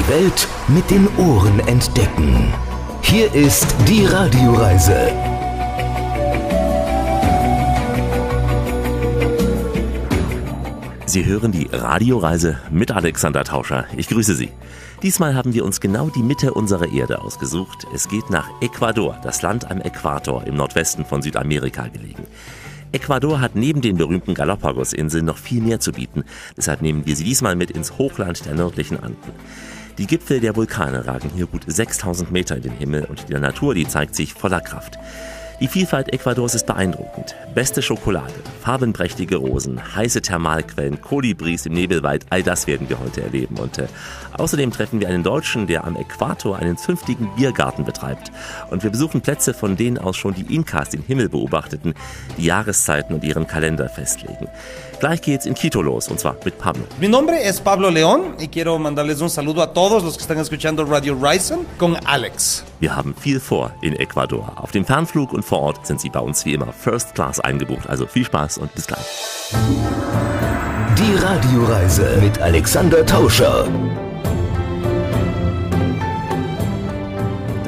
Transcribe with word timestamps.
Die 0.00 0.08
Welt 0.08 0.48
mit 0.68 0.90
den 0.90 1.06
Ohren 1.18 1.60
entdecken. 1.60 2.54
Hier 3.02 3.34
ist 3.34 3.66
die 3.86 4.06
Radioreise. 4.06 5.12
Sie 11.04 11.26
hören 11.26 11.52
die 11.52 11.68
Radioreise 11.70 12.60
mit 12.70 12.90
Alexander 12.92 13.44
Tauscher. 13.44 13.84
Ich 13.94 14.08
grüße 14.08 14.34
Sie. 14.34 14.48
Diesmal 15.02 15.34
haben 15.34 15.52
wir 15.52 15.66
uns 15.66 15.82
genau 15.82 16.08
die 16.08 16.22
Mitte 16.22 16.54
unserer 16.54 16.90
Erde 16.90 17.20
ausgesucht. 17.20 17.86
Es 17.94 18.08
geht 18.08 18.30
nach 18.30 18.48
Ecuador, 18.62 19.18
das 19.22 19.42
Land 19.42 19.70
am 19.70 19.82
Äquator 19.82 20.46
im 20.46 20.54
Nordwesten 20.54 21.04
von 21.04 21.20
Südamerika 21.20 21.88
gelegen. 21.88 22.26
Ecuador 22.92 23.40
hat 23.40 23.54
neben 23.54 23.82
den 23.82 23.98
berühmten 23.98 24.32
Galapagos-Inseln 24.32 25.26
noch 25.26 25.36
viel 25.36 25.60
mehr 25.60 25.78
zu 25.78 25.92
bieten. 25.92 26.24
Deshalb 26.56 26.80
nehmen 26.80 27.04
wir 27.04 27.16
sie 27.16 27.24
diesmal 27.24 27.54
mit 27.54 27.70
ins 27.70 27.98
Hochland 27.98 28.46
der 28.46 28.54
nördlichen 28.54 28.98
Anden. 28.98 29.34
Die 30.00 30.06
Gipfel 30.06 30.40
der 30.40 30.56
Vulkane 30.56 31.06
ragen 31.06 31.30
hier 31.36 31.44
gut 31.44 31.64
6000 31.66 32.32
Meter 32.32 32.56
in 32.56 32.62
den 32.62 32.72
Himmel 32.72 33.04
und 33.04 33.28
die 33.28 33.34
Natur, 33.34 33.74
die 33.74 33.86
zeigt 33.86 34.14
sich 34.14 34.32
voller 34.32 34.62
Kraft. 34.62 34.98
Die 35.60 35.68
Vielfalt 35.68 36.10
Ecuadors 36.14 36.54
ist 36.54 36.64
beeindruckend. 36.64 37.36
Beste 37.54 37.82
Schokolade, 37.82 38.32
farbenprächtige 38.62 39.36
Rosen, 39.36 39.94
heiße 39.94 40.22
Thermalquellen, 40.22 41.02
Kolibris 41.02 41.66
im 41.66 41.74
Nebelwald, 41.74 42.24
all 42.30 42.42
das 42.42 42.66
werden 42.66 42.88
wir 42.88 42.98
heute 42.98 43.20
erleben. 43.20 43.58
Und 43.58 43.76
äh, 43.76 43.88
außerdem 44.38 44.70
treffen 44.70 45.00
wir 45.00 45.08
einen 45.08 45.22
Deutschen, 45.22 45.66
der 45.66 45.84
am 45.84 45.96
Äquator 45.96 46.56
einen 46.56 46.78
zünftigen 46.78 47.28
Biergarten 47.36 47.84
betreibt. 47.84 48.32
Und 48.70 48.82
wir 48.82 48.90
besuchen 48.90 49.20
Plätze, 49.20 49.52
von 49.52 49.76
denen 49.76 49.98
aus 49.98 50.16
schon 50.16 50.32
die 50.32 50.54
Inkas 50.54 50.88
den 50.88 51.02
Himmel 51.02 51.28
beobachteten, 51.28 51.92
die 52.38 52.46
Jahreszeiten 52.46 53.14
und 53.14 53.22
ihren 53.22 53.46
Kalender 53.46 53.90
festlegen. 53.90 54.48
Gleich 55.00 55.22
geht's 55.22 55.46
in 55.46 55.54
Quito 55.54 55.80
los, 55.80 56.08
und 56.08 56.20
zwar 56.20 56.36
mit 56.44 56.58
Pablo. 56.58 56.84
Mi 57.00 57.08
nombre 57.08 57.42
es 57.42 57.58
Pablo 57.58 57.90
León 57.90 58.36
y 58.38 58.48
quiero 58.48 58.78
mandarles 58.78 59.22
un 59.22 59.30
saludo 59.30 59.62
a 59.62 59.72
todos 59.72 60.04
los 60.04 60.16
que 60.16 60.22
están 60.22 60.38
escuchando 60.38 60.84
Radio 60.84 61.14
Ryzen 61.14 61.60
con 61.78 61.96
Alex. 62.04 62.64
Wir 62.80 62.94
haben 62.94 63.14
viel 63.14 63.40
vor 63.40 63.72
in 63.80 63.94
Ecuador. 63.94 64.52
Auf 64.56 64.72
dem 64.72 64.84
Fernflug 64.84 65.32
und 65.32 65.42
vor 65.42 65.60
Ort 65.60 65.86
sind 65.86 66.02
Sie 66.02 66.10
bei 66.10 66.20
uns 66.20 66.44
wie 66.44 66.52
immer 66.52 66.70
First 66.72 67.14
Class 67.14 67.40
eingebucht. 67.40 67.88
Also 67.88 68.06
viel 68.06 68.26
Spaß 68.26 68.58
und 68.58 68.74
bis 68.74 68.86
gleich. 68.86 69.00
Die 70.98 71.14
Radioreise 71.14 72.18
mit 72.20 72.38
Alexander 72.38 73.06
Tauscher. 73.06 73.66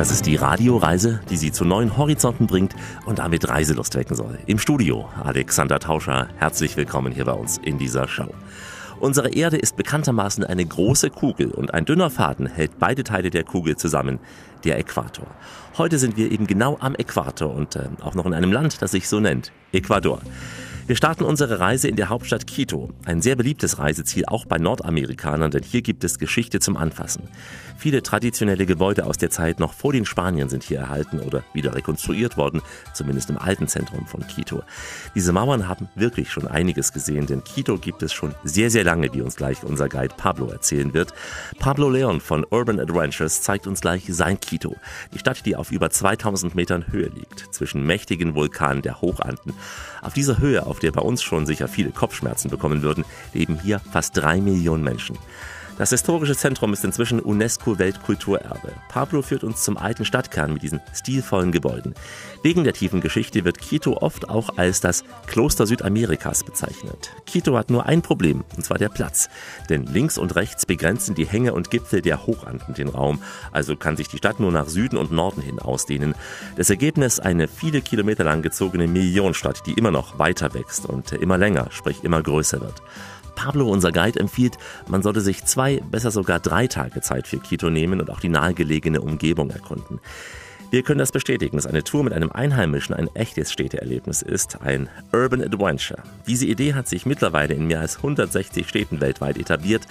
Das 0.03 0.11
ist 0.11 0.27
die 0.27 0.35
Radioreise, 0.35 1.21
die 1.31 1.37
Sie 1.37 1.53
zu 1.53 1.65
neuen 1.65 1.97
Horizonten 1.97 2.49
bringt 2.49 2.75
und 3.07 3.21
damit 3.21 3.49
Reiselust 3.49 3.95
wecken 3.95 4.17
soll. 4.17 4.37
Im 4.47 4.59
Studio 4.59 5.09
Alexander 5.23 5.79
Tauscher, 5.79 6.27
herzlich 6.39 6.77
willkommen 6.77 7.13
hier 7.13 7.25
bei 7.25 7.35
uns 7.35 7.59
in 7.59 7.79
dieser 7.79 8.09
Show. 8.09 8.35
Unsere 8.99 9.33
Erde 9.33 9.59
ist 9.59 9.77
bekanntermaßen 9.77 10.43
eine 10.43 10.67
große 10.67 11.11
Kugel 11.11 11.53
und 11.53 11.73
ein 11.73 11.85
dünner 11.85 12.11
Faden 12.11 12.49
hält 12.49 12.81
beide 12.81 13.05
Teile 13.05 13.31
der 13.31 13.45
Kugel 13.45 13.77
zusammen, 13.77 14.19
der 14.65 14.77
Äquator. 14.77 15.29
Heute 15.79 16.01
sind 16.01 16.17
wir 16.17 16.33
eben 16.33 16.49
genau 16.49 16.79
am 16.81 16.97
Äquator 16.97 17.55
und 17.55 17.77
äh, 17.77 17.85
auch 18.01 18.17
noch 18.17 18.27
in 18.27 18.35
einem 18.35 18.51
Land, 18.51 18.83
das 18.83 18.91
sich 18.91 19.09
so 19.09 19.21
nennt, 19.21 19.53
Ecuador. 19.71 20.21
Wir 20.89 20.97
starten 20.97 21.23
unsere 21.23 21.61
Reise 21.61 21.87
in 21.87 21.95
der 21.95 22.09
Hauptstadt 22.09 22.49
Quito, 22.49 22.91
ein 23.05 23.23
sehr 23.23 23.37
beliebtes 23.37 23.79
Reiseziel 23.79 24.25
auch 24.27 24.47
bei 24.47 24.59
Nordamerikanern, 24.59 25.53
denn 25.53 25.63
hier 25.63 25.81
gibt 25.81 26.03
es 26.03 26.19
Geschichte 26.19 26.59
zum 26.59 26.77
Anfassen. 26.77 27.29
Viele 27.77 28.03
traditionelle 28.03 28.67
Gebäude 28.67 29.07
aus 29.07 29.17
der 29.17 29.31
Zeit 29.31 29.61
noch 29.61 29.75
vor 29.75 29.93
den 29.93 30.05
Spaniern 30.05 30.49
sind 30.49 30.65
hier 30.65 30.79
erhalten 30.79 31.21
oder 31.21 31.45
wieder 31.53 31.77
rekonstruiert 31.77 32.37
worden, 32.37 32.63
zumindest 32.95 33.31
im 33.31 33.39
alten 33.39 33.69
Zentrum 33.69 34.07
von 34.07 34.27
Quito. 34.27 34.65
Diese 35.15 35.33
Mauern 35.33 35.69
haben 35.69 35.89
wirklich 35.95 36.33
schon 36.33 36.49
einiges 36.49 36.93
gesehen, 36.93 37.27
denn 37.27 37.45
Quito 37.45 37.79
gibt 37.79 38.03
es 38.03 38.13
schon 38.13 38.35
sehr, 38.43 38.71
sehr 38.71 38.83
lange, 38.83 39.13
wie 39.15 39.23
uns 39.23 39.37
gleich 39.37 39.63
unser 39.63 39.89
Guide 39.89 40.15
Pablo 40.17 40.49
erzählen 40.49 40.93
wird. 40.95 41.15
Pablo 41.61 41.91
Leon 41.91 42.21
von 42.21 42.45
Urban 42.51 42.81
Adventures 42.81 43.43
zeigt 43.43 43.69
uns 43.69 43.83
gleich 43.83 44.05
sein 44.09 44.41
Quito, 44.41 44.75
die 45.15 45.21
Stadt, 45.21 45.47
die 45.47 45.55
auf 45.55 45.71
über 45.71 45.91
2000 45.91 46.57
Metern 46.57 46.91
Höhe 46.91 47.09
liegt, 47.09 47.55
zwischen 47.55 47.87
mächtigen 47.87 48.35
Vulkanen 48.35 48.83
der 48.83 49.01
Hochanden. 49.01 49.55
Auf 50.03 50.15
dieser 50.15 50.39
Höhe, 50.39 50.67
auf 50.73 50.79
der 50.79 50.91
bei 50.91 51.03
uns 51.03 51.23
schon 51.23 51.45
sicher 51.45 51.69
viele 51.69 51.91
Kopfschmerzen 51.91 52.51
bekommen 52.51 52.81
würden, 52.81 53.05
leben 53.35 53.61
hier 53.63 53.79
fast 53.79 54.17
drei 54.17 54.41
Millionen 54.41 54.83
Menschen. 54.83 55.19
Das 55.83 55.91
historische 55.91 56.37
Zentrum 56.37 56.73
ist 56.73 56.85
inzwischen 56.85 57.19
UNESCO-Weltkulturerbe. 57.19 58.73
Pablo 58.89 59.21
führt 59.21 59.43
uns 59.43 59.65
zum 59.65 59.77
alten 59.77 60.05
Stadtkern 60.05 60.53
mit 60.53 60.63
diesen 60.63 60.81
stilvollen 60.95 61.51
Gebäuden. 61.51 61.95
Wegen 62.45 62.63
der 62.63 62.73
tiefen 62.73 63.01
Geschichte 63.01 63.45
wird 63.45 63.59
Quito 63.59 63.97
oft 63.97 64.29
auch 64.29 64.59
als 64.59 64.81
das 64.81 65.03
Kloster 65.27 65.67
Südamerikas 65.67 66.45
bezeichnet. 66.45 67.11
Quito 67.27 67.59
hat 67.59 67.71
nur 67.71 67.85
ein 67.85 68.01
Problem, 68.01 68.45
und 68.57 68.65
zwar 68.65 68.79
der 68.79 68.91
Platz. 68.91 69.29
Denn 69.71 69.85
links 69.87 70.19
und 70.19 70.37
rechts 70.37 70.67
begrenzen 70.67 71.17
die 71.17 71.27
Hänge 71.27 71.53
und 71.53 71.73
Gipfel 71.73 72.01
der 72.01 72.27
Hochanden 72.27 72.75
den 72.75 72.87
Raum, 72.87 73.21
also 73.51 73.75
kann 73.75 73.97
sich 73.97 74.07
die 74.07 74.19
Stadt 74.19 74.39
nur 74.39 74.53
nach 74.53 74.69
Süden 74.69 74.97
und 74.97 75.11
Norden 75.11 75.43
hin 75.43 75.59
ausdehnen. 75.59 76.15
Das 76.55 76.71
Ergebnis 76.71 77.19
eine 77.19 77.49
viele 77.49 77.81
Kilometer 77.83 78.23
lang 78.23 78.43
gezogene 78.43 78.87
Millionenstadt, 78.87 79.67
die 79.67 79.73
immer 79.73 79.91
noch 79.91 80.17
weiter 80.17 80.55
wächst 80.55 80.87
und 80.87 81.11
immer 81.11 81.39
länger, 81.39 81.73
sprich 81.73 82.05
immer 82.05 82.23
größer 82.23 82.61
wird. 82.61 82.81
Pablo, 83.35 83.69
unser 83.69 83.93
Guide, 83.93 84.21
empfiehlt, 84.21 84.59
man 84.89 85.03
sollte 85.03 85.21
sich 85.21 85.45
zwei, 85.45 85.81
besser 85.91 86.11
sogar 86.11 86.41
drei 86.41 86.67
Tage 86.67 87.01
Zeit 87.01 87.27
für 87.27 87.39
Quito 87.39 87.71
nehmen 87.71 88.01
und 88.01 88.11
auch 88.11 88.21
die 88.21 88.29
nahegelegene 88.29 89.01
Umgebung 89.01 89.51
erkunden. 89.51 90.01
Wir 90.73 90.83
können 90.83 91.01
das 91.01 91.13
bestätigen, 91.13 91.59
dass 91.59 91.67
eine 91.67 91.85
Tour 91.85 92.03
mit 92.03 92.15
einem 92.15 92.33
Einheimischen 92.33 92.95
ein 92.95 93.15
echtes 93.15 93.53
Städteerlebnis 93.53 94.23
ist, 94.23 94.63
ein 94.63 94.89
Urban 95.13 95.43
Adventure. 95.43 96.03
Diese 96.27 96.47
Idee 96.47 96.73
hat 96.73 96.89
sich 96.89 97.05
mittlerweile 97.05 97.53
in 97.53 97.67
mehr 97.67 97.81
als 97.81 97.99
160 97.99 98.67
Städten 98.67 99.03
weltweit 99.03 99.37
etabliert 99.37 99.83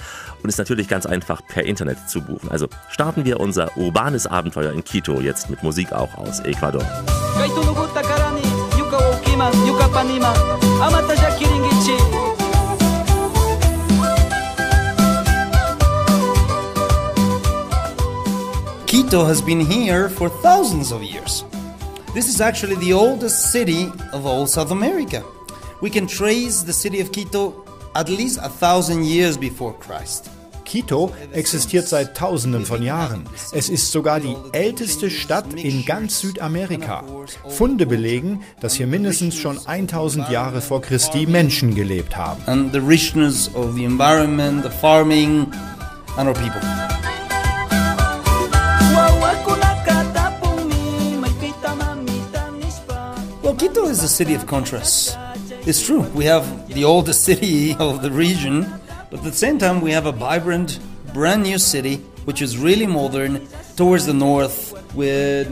und 0.42 0.50
ist 0.50 0.58
natürlich 0.58 0.88
ganz 0.88 1.06
einfach 1.06 1.46
per 1.46 1.66
Internet 1.66 2.10
zu 2.10 2.22
buchen. 2.22 2.50
Also 2.50 2.68
starten 2.90 3.26
wir 3.26 3.40
unser 3.40 3.78
urbanes 3.78 4.26
Abenteuer 4.26 4.74
in 4.74 4.84
Quito 4.84 5.22
jetzt 5.22 5.52
mit 5.52 5.62
Musik 5.62 5.94
auch 5.94 6.16
aus 6.16 6.40
Ecuador. 6.40 6.82
Quito 18.92 19.24
has 19.24 19.42
been 19.42 19.62
here 19.62 20.10
for 20.10 20.28
thousands 20.28 20.92
of 20.92 21.02
years. 21.02 21.46
This 22.14 22.28
is 22.28 22.42
actually 22.42 22.76
the 22.76 22.92
oldest 22.92 23.54
city 23.54 23.90
of 24.12 24.26
all 24.26 24.46
South 24.46 24.70
America. 24.70 25.24
We 25.80 25.90
can 25.90 26.08
trace 26.08 26.64
the 26.64 26.74
city 26.74 27.00
of 27.00 27.14
Quito 27.14 27.64
at 27.96 28.10
least 28.10 28.40
a 28.44 28.50
thousand 28.50 29.06
years 29.06 29.38
before 29.38 29.74
Christ. 29.80 30.30
Quito 30.66 31.14
existiert 31.32 31.88
seit 31.88 32.18
Tausenden 32.18 32.66
von 32.66 32.84
Jahren. 32.84 33.24
Es 33.54 33.70
ist 33.70 33.94
sogar 33.94 34.20
die 34.20 34.36
älteste 34.52 35.10
Stadt 35.10 35.54
in 35.54 35.86
ganz 35.86 36.20
Südamerika. 36.20 37.06
Funde 37.48 37.86
belegen, 37.86 38.44
dass 38.60 38.74
hier 38.74 38.88
mindestens 38.88 39.38
schon 39.38 39.58
1000 39.66 40.30
Jahre 40.30 40.60
vor 40.60 40.82
Christi 40.82 41.26
Menschen 41.28 41.76
gelebt 41.76 42.18
haben. 42.18 42.42
And 42.46 42.74
the 42.74 42.82
richness 42.82 43.50
of 43.56 43.74
the 43.74 43.86
environment, 43.86 44.64
the 44.64 44.70
farming, 44.70 45.48
and 46.18 46.28
our 46.28 46.34
people. 46.34 46.60
Quito 53.62 53.86
is 53.86 54.02
a 54.02 54.08
city 54.08 54.34
of 54.34 54.48
contrasts. 54.48 55.16
It's 55.68 55.86
true, 55.86 56.02
we 56.16 56.26
have 56.26 56.44
the 56.74 56.84
oldest 56.84 57.24
city 57.30 57.76
of 57.76 58.02
the 58.02 58.10
region, 58.10 58.66
but 59.12 59.20
at 59.20 59.24
the 59.24 59.32
same 59.32 59.60
time, 59.60 59.82
we 59.82 59.92
have 59.92 60.08
a 60.08 60.12
vibrant, 60.12 60.80
brand 61.14 61.44
new 61.44 61.60
city 61.60 61.98
which 62.26 62.42
is 62.42 62.58
really 62.58 62.88
modern 62.88 63.40
towards 63.76 64.08
the 64.08 64.14
north 64.14 64.74
with. 64.96 65.48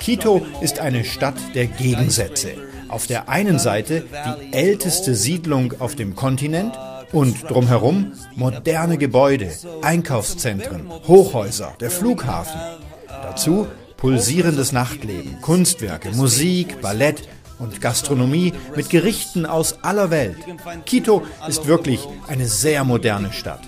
Quito 0.00 0.44
ist 0.60 0.80
eine 0.80 1.04
Stadt 1.04 1.36
der 1.54 1.66
Gegensätze. 1.66 2.54
Auf 2.88 3.06
der 3.06 3.28
einen 3.28 3.60
Seite 3.60 4.06
die 4.10 4.52
älteste 4.52 5.14
Siedlung 5.14 5.74
auf 5.78 5.94
dem 5.94 6.16
Kontinent 6.16 6.76
und 7.12 7.48
drumherum 7.48 8.12
moderne 8.34 8.98
Gebäude, 8.98 9.52
Einkaufszentren, 9.82 10.90
Hochhäuser, 11.06 11.76
der 11.78 11.92
Flughafen. 11.92 12.60
Dazu 13.06 13.68
pulsierendes 13.96 14.72
Nachtleben, 14.72 15.40
Kunstwerke, 15.40 16.10
Musik, 16.10 16.80
Ballett 16.80 17.28
und 17.62 17.80
Gastronomie 17.80 18.52
mit 18.74 18.90
Gerichten 18.90 19.46
aus 19.46 19.76
aller 19.82 20.10
Welt. 20.10 20.38
Quito 20.84 21.22
ist 21.48 21.66
wirklich 21.66 22.00
eine 22.26 22.46
sehr 22.46 22.84
moderne 22.84 23.32
Stadt. 23.32 23.60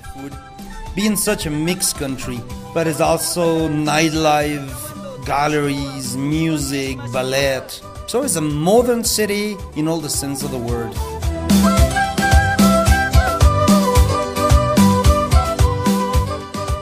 Being 0.95 1.17
such 1.17 1.47
a 1.47 1.51
mixed 1.51 1.99
country, 1.99 2.41
but 2.73 2.87
it's 2.87 3.01
also 3.01 3.69
nightlife, 3.69 4.95
galleries, 5.25 6.17
music, 6.17 6.99
ballet. 7.13 7.63
So 8.07 8.23
it's 8.23 8.37
a 8.37 8.41
modern 8.41 9.03
city 9.05 9.57
in 9.75 9.89
all 9.89 10.01
the 10.01 10.09
sense 10.09 10.45
of 10.45 10.53
the 10.53 10.59
word. 10.59 10.93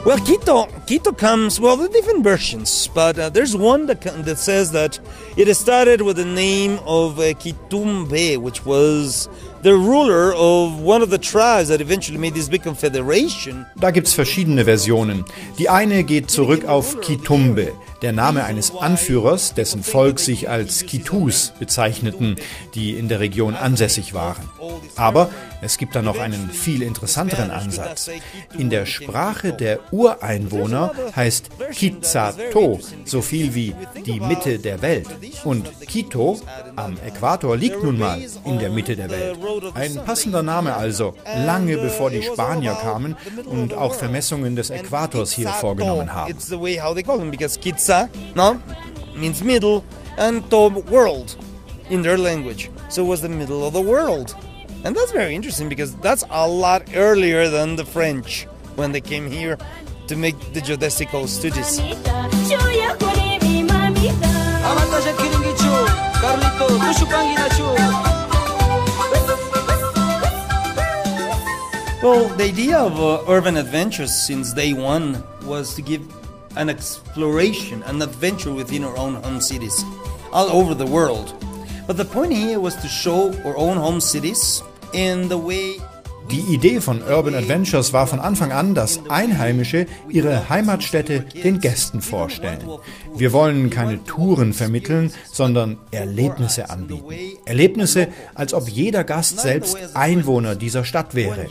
Well, 0.05 0.19
Quito, 0.19 0.65
Quito 0.85 1.13
comes, 1.13 1.61
well, 1.61 1.81
are 1.81 1.87
different 1.87 2.25
versions, 2.25 2.89
but 2.93 3.17
uh, 3.17 3.29
there's 3.29 3.55
one 3.55 3.85
that, 3.85 4.01
that 4.01 4.37
says 4.37 4.73
that 4.73 4.99
it 5.37 5.47
started 5.55 6.01
with 6.01 6.17
the 6.17 6.25
name 6.25 6.77
of 6.85 7.19
uh, 7.19 7.33
Quitumbe, 7.35 8.37
which 8.37 8.65
was 8.65 9.29
the 9.61 9.71
ruler 9.71 10.33
of 10.35 10.81
one 10.81 11.01
of 11.01 11.09
the 11.09 11.17
tribes 11.17 11.69
that 11.69 11.79
eventually 11.79 12.17
made 12.17 12.33
this 12.33 12.49
big 12.49 12.63
confederation. 12.63 13.65
Da 13.79 13.91
gibt's 13.91 14.13
verschiedene 14.13 14.65
Versionen. 14.65 15.23
Die 15.57 15.69
eine 15.69 16.03
geht 16.03 16.29
zurück 16.29 16.65
auf 16.65 16.99
Kitumbe, 16.99 17.71
der 18.01 18.11
Name 18.11 18.43
eines 18.43 18.75
Anführers, 18.75 19.53
dessen 19.53 19.83
Volk 19.83 20.19
sich 20.19 20.49
als 20.49 20.85
Kitus 20.85 21.53
bezeichneten, 21.59 22.35
die 22.75 22.97
in 22.97 23.07
der 23.07 23.21
Region 23.21 23.55
ansässig 23.55 24.13
waren. 24.13 24.49
Aber 24.97 25.29
es 25.63 25.77
gibt 25.77 25.95
da 25.95 26.01
noch 26.01 26.19
einen 26.19 26.49
viel 26.49 26.81
interessanteren 26.81 27.49
Ansatz. 27.49 28.09
In 28.57 28.69
der 28.69 28.85
Sprache 28.85 29.53
der 29.53 29.79
Ureinwohner 29.93 30.91
heißt 31.15 31.49
Kizato 31.71 32.79
so 33.05 33.21
viel 33.21 33.55
wie 33.55 33.73
die 34.05 34.19
Mitte 34.19 34.59
der 34.59 34.81
Welt. 34.81 35.07
Und 35.43 35.69
Quito 35.87 36.39
am 36.75 36.97
Äquator 37.05 37.55
liegt 37.55 37.81
nun 37.83 37.97
mal 37.97 38.21
in 38.45 38.59
der 38.59 38.69
Mitte 38.69 38.95
der 38.95 39.09
Welt. 39.09 39.37
Ein 39.73 39.95
passender 40.05 40.43
Name 40.43 40.75
also, 40.75 41.15
lange 41.45 41.77
bevor 41.77 42.09
die 42.09 42.23
Spanier 42.23 42.73
kamen 42.73 43.15
und 43.45 43.73
auch 43.73 43.93
Vermessungen 43.93 44.55
des 44.55 44.69
Äquators 44.69 45.31
hier 45.31 45.49
vorgenommen 45.49 46.13
haben. 46.13 46.35
Means 49.15 49.43
middle 49.43 49.83
and 50.17 50.49
to 50.49 50.71
world 50.89 51.37
in 51.91 52.01
their 52.01 52.17
language. 52.17 52.71
So 52.89 53.03
it 53.05 53.09
was 53.09 53.21
the 53.21 53.29
middle 53.29 53.63
of 53.63 53.73
the 53.73 53.79
world. 53.79 54.35
And 54.83 54.93
that's 54.93 55.13
very 55.13 55.33
interesting 55.33 55.69
because 55.69 55.95
that's 55.97 56.25
a 56.29 56.47
lot 56.47 56.89
earlier 56.93 57.47
than 57.47 57.77
the 57.77 57.85
French 57.85 58.43
when 58.75 58.91
they 58.91 58.99
came 58.99 59.31
here 59.31 59.57
to 60.07 60.15
make 60.17 60.37
the 60.51 60.59
geodesical 60.59 61.25
studies. 61.27 61.79
Well, 72.03 72.27
the 72.35 72.43
idea 72.43 72.77
of 72.77 72.99
uh, 72.99 73.23
urban 73.31 73.55
adventures 73.55 74.13
since 74.13 74.51
day 74.51 74.73
one 74.73 75.23
was 75.45 75.73
to 75.75 75.81
give 75.81 76.01
an 76.57 76.69
exploration, 76.69 77.81
an 77.83 78.01
adventure 78.01 78.51
within 78.51 78.83
our 78.83 78.97
own 78.97 79.15
home 79.23 79.39
cities, 79.39 79.81
all 80.33 80.49
over 80.49 80.73
the 80.73 80.85
world. 80.85 81.33
But 81.87 81.95
the 81.95 82.03
point 82.03 82.33
here 82.33 82.59
was 82.59 82.75
to 82.77 82.89
show 82.89 83.33
our 83.45 83.55
own 83.55 83.77
home 83.77 84.01
cities 84.01 84.61
Die 86.31 86.53
Idee 86.53 86.79
von 86.79 87.01
Urban 87.01 87.35
Adventures 87.35 87.93
war 87.93 88.07
von 88.07 88.19
Anfang 88.19 88.51
an, 88.51 88.73
dass 88.73 89.01
Einheimische 89.09 89.85
ihre 90.09 90.49
Heimatstätte 90.49 91.21
den 91.43 91.59
Gästen 91.59 92.01
vorstellen. 92.01 92.59
Wir 93.15 93.33
wollen 93.33 93.69
keine 93.69 94.03
Touren 94.03 94.53
vermitteln, 94.53 95.11
sondern 95.31 95.77
Erlebnisse 95.91 96.69
anbieten. 96.69 97.37
Erlebnisse, 97.45 98.07
als 98.33 98.53
ob 98.53 98.69
jeder 98.69 99.03
Gast 99.03 99.39
selbst 99.39 99.77
Einwohner 99.95 100.55
dieser 100.55 100.85
Stadt 100.85 101.13
wäre. 101.13 101.47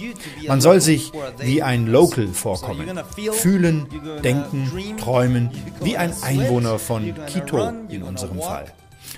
Man 0.48 0.60
soll 0.60 0.80
sich 0.80 1.12
wie 1.38 1.62
ein 1.62 1.86
Local 1.86 2.28
vorkommen. 2.28 3.00
Fühlen, 3.32 3.86
denken, 4.24 4.96
träumen, 4.98 5.50
wie 5.82 5.96
ein 5.96 6.12
Einwohner 6.22 6.78
von 6.78 7.14
Quito 7.26 7.72
in 7.88 8.02
unserem 8.02 8.40
Fall. 8.40 8.72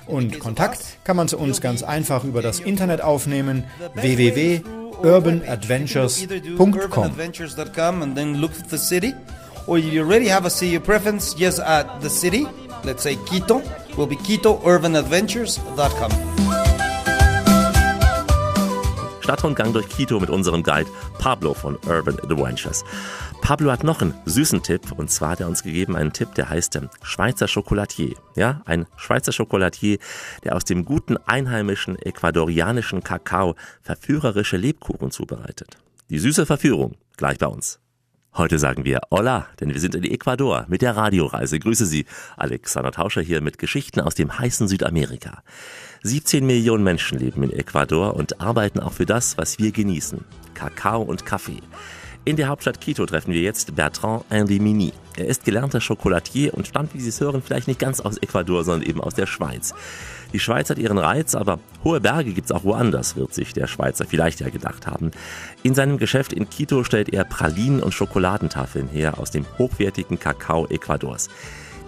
Und 0.06 0.38
Kontakt 0.38 0.80
kann 1.04 1.16
man 1.16 1.28
zu 1.28 1.38
uns 1.38 1.60
ganz 1.60 1.82
einfach 1.82 2.24
über 2.24 2.42
das 2.42 2.60
Internet 2.60 3.00
aufnehmen. 3.00 3.64
Www 3.94 4.62
urbanadventures.com 5.02 8.02
and 8.02 8.16
then 8.16 8.40
look 8.40 8.52
at 8.52 8.70
the 8.70 8.78
city. 8.78 9.12
Or 9.66 9.76
you 9.78 10.02
already 10.02 10.28
have 10.28 10.44
a 10.44 10.50
city 10.50 10.78
preference, 10.78 11.32
just 11.34 11.58
add 11.58 12.02
the 12.02 12.10
city, 12.10 12.46
let's 12.84 13.02
say 13.02 13.16
Quito, 13.26 13.62
will 13.96 14.06
be 14.06 14.16
quitourbanadventures.com. 14.16 16.53
Stadtrundgang 19.24 19.72
durch 19.72 19.88
Quito 19.88 20.20
mit 20.20 20.28
unserem 20.28 20.62
Guide 20.62 20.90
Pablo 21.18 21.54
von 21.54 21.78
Urban 21.86 22.20
Adventures. 22.20 22.84
Pablo 23.40 23.72
hat 23.72 23.82
noch 23.82 24.02
einen 24.02 24.12
süßen 24.26 24.62
Tipp 24.62 24.92
und 24.92 25.10
zwar 25.10 25.30
hat 25.30 25.40
er 25.40 25.48
uns 25.48 25.62
gegeben 25.62 25.96
einen 25.96 26.12
Tipp, 26.12 26.34
der 26.34 26.50
heißt 26.50 26.76
ähm, 26.76 26.90
Schweizer 27.02 27.48
Schokolatier. 27.48 28.16
Ja, 28.36 28.60
ein 28.66 28.84
Schweizer 28.96 29.32
Schokolatier, 29.32 29.96
der 30.44 30.54
aus 30.54 30.64
dem 30.64 30.84
guten 30.84 31.16
einheimischen 31.16 31.98
ecuadorianischen 31.98 33.02
Kakao 33.02 33.54
verführerische 33.80 34.58
Lebkuchen 34.58 35.10
zubereitet. 35.10 35.78
Die 36.10 36.18
süße 36.18 36.44
Verführung 36.44 36.96
gleich 37.16 37.38
bei 37.38 37.46
uns. 37.46 37.80
Heute 38.36 38.58
sagen 38.58 38.84
wir 38.84 39.00
Hola, 39.10 39.46
denn 39.60 39.72
wir 39.72 39.80
sind 39.80 39.94
in 39.94 40.02
Ecuador 40.02 40.66
mit 40.68 40.82
der 40.82 40.96
Radioreise. 40.96 41.60
Grüße 41.60 41.86
Sie, 41.86 42.04
Alexander 42.36 42.90
Tauscher 42.90 43.22
hier 43.22 43.40
mit 43.40 43.58
Geschichten 43.58 44.00
aus 44.00 44.16
dem 44.16 44.38
heißen 44.38 44.66
Südamerika. 44.66 45.44
17 46.06 46.44
Millionen 46.44 46.84
Menschen 46.84 47.18
leben 47.18 47.42
in 47.44 47.50
Ecuador 47.50 48.14
und 48.14 48.38
arbeiten 48.38 48.78
auch 48.78 48.92
für 48.92 49.06
das, 49.06 49.38
was 49.38 49.58
wir 49.58 49.72
genießen. 49.72 50.22
Kakao 50.52 51.00
und 51.00 51.24
Kaffee. 51.24 51.62
In 52.26 52.36
der 52.36 52.48
Hauptstadt 52.48 52.78
Quito 52.82 53.06
treffen 53.06 53.32
wir 53.32 53.40
jetzt 53.40 53.74
Bertrand 53.74 54.26
Indemini. 54.30 54.92
Er 55.16 55.24
ist 55.24 55.46
gelernter 55.46 55.80
Schokolatier 55.80 56.52
und 56.52 56.66
stammt, 56.66 56.92
wie 56.92 57.00
Sie 57.00 57.08
es 57.08 57.22
hören, 57.22 57.40
vielleicht 57.42 57.68
nicht 57.68 57.80
ganz 57.80 58.00
aus 58.00 58.18
Ecuador, 58.18 58.64
sondern 58.64 58.86
eben 58.86 59.00
aus 59.00 59.14
der 59.14 59.24
Schweiz. 59.24 59.74
Die 60.34 60.40
Schweiz 60.40 60.68
hat 60.68 60.76
ihren 60.76 60.98
Reiz, 60.98 61.34
aber 61.34 61.58
hohe 61.84 62.02
Berge 62.02 62.34
gibt's 62.34 62.52
auch 62.52 62.64
woanders, 62.64 63.16
wird 63.16 63.32
sich 63.32 63.54
der 63.54 63.66
Schweizer 63.66 64.04
vielleicht 64.04 64.40
ja 64.40 64.50
gedacht 64.50 64.86
haben. 64.86 65.10
In 65.62 65.74
seinem 65.74 65.96
Geschäft 65.96 66.34
in 66.34 66.50
Quito 66.50 66.84
stellt 66.84 67.08
er 67.14 67.24
Pralinen 67.24 67.82
und 67.82 67.94
Schokoladentafeln 67.94 68.88
her 68.88 69.18
aus 69.18 69.30
dem 69.30 69.46
hochwertigen 69.56 70.18
Kakao 70.18 70.66
Ecuadors. 70.66 71.30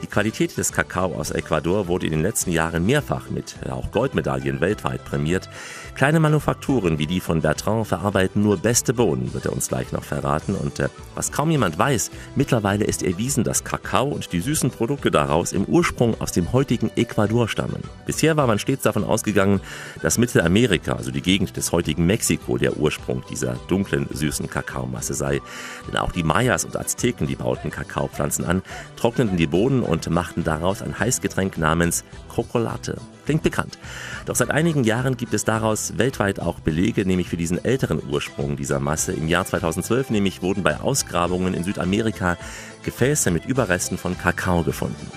Die 0.03 0.07
Qualität 0.07 0.57
des 0.59 0.73
Kakao 0.73 1.15
aus 1.15 1.31
Ecuador 1.31 1.89
wurde 1.89 2.07
in 2.07 2.13
den 2.13 2.21
letzten 2.21 2.51
Jahren 2.51 2.85
mehrfach 2.85 3.31
mit 3.31 3.57
auch 3.71 3.91
Goldmedaillen 3.93 4.61
weltweit 4.61 5.05
prämiert. 5.05 5.49
Kleine 5.95 6.21
Manufakturen 6.21 6.99
wie 6.99 7.07
die 7.07 7.21
von 7.21 7.41
Bertrand 7.41 7.87
verarbeiten 7.87 8.43
nur 8.43 8.59
beste 8.59 8.93
Bohnen, 8.93 9.33
wird 9.33 9.47
er 9.47 9.55
uns 9.55 9.69
gleich 9.69 9.93
noch 9.93 10.05
verraten. 10.05 10.55
Und 10.55 10.79
äh, 10.81 10.91
was 11.15 11.33
kaum 11.33 11.51
jemand 11.51 11.79
weiß, 11.79 12.11
mittlerweile 12.35 12.85
ist 12.85 13.03
erwiesen, 13.03 13.45
dass 13.45 13.65
Kakao 13.65 14.09
und 14.09 14.33
die 14.33 14.41
süßen 14.41 14.71
Produkte 14.71 15.11
daraus 15.11 15.53
im 15.53 15.65
Ursprung 15.65 16.21
aus 16.21 16.33
dem 16.33 16.53
heutigen 16.53 16.91
Ecuador 16.97 17.49
stammen. 17.49 17.83
Bisher 18.05 18.37
war 18.37 18.47
man 18.47 18.59
stets 18.59 18.83
davon 18.83 19.05
ausgegangen, 19.05 19.63
dass 20.03 20.19
Mittelamerika, 20.19 20.93
also 20.93 21.11
die 21.11 21.23
Gegend 21.23 21.57
des 21.57 21.73
heutigen 21.73 22.05
Mexiko, 22.05 22.59
der 22.59 22.77
Ursprung 22.77 23.25
dieser 23.31 23.55
dunklen, 23.69 24.07
süßen 24.13 24.51
Kakaomasse 24.51 25.15
sei. 25.15 25.41
Denn 25.89 25.97
auch 25.97 26.13
die 26.13 26.23
Mayas 26.23 26.67
und 26.67 26.77
Azteken, 26.77 27.27
die 27.27 27.37
bauten 27.37 27.71
Kakaopflanzen 27.71 28.45
an, 28.45 28.63
trockneten 28.97 29.39
die 29.39 29.47
Bohnen 29.47 29.86
und 29.87 30.11
machten 30.11 30.45
daraus 30.45 30.83
ein 30.83 30.99
Heißgetränk 30.99 31.59
namens 31.59 32.05
Chocolate. 32.29 32.99
Klingt 33.25 33.43
bekannt. 33.43 33.79
Doch 34.27 34.37
seit 34.37 34.51
einigen 34.51 34.85
Jahren 34.85 35.17
gibt 35.17 35.35
es 35.35 35.45
daraus 35.45 35.99
weltweit 35.99 36.39
auch 36.41 36.61
Belege, 36.61 37.07
nämlich 37.07 37.29
für 37.29 37.37
diesen 37.37 37.65
älteren 37.65 38.01
Ursprung 38.11 38.57
dieser 38.57 38.81
Masse. 38.81 39.13
Im 39.13 39.29
Jahr 39.29 39.47
2012 39.47 40.11
nämlich 40.11 40.43
wurden 40.43 40.63
bei 40.63 40.81
Ausgrabungen 40.81 41.55
in 41.55 41.65
Südamerika 41.65 42.37
Gefäße 42.85 43.31
mit 43.31 43.47
Überresten 43.47 43.99
von 43.99 44.17
Kakao 44.17 44.63
gefunden. 44.63 45.11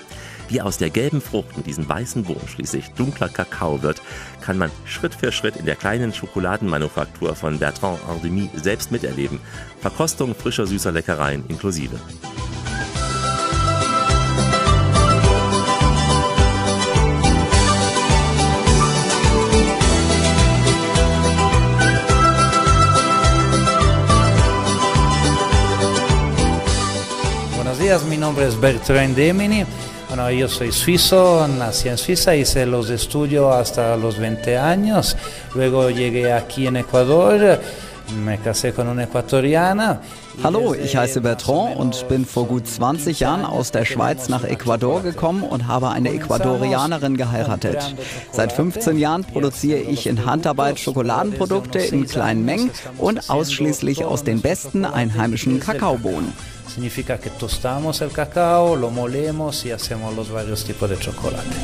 Wie 0.50 0.60
aus 0.60 0.78
der 0.78 0.90
gelben 0.90 1.20
Frucht 1.20 1.56
und 1.56 1.66
diesem 1.66 1.88
weißen 1.88 2.24
Bohnen 2.24 2.48
schließlich 2.48 2.90
dunkler 2.90 3.28
Kakao 3.28 3.82
wird, 3.82 4.02
kann 4.40 4.58
man 4.58 4.72
Schritt 4.84 5.14
für 5.14 5.30
Schritt 5.30 5.54
in 5.54 5.64
der 5.64 5.76
kleinen 5.76 6.12
Schokoladenmanufaktur 6.12 7.36
von 7.36 7.60
Bertrand 7.60 8.00
Ardemi 8.08 8.50
selbst 8.56 8.90
miterleben. 8.90 9.38
Verkostung 9.80 10.34
frischer 10.34 10.66
süßer 10.66 10.90
Leckereien 10.90 11.44
inklusive. 11.46 12.00
Días, 27.90 28.04
mi 28.04 28.16
nombre 28.16 28.46
es 28.46 28.60
Bertrand 28.60 29.16
Demini. 29.16 29.64
Bueno, 30.06 30.30
yo 30.30 30.46
soy 30.46 30.70
suizo, 30.70 31.48
nací 31.48 31.88
en 31.88 31.98
Suiza, 31.98 32.36
hice 32.36 32.64
los 32.64 32.88
estudios 32.88 33.52
hasta 33.52 33.96
los 33.96 34.16
20 34.16 34.56
años. 34.58 35.16
Luego 35.56 35.90
llegué 35.90 36.32
aquí 36.32 36.68
en 36.68 36.76
Ecuador, 36.76 37.60
me 38.24 38.38
casé 38.38 38.72
con 38.72 38.86
una 38.86 39.04
ecuatoriana. 39.04 40.00
Hallo, 40.44 40.72
ich 40.72 40.96
heiße 40.96 41.20
Bertrand 41.20 41.76
und 41.78 42.08
bin 42.08 42.24
vor 42.24 42.46
gut 42.46 42.68
20 42.68 43.18
Jahren 43.18 43.44
aus 43.44 43.72
der 43.72 43.84
Schweiz 43.84 44.28
nach 44.28 44.44
Ecuador 44.44 45.02
gekommen 45.02 45.42
und 45.42 45.66
habe 45.66 45.88
eine 45.88 46.12
Ecuadorianerin 46.12 47.16
geheiratet. 47.16 47.96
Seit 48.30 48.52
15 48.52 48.98
Jahren 48.98 49.24
produziere 49.24 49.80
ich 49.80 50.06
in 50.06 50.26
Handarbeit 50.26 50.78
Schokoladenprodukte 50.78 51.80
in 51.80 52.06
kleinen 52.06 52.44
Mengen 52.44 52.70
und 52.98 53.28
ausschließlich 53.28 54.04
aus 54.04 54.22
den 54.22 54.40
besten 54.40 54.84
einheimischen 54.84 55.58
Kakaobohnen. 55.58 56.32
Significa 56.72 57.18
que 57.18 57.30
tostamos 57.30 58.00
el 58.00 58.12
cacao, 58.12 58.76
lo 58.76 58.90
molemos 58.90 59.64
y 59.64 59.72
hacemos 59.72 60.14
los 60.14 60.30
varios 60.30 60.64
tipos 60.64 60.88
de 60.88 60.98
chocolate. 60.98 61.56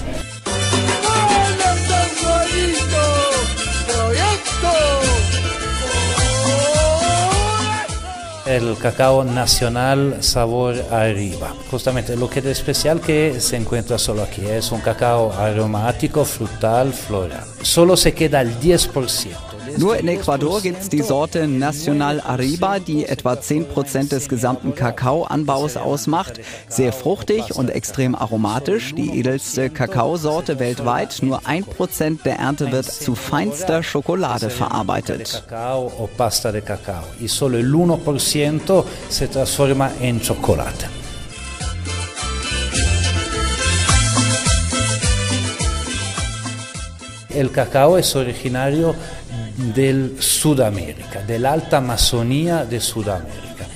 el 8.46 8.78
cacao 8.78 9.24
nacional 9.24 10.18
sabor 10.20 10.76
arriba. 10.92 11.52
Justamente 11.70 12.16
lo 12.16 12.30
que 12.30 12.38
es 12.38 12.46
especial 12.46 13.00
que 13.00 13.40
se 13.40 13.56
encuentra 13.56 13.98
solo 13.98 14.22
aquí 14.22 14.46
es 14.46 14.70
un 14.70 14.80
cacao 14.80 15.32
aromático, 15.32 16.24
frutal, 16.24 16.92
floral. 16.92 17.44
Solo 17.62 17.96
se 17.96 18.14
queda 18.14 18.40
el 18.40 18.58
10%. 18.60 19.55
Nur 19.78 19.96
in 19.96 20.08
Ecuador 20.08 20.62
gibt 20.62 20.82
es 20.82 20.88
die 20.88 21.02
Sorte 21.02 21.46
Nacional 21.46 22.20
Arriba, 22.20 22.78
die 22.78 23.04
etwa 23.04 23.34
10% 23.34 24.08
des 24.08 24.28
gesamten 24.28 24.74
Kakaoanbaus 24.74 25.76
ausmacht. 25.76 26.40
Sehr 26.68 26.92
fruchtig 26.92 27.54
und 27.54 27.70
extrem 27.70 28.14
aromatisch. 28.14 28.94
Die 28.94 29.18
edelste 29.18 29.68
Kakaosorte 29.68 30.58
weltweit. 30.58 31.18
Nur 31.22 31.40
1% 31.40 32.22
der 32.24 32.38
Ernte 32.38 32.72
wird 32.72 32.86
zu 32.86 33.14
feinster 33.14 33.82
Schokolade 33.82 34.50
verarbeitet. 34.50 35.44
Y 37.20 37.28
solo 37.28 37.58
el 37.58 37.72
1% 37.72 38.84
se 39.08 39.28
transforma 39.28 39.90
en 40.00 40.20
chocolate. 40.20 40.86
El 47.36 47.50
cacao 47.50 47.98
es 47.98 48.16
originario 48.16 48.94
del 49.56 50.16
Sudamérica, 50.18 51.22
de 51.22 51.38
la 51.38 51.52
alta 51.52 51.78
Amazonía 51.78 52.64
de 52.64 52.80
Sudamérica. 52.80 53.66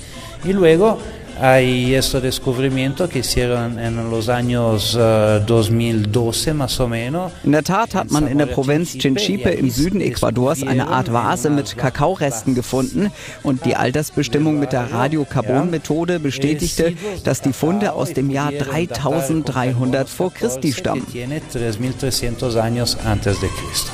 Y 0.43 0.53
luego 0.53 0.97
hay 1.41 1.95
estos 1.95 2.21
descubrimientos 2.21 3.09
que 3.09 3.19
hicieron 3.19 3.79
en 3.79 4.09
los 4.11 4.29
años 4.29 4.95
uh, 4.95 5.43
2012 5.45 6.53
más 6.53 6.79
o 6.79 6.87
menos. 6.87 7.31
In 7.43 7.51
der 7.51 7.63
Tat 7.63 7.95
hat 7.95 8.11
man 8.11 8.27
in 8.27 8.37
der 8.37 8.45
Provinz 8.45 8.95
Chinchipe 8.97 9.49
im 9.49 9.71
Süden 9.71 10.01
Ecuadors 10.01 10.61
eine 10.61 10.87
Art 10.87 11.11
Vase 11.11 11.49
mit 11.49 11.77
Kakaoresten 11.77 12.53
gefunden 12.53 13.11
und 13.41 13.65
die 13.65 13.75
Altersbestimmung 13.75 14.59
mit 14.59 14.71
der 14.71 14.91
Radiokarbon-Methode 14.91 16.19
bestätigte, 16.19 16.93
dass 17.23 17.41
die 17.41 17.53
Funde 17.53 17.93
aus 17.93 18.13
dem 18.13 18.29
Jahr 18.29 18.51
3300 18.51 20.09
vor 20.09 20.31
Christi 20.31 20.73
stammen. 20.73 21.05
3300 21.11 22.55
años 22.57 22.97
antes 23.03 23.39
de 23.39 23.49
Cristo. 23.49 23.91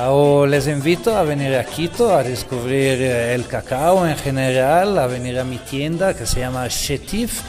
Les 0.00 0.66
invito 0.66 1.14
a 1.14 1.24
venir 1.24 1.54
a 1.56 1.64
Quito 1.64 2.16
a 2.16 2.22
descubrir 2.22 3.02
el 3.02 3.46
cacao 3.46 4.06
en 4.06 4.16
general, 4.16 4.98
a 4.98 5.06
venir 5.06 5.38
a 5.38 5.44
mi 5.44 5.58
tienda 5.58 6.14
que 6.14 6.24
se 6.24 6.40
llama 6.40 6.66
Chetif. 6.68 7.42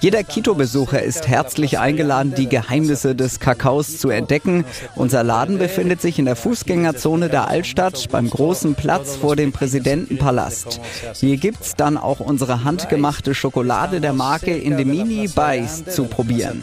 Jeder 0.00 0.22
Quito-Besucher 0.22 1.02
ist 1.02 1.28
herzlich 1.28 1.78
eingeladen, 1.78 2.34
die 2.36 2.48
Geheimnisse 2.48 3.14
des 3.14 3.40
Kakaos 3.40 3.98
zu 3.98 4.10
entdecken. 4.10 4.64
Unser 4.96 5.22
Laden 5.22 5.58
befindet 5.58 6.02
sich 6.02 6.18
in 6.18 6.26
der 6.26 6.36
Fußgängerzone 6.36 7.28
der 7.28 7.48
Altstadt 7.48 8.08
beim 8.10 8.28
großen 8.28 8.74
Platz 8.74 9.16
vor 9.16 9.36
dem 9.36 9.52
Präsidentenpalast. 9.52 10.80
Hier 11.14 11.36
gibt's 11.38 11.74
dann 11.74 11.96
auch 11.96 12.20
unsere 12.20 12.64
handgemachte 12.64 13.34
Schokolade 13.34 14.00
der 14.00 14.12
Marke 14.12 14.54
Indemini 14.56 15.28
Bice 15.28 15.84
zu 15.86 16.04
probieren. 16.04 16.62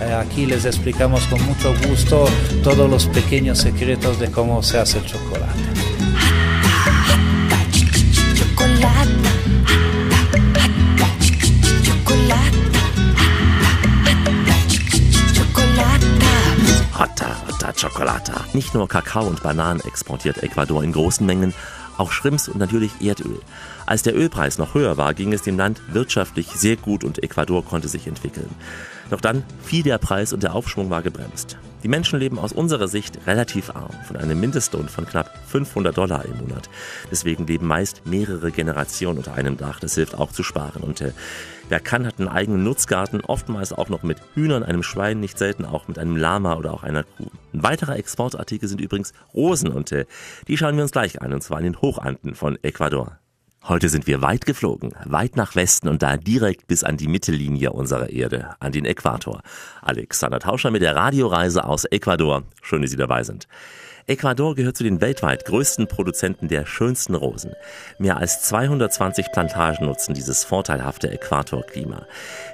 Eh, 0.00 0.14
Aquí 0.14 0.46
les 0.46 0.64
explicamos 0.64 1.26
con 1.26 1.44
mucho 1.46 1.74
gusto 1.88 2.26
todos 2.62 2.90
los 2.90 3.06
pequeños 3.06 3.58
secretos 3.58 4.18
de 4.18 4.30
cómo 4.30 4.62
se 4.62 4.78
hace 4.78 4.98
el 4.98 5.06
chocolate. 5.06 5.99
Chocolata. 17.80 18.44
Nicht 18.52 18.74
nur 18.74 18.88
Kakao 18.88 19.26
und 19.26 19.42
Bananen 19.42 19.80
exportiert 19.80 20.42
Ecuador 20.42 20.84
in 20.84 20.92
großen 20.92 21.24
Mengen, 21.24 21.54
auch 21.96 22.12
Shrimps 22.12 22.48
und 22.48 22.58
natürlich 22.58 22.92
Erdöl. 23.00 23.40
Als 23.86 24.02
der 24.02 24.14
Ölpreis 24.14 24.58
noch 24.58 24.74
höher 24.74 24.98
war, 24.98 25.14
ging 25.14 25.32
es 25.32 25.42
dem 25.42 25.56
Land 25.56 25.80
wirtschaftlich 25.88 26.48
sehr 26.48 26.76
gut 26.76 27.04
und 27.04 27.22
Ecuador 27.22 27.64
konnte 27.64 27.88
sich 27.88 28.06
entwickeln. 28.06 28.50
Doch 29.10 29.20
dann 29.20 29.44
fiel 29.62 29.82
der 29.82 29.98
Preis 29.98 30.32
und 30.32 30.42
der 30.42 30.54
Aufschwung 30.54 30.88
war 30.90 31.02
gebremst. 31.02 31.58
Die 31.82 31.88
Menschen 31.88 32.18
leben 32.18 32.38
aus 32.38 32.52
unserer 32.52 32.88
Sicht 32.88 33.26
relativ 33.26 33.70
arm, 33.70 33.94
von 34.06 34.16
einem 34.16 34.38
Mindestlohn 34.38 34.88
von 34.88 35.06
knapp 35.06 35.30
500 35.48 35.96
Dollar 35.96 36.24
im 36.26 36.36
Monat. 36.36 36.68
Deswegen 37.10 37.46
leben 37.46 37.66
meist 37.66 38.06
mehrere 38.06 38.50
Generationen 38.50 39.18
unter 39.18 39.34
einem 39.34 39.56
Dach. 39.56 39.80
Das 39.80 39.94
hilft 39.94 40.14
auch 40.14 40.30
zu 40.30 40.42
sparen. 40.42 40.82
Und 40.82 41.00
äh, 41.00 41.12
wer 41.70 41.80
kann, 41.80 42.06
hat 42.06 42.18
einen 42.18 42.28
eigenen 42.28 42.64
Nutzgarten, 42.64 43.22
oftmals 43.22 43.72
auch 43.72 43.88
noch 43.88 44.02
mit 44.02 44.18
Hühnern, 44.34 44.62
einem 44.62 44.82
Schwein, 44.82 45.20
nicht 45.20 45.38
selten 45.38 45.64
auch 45.64 45.88
mit 45.88 45.98
einem 45.98 46.16
Lama 46.16 46.56
oder 46.56 46.74
auch 46.74 46.82
einer 46.82 47.04
Kuh. 47.04 47.30
Ein 47.54 47.62
weiterer 47.62 47.96
Exportartikel 47.96 48.68
sind 48.68 48.80
übrigens 48.80 49.14
Rosen 49.32 49.70
und 49.70 49.90
äh, 49.90 50.04
die 50.48 50.58
schauen 50.58 50.76
wir 50.76 50.82
uns 50.82 50.92
gleich 50.92 51.22
an, 51.22 51.32
und 51.32 51.42
zwar 51.42 51.58
in 51.58 51.64
den 51.64 51.80
Hochanden 51.80 52.34
von 52.34 52.58
Ecuador. 52.62 53.19
Heute 53.68 53.90
sind 53.90 54.06
wir 54.06 54.22
weit 54.22 54.46
geflogen, 54.46 54.94
weit 55.04 55.36
nach 55.36 55.54
Westen 55.54 55.88
und 55.88 56.02
da 56.02 56.16
direkt 56.16 56.66
bis 56.66 56.82
an 56.82 56.96
die 56.96 57.08
Mittellinie 57.08 57.72
unserer 57.72 58.08
Erde, 58.08 58.56
an 58.58 58.72
den 58.72 58.86
Äquator. 58.86 59.42
Alexander 59.82 60.40
Tauscher 60.40 60.70
mit 60.70 60.80
der 60.80 60.96
Radioreise 60.96 61.64
aus 61.64 61.84
Ecuador. 61.84 62.42
Schön, 62.62 62.80
dass 62.80 62.90
Sie 62.90 62.96
dabei 62.96 63.22
sind. 63.22 63.46
Ecuador 64.10 64.56
gehört 64.56 64.76
zu 64.76 64.82
den 64.82 65.00
weltweit 65.00 65.44
größten 65.44 65.86
Produzenten 65.86 66.48
der 66.48 66.66
schönsten 66.66 67.14
Rosen. 67.14 67.52
Mehr 67.96 68.16
als 68.16 68.42
220 68.42 69.30
Plantagen 69.30 69.86
nutzen 69.86 70.14
dieses 70.14 70.42
vorteilhafte 70.42 71.08
Äquatorklima. 71.12 72.06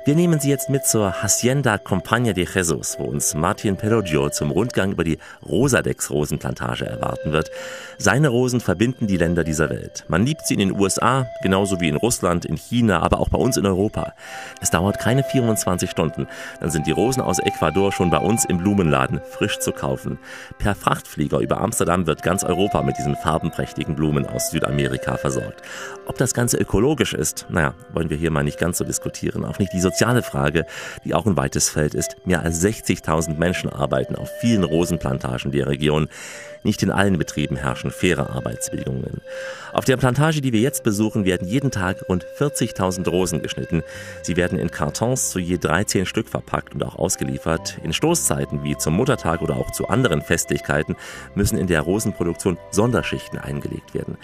Wir 0.04 0.14
nehmen 0.14 0.38
Sie 0.38 0.50
jetzt 0.50 0.68
mit 0.68 0.84
zur 0.84 1.22
Hacienda 1.22 1.76
Compañía 1.76 2.34
de 2.34 2.46
Jesus, 2.46 2.96
wo 2.98 3.04
uns 3.04 3.34
Martin 3.34 3.78
Peroggio 3.78 4.28
zum 4.28 4.50
Rundgang 4.50 4.92
über 4.92 5.02
die 5.02 5.16
Rosadex-Rosenplantage 5.48 6.84
erwarten 6.84 7.32
wird. 7.32 7.50
Seine 7.96 8.28
Rosen 8.28 8.60
verbinden 8.60 9.06
die 9.06 9.16
Länder 9.16 9.42
dieser 9.42 9.70
Welt. 9.70 10.04
Man 10.08 10.26
liebt 10.26 10.46
sie 10.46 10.54
in 10.54 10.60
den 10.60 10.78
USA, 10.78 11.26
genauso 11.42 11.80
wie 11.80 11.88
in 11.88 11.96
Russland, 11.96 12.44
in 12.44 12.58
China, 12.58 13.00
aber 13.00 13.18
auch 13.18 13.30
bei 13.30 13.38
uns 13.38 13.56
in 13.56 13.64
Europa. 13.64 14.12
Es 14.60 14.68
dauert 14.68 14.98
keine 14.98 15.24
24 15.24 15.88
Stunden, 15.90 16.26
dann 16.60 16.70
sind 16.70 16.86
die 16.86 16.92
Rosen 16.92 17.22
aus 17.22 17.38
Ecuador 17.38 17.92
schon 17.92 18.10
bei 18.10 18.18
uns 18.18 18.44
im 18.44 18.58
Blumenladen 18.58 19.22
frisch 19.30 19.58
zu 19.58 19.72
kaufen. 19.72 20.18
Per 20.58 20.74
Frachtflieger 20.74 21.45
über 21.46 21.60
Amsterdam 21.60 22.08
wird 22.08 22.24
ganz 22.24 22.42
Europa 22.42 22.82
mit 22.82 22.98
diesen 22.98 23.14
farbenprächtigen 23.14 23.94
Blumen 23.94 24.26
aus 24.26 24.50
Südamerika 24.50 25.16
versorgt. 25.16 25.62
Ob 26.06 26.18
das 26.18 26.34
Ganze 26.34 26.56
ökologisch 26.56 27.14
ist, 27.14 27.46
naja, 27.48 27.72
wollen 27.92 28.10
wir 28.10 28.16
hier 28.16 28.32
mal 28.32 28.42
nicht 28.42 28.58
ganz 28.58 28.78
so 28.78 28.84
diskutieren. 28.84 29.44
Auch 29.44 29.60
nicht 29.60 29.72
die 29.72 29.80
soziale 29.80 30.24
Frage, 30.24 30.66
die 31.04 31.14
auch 31.14 31.24
ein 31.24 31.36
weites 31.36 31.68
Feld 31.68 31.94
ist. 31.94 32.16
Mehr 32.24 32.42
als 32.42 32.64
60.000 32.64 33.38
Menschen 33.38 33.70
arbeiten 33.70 34.16
auf 34.16 34.28
vielen 34.40 34.64
Rosenplantagen 34.64 35.52
der 35.52 35.68
Region. 35.68 36.08
Nicht 36.62 36.82
in 36.82 36.90
allen 36.90 37.18
Betrieben 37.18 37.56
herrschen 37.56 37.90
faire 37.90 38.30
Arbeitsbedingungen. 38.30 39.20
Auf 39.72 39.84
der 39.84 39.96
Plantage, 39.96 40.40
die 40.40 40.52
wir 40.52 40.60
jetzt 40.60 40.82
besuchen, 40.84 41.24
werden 41.24 41.48
jeden 41.48 41.70
Tag 41.70 42.08
rund 42.08 42.26
40.000 42.38 43.08
Rosen 43.08 43.42
geschnitten. 43.42 43.82
Sie 44.22 44.36
werden 44.36 44.58
in 44.58 44.70
Kartons 44.70 45.30
zu 45.30 45.38
je 45.38 45.58
13 45.58 46.06
Stück 46.06 46.28
verpackt 46.28 46.74
und 46.74 46.82
auch 46.84 46.96
ausgeliefert. 46.96 47.78
In 47.82 47.92
Stoßzeiten 47.92 48.64
wie 48.64 48.76
zum 48.76 48.94
Muttertag 48.94 49.42
oder 49.42 49.56
auch 49.56 49.70
zu 49.70 49.88
anderen 49.88 50.22
Festlichkeiten 50.22 50.96
müssen 51.34 51.58
in 51.58 51.66
der 51.66 51.82
Rosenproduktion 51.82 52.58
Sonderschichten 52.70 53.38
eingelegt 53.38 53.94
werden. 53.94 54.16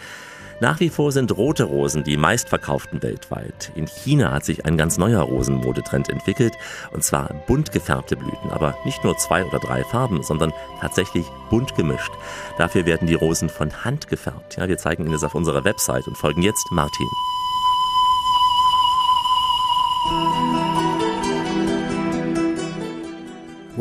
Nach 0.62 0.78
wie 0.78 0.90
vor 0.90 1.10
sind 1.10 1.36
rote 1.36 1.64
Rosen 1.64 2.04
die 2.04 2.16
meistverkauften 2.16 3.02
weltweit. 3.02 3.72
In 3.74 3.88
China 3.88 4.30
hat 4.30 4.44
sich 4.44 4.64
ein 4.64 4.76
ganz 4.76 4.96
neuer 4.96 5.22
Rosenmodetrend 5.22 6.08
entwickelt, 6.08 6.52
und 6.92 7.02
zwar 7.02 7.34
bunt 7.48 7.72
gefärbte 7.72 8.14
Blüten, 8.14 8.48
aber 8.52 8.76
nicht 8.84 9.02
nur 9.02 9.18
zwei 9.18 9.44
oder 9.44 9.58
drei 9.58 9.82
Farben, 9.82 10.22
sondern 10.22 10.52
tatsächlich 10.80 11.26
bunt 11.50 11.74
gemischt. 11.74 12.12
Dafür 12.58 12.86
werden 12.86 13.08
die 13.08 13.14
Rosen 13.14 13.48
von 13.48 13.84
Hand 13.84 14.06
gefärbt. 14.06 14.56
Ja, 14.56 14.68
wir 14.68 14.78
zeigen 14.78 15.02
Ihnen 15.02 15.14
das 15.14 15.24
auf 15.24 15.34
unserer 15.34 15.64
Website 15.64 16.06
und 16.06 16.16
folgen 16.16 16.42
jetzt 16.42 16.70
Martin. 16.70 17.08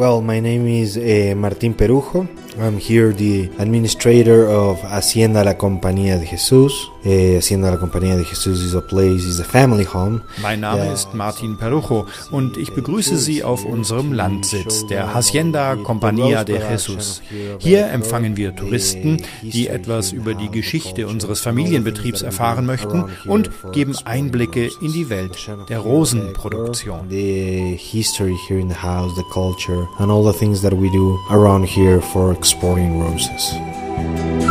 Well, 0.01 0.23
my 0.23 0.39
name 0.39 0.65
is 0.65 0.97
uh, 0.97 1.35
Martín 1.37 1.75
Perujo. 1.75 2.27
I'm 2.59 2.77
here 2.77 3.13
the 3.13 3.49
administrator 3.59 4.45
of 4.49 4.81
Hacienda 4.81 5.43
La 5.43 5.57
Compañía 5.57 6.17
de 6.17 6.25
Jesús. 6.25 6.91
Uh, 7.05 7.37
Hacienda 7.37 7.71
La 7.71 7.77
Compañía 7.77 8.17
de 8.17 8.25
Jesús 8.25 8.61
is 8.61 8.73
a 8.73 8.81
place, 8.81 9.23
is 9.25 9.39
a 9.39 9.43
family 9.43 9.85
home. 9.85 10.21
Mein 10.41 10.59
Name 10.59 10.91
ist 10.91 11.13
Martin 11.13 11.55
Perujo 11.57 12.07
und 12.31 12.57
ich 12.57 12.73
begrüße 12.73 13.17
Sie 13.17 13.43
auf 13.43 13.63
unserem 13.63 14.11
Landsitz, 14.11 14.85
der 14.87 15.13
Hacienda 15.13 15.73
Compañía 15.75 16.43
de 16.43 16.59
Jesús. 16.59 17.21
Hier 17.59 17.87
empfangen 17.87 18.35
wir 18.35 18.55
Touristen, 18.55 19.21
die 19.41 19.67
etwas 19.67 20.11
über 20.11 20.33
die 20.33 20.49
Geschichte 20.49 21.07
unseres 21.07 21.39
Familienbetriebs 21.39 22.21
erfahren 22.21 22.65
möchten 22.65 23.05
und 23.25 23.49
geben 23.71 23.95
Einblicke 24.03 24.69
in 24.81 24.91
die 24.91 25.09
Welt 25.09 25.37
der 25.69 25.79
Rosenproduktion. 25.79 27.09
The 27.09 27.77
history 27.77 28.35
here 28.47 28.59
in 28.59 28.69
the 28.69 28.75
house, 28.75 29.15
the 29.15 29.23
culture, 29.31 29.87
and 29.99 30.11
all 30.11 30.23
the 30.23 30.33
things 30.33 30.61
that 30.61 30.73
we 30.73 30.89
do 30.89 31.19
around 31.29 31.65
here 31.65 32.01
for 32.01 32.31
exporting 32.31 32.99
roses. 32.99 34.50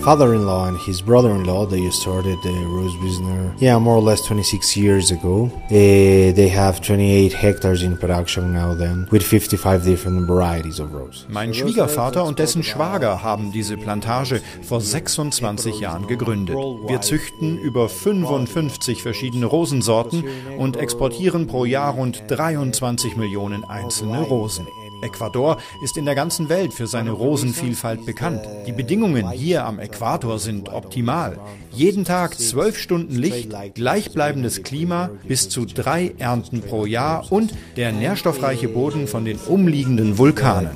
Father-in-law 0.00 0.68
and 0.68 0.78
his 0.78 1.02
brother-in-law, 1.02 1.66
they 1.66 1.90
started 1.90 2.38
the 2.42 2.52
rose 2.66 2.96
business, 2.96 3.60
yeah, 3.60 3.78
more 3.78 3.96
or 3.96 4.02
less 4.02 4.22
26 4.22 4.76
years 4.76 5.10
ago. 5.10 5.50
Uh, 5.66 6.32
they 6.32 6.48
have 6.48 6.80
28 6.80 7.32
hectares 7.32 7.82
in 7.82 7.96
production 7.96 8.52
now 8.52 8.74
then, 8.74 9.06
with 9.10 9.22
55 9.22 9.84
different 9.84 10.26
varieties 10.26 10.80
of 10.80 10.92
roses. 10.92 11.26
Mein 11.28 11.52
Schwiegervater 11.52 12.24
und 12.24 12.38
dessen 12.38 12.62
Schwager 12.62 13.22
haben 13.22 13.52
diese 13.52 13.76
Plantage 13.76 14.40
vor 14.62 14.80
26 14.80 15.80
Jahren 15.80 16.06
gegründet. 16.06 16.56
Wir 16.56 17.00
züchten 17.00 17.58
über 17.58 17.88
55 17.88 19.02
verschiedene 19.02 19.46
Rosensorten 19.46 20.24
und 20.58 20.76
exportieren 20.76 21.46
pro 21.46 21.64
Jahr 21.64 21.94
rund 21.94 22.24
23 22.28 23.16
Millionen 23.16 23.64
einzelne 23.64 24.22
Rosen. 24.22 24.66
Ecuador 25.02 25.58
ist 25.82 25.96
in 25.96 26.04
der 26.04 26.14
ganzen 26.14 26.48
Welt 26.48 26.72
für 26.72 26.86
seine 26.86 27.10
Rosenvielfalt 27.10 28.04
bekannt. 28.06 28.40
Die 28.66 28.72
Bedingungen 28.72 29.30
hier 29.30 29.64
am 29.64 29.78
Äquator 29.78 30.38
sind 30.38 30.68
optimal. 30.68 31.38
Jeden 31.72 32.04
Tag 32.04 32.38
zwölf 32.38 32.78
Stunden 32.78 33.16
Licht, 33.16 33.50
gleichbleibendes 33.74 34.62
Klima, 34.62 35.10
bis 35.26 35.48
zu 35.48 35.64
drei 35.64 36.14
Ernten 36.18 36.62
pro 36.62 36.86
Jahr 36.86 37.30
und 37.30 37.54
der 37.76 37.92
nährstoffreiche 37.92 38.68
Boden 38.68 39.06
von 39.06 39.24
den 39.24 39.38
umliegenden 39.38 40.18
Vulkanen. 40.18 40.70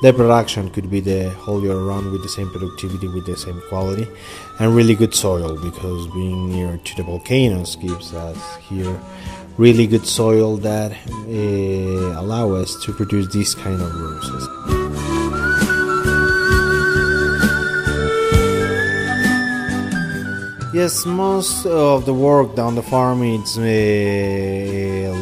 The 0.00 0.12
production 0.12 0.70
could 0.70 0.88
be 0.92 1.00
the 1.00 1.28
whole 1.44 1.60
year 1.60 1.74
round 1.74 2.12
with 2.12 2.22
the 2.22 2.28
same 2.28 2.48
productivity, 2.50 3.08
with 3.08 3.26
the 3.26 3.36
same 3.36 3.60
quality, 3.68 4.06
and 4.60 4.72
really 4.72 4.94
good 4.94 5.12
soil 5.12 5.58
because 5.60 6.06
being 6.14 6.52
near 6.52 6.78
to 6.84 6.94
the 6.94 7.02
volcanoes 7.02 7.74
gives 7.74 8.14
us 8.14 8.38
here 8.68 8.96
really 9.58 9.88
good 9.88 10.06
soil 10.06 10.56
that 10.58 10.92
uh, 10.92 12.20
allow 12.20 12.52
us 12.52 12.76
to 12.84 12.92
produce 12.92 13.26
these 13.32 13.54
kind 13.56 13.82
of 13.82 13.92
roses. 13.94 14.48
Yes, 20.72 21.04
most 21.04 21.66
of 21.66 22.06
the 22.06 22.14
work 22.14 22.54
down 22.54 22.76
the 22.76 22.82
farm 22.84 23.22
is 23.24 23.58
uh, 23.58 23.62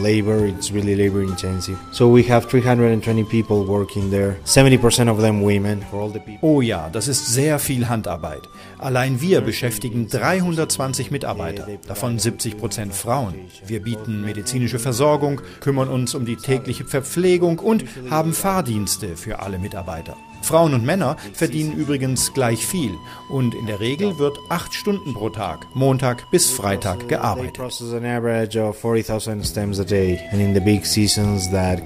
labor. 0.06 0.46
It's 0.46 0.72
really 0.72 0.94
labor 0.94 1.22
intensive. 1.22 1.76
So 1.90 2.08
we 2.08 2.22
have 2.30 2.46
320 2.48 3.24
people 3.24 3.66
working 3.66 4.10
there. 4.10 4.36
70% 4.44 5.10
of 5.10 5.20
them 5.20 5.42
women. 5.42 5.82
For 5.90 6.00
all 6.00 6.12
the 6.12 6.20
people. 6.20 6.48
Oh 6.48 6.60
ja, 6.60 6.88
das 6.90 7.08
ist 7.08 7.26
sehr 7.26 7.58
viel 7.58 7.88
Handarbeit. 7.88 8.42
Allein 8.78 9.20
wir 9.20 9.40
beschäftigen 9.40 10.08
320 10.08 11.10
Mitarbeiter, 11.10 11.66
davon 11.86 12.18
70 12.18 12.58
Prozent 12.58 12.94
Frauen. 12.94 13.34
Wir 13.66 13.82
bieten 13.82 14.22
medizinische 14.22 14.78
Versorgung, 14.78 15.40
kümmern 15.60 15.88
uns 15.88 16.14
um 16.14 16.26
die 16.26 16.36
tägliche 16.36 16.84
Verpflegung 16.84 17.58
und 17.58 17.84
haben 18.10 18.32
Fahrdienste 18.32 19.16
für 19.16 19.40
alle 19.40 19.58
Mitarbeiter. 19.58 20.16
Frauen 20.46 20.74
und 20.74 20.84
Männer 20.84 21.16
verdienen 21.32 21.72
übrigens 21.72 22.32
gleich 22.32 22.64
viel 22.64 22.96
und 23.28 23.54
in 23.54 23.66
der 23.66 23.80
Regel 23.80 24.18
wird 24.18 24.38
acht 24.48 24.74
Stunden 24.74 25.12
pro 25.12 25.28
Tag, 25.28 25.66
Montag 25.74 26.30
bis 26.30 26.50
Freitag, 26.50 27.08
gearbeitet. 27.08 27.58
an 27.58 28.04
average 28.04 28.56
of 28.56 28.76
40,000 28.78 29.44
stems 29.44 29.80
a 29.80 29.84
day, 29.84 30.20
and 30.30 30.40
in 30.40 30.54
the 30.54 30.60
big 30.60 30.86
seasons 30.86 31.50
that. 31.50 31.82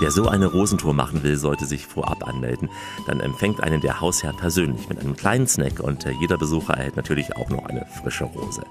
Wer 0.00 0.10
so 0.10 0.28
eine 0.28 0.46
Rosentour 0.46 0.94
machen 0.94 1.22
will, 1.22 1.36
sollte 1.36 1.66
sich 1.66 1.86
vorab 1.86 2.26
anmelden. 2.26 2.70
Dann 3.06 3.20
empfängt 3.20 3.62
einen 3.62 3.82
der 3.82 4.00
Hausherr 4.00 4.32
persönlich 4.32 4.88
mit 4.88 4.98
einem 4.98 5.14
kleinen 5.14 5.46
Snack 5.46 5.78
und 5.78 6.06
äh, 6.06 6.12
jeder 6.12 6.38
Besucher 6.38 6.72
erhält 6.72 6.96
natürlich 6.96 7.36
auch 7.36 7.50
noch 7.50 7.66
eine 7.66 7.84
frische 7.84 8.24
Rose. 8.24 8.62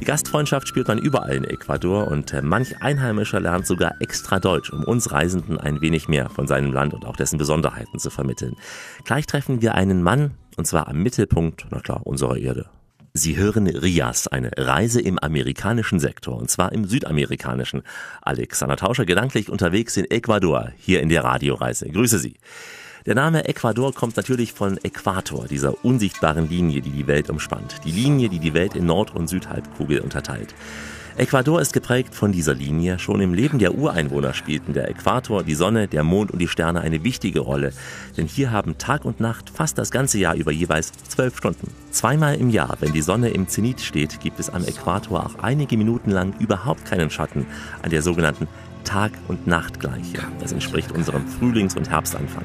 Die 0.00 0.04
Gastfreundschaft 0.04 0.68
spürt 0.68 0.86
man 0.86 0.98
überall 0.98 1.34
in 1.34 1.42
Ecuador 1.42 2.06
und 2.06 2.32
äh, 2.32 2.42
manch 2.42 2.80
Einheimischer 2.80 3.40
lernt 3.40 3.66
sogar 3.66 4.00
extra 4.00 4.38
Deutsch, 4.38 4.72
um 4.72 4.84
uns 4.84 5.10
Reisenden 5.10 5.58
ein 5.58 5.80
wenig 5.80 6.06
mehr 6.06 6.30
von 6.30 6.46
seinem 6.46 6.72
Land 6.72 6.94
und 6.94 7.06
auch 7.06 7.16
dessen 7.16 7.38
Besonderheiten 7.38 7.98
zu 7.98 8.10
vermitteln. 8.10 8.54
Gleich 9.04 9.26
treffen 9.26 9.62
wir 9.62 9.74
einen 9.74 10.00
Mann, 10.00 10.34
und 10.56 10.68
zwar 10.68 10.86
am 10.86 11.02
Mittelpunkt, 11.02 11.66
na 11.70 11.80
klar, 11.80 12.06
unserer 12.06 12.36
Erde. 12.36 12.66
Sie 13.14 13.36
hören 13.36 13.66
Rias, 13.66 14.26
eine 14.26 14.52
Reise 14.56 14.98
im 15.02 15.18
amerikanischen 15.18 16.00
Sektor, 16.00 16.34
und 16.34 16.50
zwar 16.50 16.72
im 16.72 16.86
südamerikanischen. 16.86 17.82
Alexander 18.22 18.76
Tauscher 18.76 19.04
gedanklich 19.04 19.50
unterwegs 19.50 19.98
in 19.98 20.10
Ecuador, 20.10 20.72
hier 20.78 21.02
in 21.02 21.10
der 21.10 21.22
Radioreise. 21.22 21.90
Grüße 21.90 22.18
Sie. 22.18 22.36
Der 23.04 23.14
Name 23.14 23.44
Ecuador 23.46 23.92
kommt 23.92 24.16
natürlich 24.16 24.54
von 24.54 24.78
Äquator, 24.82 25.46
dieser 25.46 25.84
unsichtbaren 25.84 26.48
Linie, 26.48 26.80
die 26.80 26.90
die 26.90 27.06
Welt 27.06 27.28
umspannt. 27.28 27.82
Die 27.84 27.90
Linie, 27.90 28.30
die 28.30 28.38
die 28.38 28.54
Welt 28.54 28.76
in 28.76 28.86
Nord- 28.86 29.14
und 29.14 29.28
Südhalbkugel 29.28 30.00
unterteilt. 30.00 30.54
Ecuador 31.16 31.60
ist 31.60 31.74
geprägt 31.74 32.14
von 32.14 32.32
dieser 32.32 32.54
Linie. 32.54 32.98
Schon 32.98 33.20
im 33.20 33.34
Leben 33.34 33.58
der 33.58 33.74
Ureinwohner 33.74 34.32
spielten 34.32 34.72
der 34.72 34.88
Äquator, 34.88 35.42
die 35.42 35.54
Sonne, 35.54 35.86
der 35.86 36.04
Mond 36.04 36.30
und 36.30 36.38
die 36.38 36.48
Sterne 36.48 36.80
eine 36.80 37.04
wichtige 37.04 37.40
Rolle. 37.40 37.72
Denn 38.16 38.26
hier 38.26 38.50
haben 38.50 38.78
Tag 38.78 39.04
und 39.04 39.20
Nacht 39.20 39.50
fast 39.50 39.76
das 39.76 39.90
ganze 39.90 40.18
Jahr 40.18 40.34
über 40.34 40.52
jeweils 40.52 40.90
zwölf 41.08 41.36
Stunden. 41.36 41.68
Zweimal 41.90 42.36
im 42.36 42.48
Jahr, 42.48 42.78
wenn 42.80 42.94
die 42.94 43.02
Sonne 43.02 43.28
im 43.28 43.46
Zenit 43.46 43.82
steht, 43.82 44.20
gibt 44.20 44.40
es 44.40 44.48
am 44.48 44.64
Äquator 44.64 45.26
auch 45.26 45.42
einige 45.42 45.76
Minuten 45.76 46.10
lang 46.10 46.34
überhaupt 46.38 46.86
keinen 46.86 47.10
Schatten 47.10 47.46
an 47.82 47.90
der 47.90 48.00
sogenannten 48.00 48.48
Tag- 48.84 49.12
und 49.28 49.46
Nachtgleiche. 49.46 50.18
Das 50.40 50.52
entspricht 50.52 50.92
unserem 50.92 51.26
Frühlings- 51.26 51.76
und 51.76 51.90
Herbstanfang. 51.90 52.44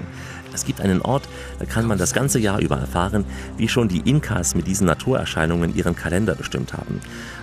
Es 0.57 0.65
gibt 0.65 0.81
einen 0.81 1.03
Ort, 1.03 1.29
da 1.59 1.65
kann 1.65 1.85
man 1.85 1.99
das 1.99 2.13
ganze 2.13 2.39
Jahr 2.39 2.59
über 2.59 2.77
erfahren, 2.77 3.25
wie 3.57 3.67
schon 3.67 3.89
die 3.89 4.09
Inkas 4.09 4.55
mit 4.55 4.65
diesen 4.65 4.87
Naturerscheinungen 4.87 5.75
ihren 5.75 5.95
Kalender 5.95 6.33
bestimmt 6.33 6.73
haben. 6.73 6.99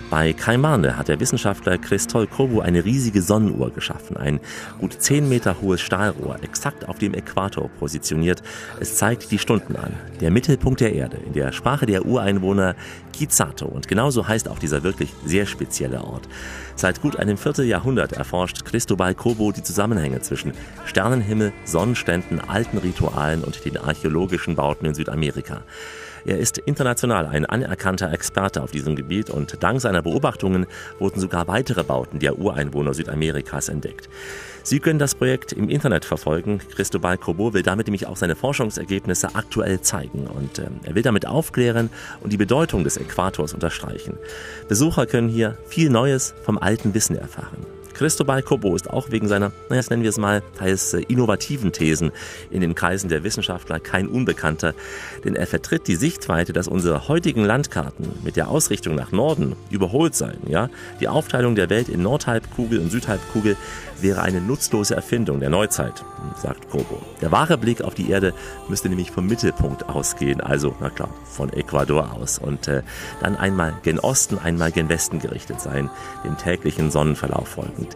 Bei 0.09 0.33
Caimane 0.33 0.97
hat 0.97 1.07
der 1.07 1.19
Wissenschaftler 1.19 1.77
Cristol 1.77 2.27
Cobo 2.27 2.59
eine 2.59 2.85
riesige 2.85 3.21
Sonnenuhr 3.23 3.71
geschaffen, 3.71 4.17
ein 4.17 4.39
gut 4.79 4.93
10 4.93 5.27
Meter 5.27 5.61
hohes 5.61 5.81
Stahlrohr, 5.81 6.37
exakt 6.43 6.87
auf 6.87 6.99
dem 6.99 7.13
Äquator 7.13 7.69
positioniert. 7.79 8.43
Es 8.79 8.97
zeigt 8.97 9.31
die 9.31 9.39
Stunden 9.39 9.75
an. 9.75 9.93
Der 10.21 10.29
Mittelpunkt 10.29 10.81
der 10.81 10.93
Erde, 10.93 11.17
in 11.25 11.33
der 11.33 11.51
Sprache 11.53 11.87
der 11.87 12.05
Ureinwohner 12.05 12.75
Kizato. 13.13 13.65
Und 13.65 13.87
genauso 13.87 14.27
heißt 14.27 14.47
auch 14.47 14.59
dieser 14.59 14.83
wirklich 14.83 15.11
sehr 15.25 15.45
spezielle 15.47 16.03
Ort. 16.03 16.27
Seit 16.75 17.01
gut 17.01 17.17
einem 17.17 17.37
Vierteljahrhundert 17.37 18.13
erforscht 18.13 18.63
Cristobal 18.63 19.15
Cobo 19.15 19.51
die 19.51 19.63
Zusammenhänge 19.63 20.21
zwischen 20.21 20.53
Sternenhimmel, 20.85 21.51
Sonnenständen, 21.63 22.41
alten 22.41 22.77
Ritualen 22.77 23.04
und 23.43 23.63
den 23.65 23.77
archäologischen 23.77 24.55
Bauten 24.55 24.85
in 24.85 24.95
Südamerika. 24.95 25.63
Er 26.25 26.39
ist 26.39 26.57
international 26.57 27.27
ein 27.27 27.45
anerkannter 27.45 28.11
Experte 28.11 28.63
auf 28.63 28.71
diesem 28.71 28.95
Gebiet 28.95 29.29
und 29.29 29.61
dank 29.61 29.79
seiner 29.79 30.01
Beobachtungen 30.01 30.65
wurden 30.97 31.19
sogar 31.19 31.47
weitere 31.47 31.83
Bauten 31.83 32.17
der 32.17 32.39
Ureinwohner 32.39 32.95
Südamerikas 32.95 33.69
entdeckt. 33.69 34.09
Sie 34.63 34.79
können 34.79 34.97
das 34.97 35.13
Projekt 35.13 35.53
im 35.53 35.69
Internet 35.69 36.03
verfolgen. 36.03 36.59
Cristobal 36.73 37.19
Cobo 37.19 37.53
will 37.53 37.61
damit 37.61 37.85
nämlich 37.85 38.07
auch 38.07 38.17
seine 38.17 38.35
Forschungsergebnisse 38.35 39.35
aktuell 39.35 39.81
zeigen 39.81 40.25
und 40.25 40.57
äh, 40.57 40.63
er 40.83 40.95
will 40.95 41.03
damit 41.03 41.27
aufklären 41.27 41.91
und 42.21 42.33
die 42.33 42.37
Bedeutung 42.37 42.83
des 42.83 42.97
Äquators 42.97 43.53
unterstreichen. 43.53 44.17
Besucher 44.67 45.05
können 45.05 45.29
hier 45.29 45.59
viel 45.67 45.91
Neues 45.91 46.33
vom 46.43 46.57
alten 46.57 46.95
Wissen 46.95 47.15
erfahren. 47.15 47.74
Cristobal 47.95 48.43
Cobo 48.43 48.75
ist 48.75 48.89
auch 48.89 49.09
wegen 49.09 49.27
seiner, 49.27 49.51
naja, 49.69 49.81
nennen 49.89 50.03
wir 50.03 50.09
es 50.09 50.17
mal, 50.17 50.43
teils 50.57 50.93
äh, 50.93 51.01
innovativen 51.07 51.71
Thesen 51.71 52.11
in 52.51 52.59
den 52.59 52.75
Kreisen 52.75 53.09
der 53.09 53.23
Wissenschaftler 53.23 53.79
kein 53.79 54.07
Unbekannter, 54.07 54.73
denn 55.23 55.35
er 55.35 55.47
vertritt 55.47 55.87
die 55.87 55.95
Sichtweite, 55.95 56.51
dass 56.51 56.67
unsere 56.67 57.07
heutigen 57.07 57.45
Landkarten 57.45 58.07
mit 58.23 58.35
der 58.35 58.49
Ausrichtung 58.49 58.95
nach 58.95 59.11
Norden 59.13 59.55
überholt 59.69 60.13
seien. 60.13 60.39
Ja? 60.47 60.69
Die 60.99 61.07
Aufteilung 61.07 61.55
der 61.55 61.69
Welt 61.69 61.87
in 61.87 62.03
Nordhalbkugel 62.03 62.79
und 62.79 62.91
Südhalbkugel 62.91 63.55
wäre 64.01 64.21
eine 64.21 64.41
nutzlose 64.41 64.95
Erfindung 64.95 65.39
der 65.39 65.49
Neuzeit, 65.49 66.03
sagt 66.41 66.69
Cobo. 66.69 67.01
Der 67.21 67.31
wahre 67.31 67.57
Blick 67.57 67.81
auf 67.81 67.93
die 67.93 68.09
Erde 68.09 68.33
müsste 68.67 68.89
nämlich 68.89 69.11
vom 69.11 69.27
Mittelpunkt 69.27 69.89
ausgehen, 69.89 70.41
also, 70.41 70.75
na 70.79 70.89
klar, 70.89 71.09
von 71.25 71.51
Ecuador 71.53 72.13
aus 72.13 72.39
und 72.39 72.67
äh, 72.67 72.83
dann 73.21 73.35
einmal 73.35 73.73
gen 73.83 73.99
Osten, 73.99 74.37
einmal 74.37 74.71
gen 74.71 74.89
Westen 74.89 75.19
gerichtet 75.19 75.61
sein, 75.61 75.89
dem 76.23 76.37
täglichen 76.37 76.91
Sonnenverlauf 76.91 77.47
folgend. 77.47 77.95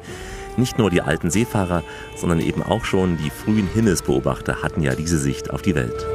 Nicht 0.57 0.77
nur 0.77 0.89
die 0.89 1.01
alten 1.01 1.31
Seefahrer, 1.31 1.83
sondern 2.15 2.41
eben 2.41 2.63
auch 2.63 2.83
schon 2.83 3.17
die 3.17 3.29
frühen 3.29 3.67
Himmelsbeobachter 3.67 4.61
hatten 4.61 4.81
ja 4.81 4.95
diese 4.95 5.17
Sicht 5.17 5.51
auf 5.51 5.61
die 5.61 5.75
Welt. 5.75 6.05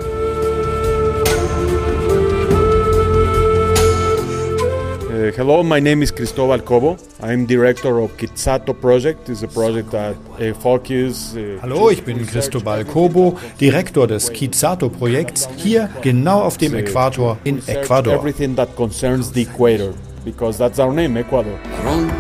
Uh, 5.25 5.31
hello, 5.33 5.63
my 5.63 5.81
name 5.81 6.03
is 6.03 6.11
Cristobal 6.11 6.59
Cobo. 6.61 6.99
I'm 7.23 7.47
director 7.47 7.99
of 7.99 8.15
Kitsato 8.19 8.79
Project. 8.79 9.31
It's 9.31 9.43
a 9.43 9.49
project 9.49 9.91
that 9.93 10.17
uh, 10.39 10.53
focuses. 10.61 11.35
Uh, 11.35 11.59
Hallo, 11.63 11.89
ich 11.89 12.05
bin 12.05 12.27
Cristobal 12.27 12.85
Cobo, 12.85 13.39
Direktor 13.59 14.07
des 14.07 14.31
Kizato 14.31 14.91
Projekts, 14.91 15.49
hier 15.57 15.89
genau 16.03 16.43
auf 16.43 16.59
dem 16.59 16.75
Äquator 16.75 17.39
in 17.45 17.63
Ecuador. 17.67 18.13
Everything 18.13 18.55
that 18.57 18.77
concerns 18.77 19.33
the 19.33 19.43
equator, 19.43 19.95
because 20.27 20.59
that's 20.59 20.79
our 20.79 20.93
name, 20.93 21.17
Ecuador. 21.17 21.59
Rund 21.87 22.13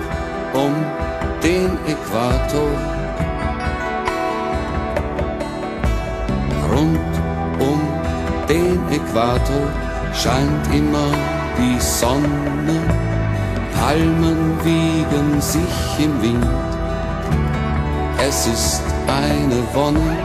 um 0.54 0.74
den 1.42 1.76
Äquator. 1.86 2.70
Rund 6.70 6.98
um 7.60 7.80
den 8.48 8.80
Äquator 8.90 9.68
scheint 10.14 10.74
immer 10.74 11.33
die 11.58 11.80
Sonne. 11.80 12.80
Palmen 13.74 14.58
wiegen 14.64 15.40
sich 15.40 16.04
im 16.04 16.22
Wind. 16.22 16.46
Es 18.18 18.46
ist 18.46 18.82
eine 19.06 19.62
Wonne, 19.74 20.16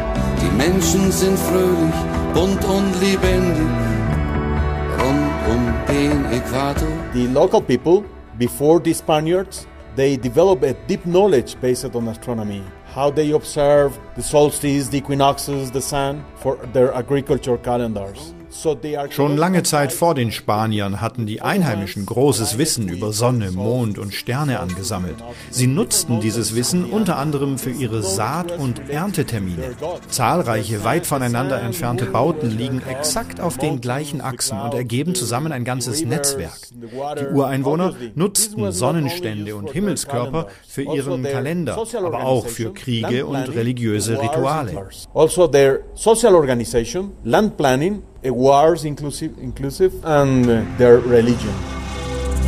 die 0.42 0.52
Menschen 0.58 1.12
sind 1.12 1.38
fröhlich, 1.38 2.00
bunt 2.34 2.64
und 2.66 2.94
lebendig. 3.02 3.68
Rund 5.00 5.30
um 5.50 5.74
den 5.88 6.26
Äquator. 6.32 6.88
The 7.14 7.28
local 7.28 7.62
people, 7.62 8.04
before 8.38 8.80
the 8.84 8.94
Spaniards, 8.94 9.68
they 9.96 10.16
developed 10.16 10.64
a 10.64 10.74
deep 10.88 11.04
knowledge 11.06 11.60
based 11.60 11.94
on 11.96 12.08
astronomy. 12.08 12.64
How 12.96 13.12
they 13.12 13.32
observe 13.32 14.00
the 14.16 14.24
solstice, 14.24 14.88
the 14.88 15.00
equinoxes, 15.00 15.72
the 15.72 15.82
sun 15.82 16.24
for 16.36 16.58
their 16.74 16.94
agriculture 16.94 17.58
calendars. 17.58 18.34
Schon 19.10 19.38
lange 19.38 19.64
Zeit 19.64 19.94
vor 19.94 20.16
den 20.16 20.32
Spaniern 20.32 21.02
hatten 21.02 21.26
die 21.26 21.42
Einheimischen 21.42 22.06
großes 22.06 22.58
Wissen 22.58 22.88
über 22.88 23.14
Sonne, 23.14 23.52
Mond 23.52 24.00
und 24.00 24.14
Sterne 24.14 24.60
angesammelt. 24.60 25.18
Sie 25.52 25.68
nutzten 25.68 26.20
dieses 26.20 26.56
Wissen 26.56 26.86
unter 26.86 27.18
anderem 27.18 27.58
für 27.58 27.70
ihre 27.70 28.02
Saat- 28.02 28.58
und 28.58 28.90
Erntetermine. 28.90 29.76
Zahlreiche 30.10 30.84
weit 30.84 31.06
voneinander 31.06 31.62
entfernte 31.62 32.06
Bauten 32.06 32.50
liegen 32.50 32.82
exakt 32.90 33.40
auf 33.40 33.58
den 33.58 33.82
gleichen 33.82 34.22
Achsen 34.22 34.60
und 34.60 34.74
ergeben 34.74 35.16
zusammen 35.16 35.52
ein 35.52 35.64
ganzes 35.64 36.04
Netzwerk. 36.04 36.60
Die 37.20 37.28
Ureinwohner 37.28 37.94
nutzten 38.16 38.72
Sonnenstände 38.72 39.56
und 39.56 39.72
Himmelskörper 39.72 40.48
für 40.68 40.84
ihren 40.84 41.24
Kalender, 41.24 41.78
aber 41.98 42.24
auch 42.24 42.48
für 42.48 42.74
Kriege 42.74 43.26
und 43.26 43.54
religiöse 43.54 44.22
Rituale. 44.22 44.88
Also 45.14 45.48
their 45.48 45.82
social 45.94 46.34
organization, 46.34 47.12
land 47.24 47.56
planning 47.56 48.02
wars 48.24 48.84
inclusive, 48.86 49.38
inclusive 49.40 49.94
and 50.04 50.50
uh, 50.50 50.66
their 50.78 50.98
religion. 51.00 51.54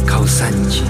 Kausanji. 0.05 0.85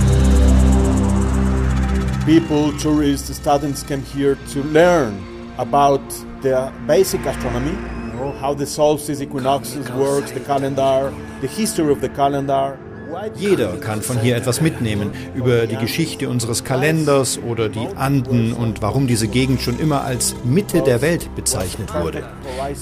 People, 2.26 2.78
tourists, 2.78 3.36
students 3.36 3.84
came 3.84 4.02
here 4.02 4.36
to 4.50 4.64
learn 4.64 5.14
about 5.58 6.08
the 6.42 6.72
basic 6.88 7.26
astronomy, 7.26 7.72
you 7.72 8.14
know, 8.14 8.32
how 8.40 8.54
the 8.54 8.66
solstice, 8.66 9.22
equinoxes 9.22 9.90
works, 9.92 10.32
the 10.32 10.40
calendar, 10.40 11.14
the 11.42 11.48
history 11.48 11.92
of 11.92 12.02
the 12.02 12.10
calendar, 12.10 12.80
Jeder 13.36 13.78
kann 13.78 14.02
von 14.02 14.20
hier 14.20 14.36
etwas 14.36 14.62
mitnehmen 14.62 15.12
über 15.36 15.68
die 15.68 15.78
Geschichte 15.78 16.30
unseres 16.30 16.64
Kalenders 16.64 17.40
oder 17.40 17.70
die 17.70 17.88
Anden 17.96 18.54
und 18.54 18.82
warum 18.82 19.08
diese 19.08 19.28
Gegend 19.28 19.62
schon 19.62 19.80
immer 19.80 20.04
als 20.04 20.36
Mitte 20.44 20.82
der 20.82 21.02
Welt 21.02 21.34
bezeichnet 21.36 21.94
wurde. 21.94 22.24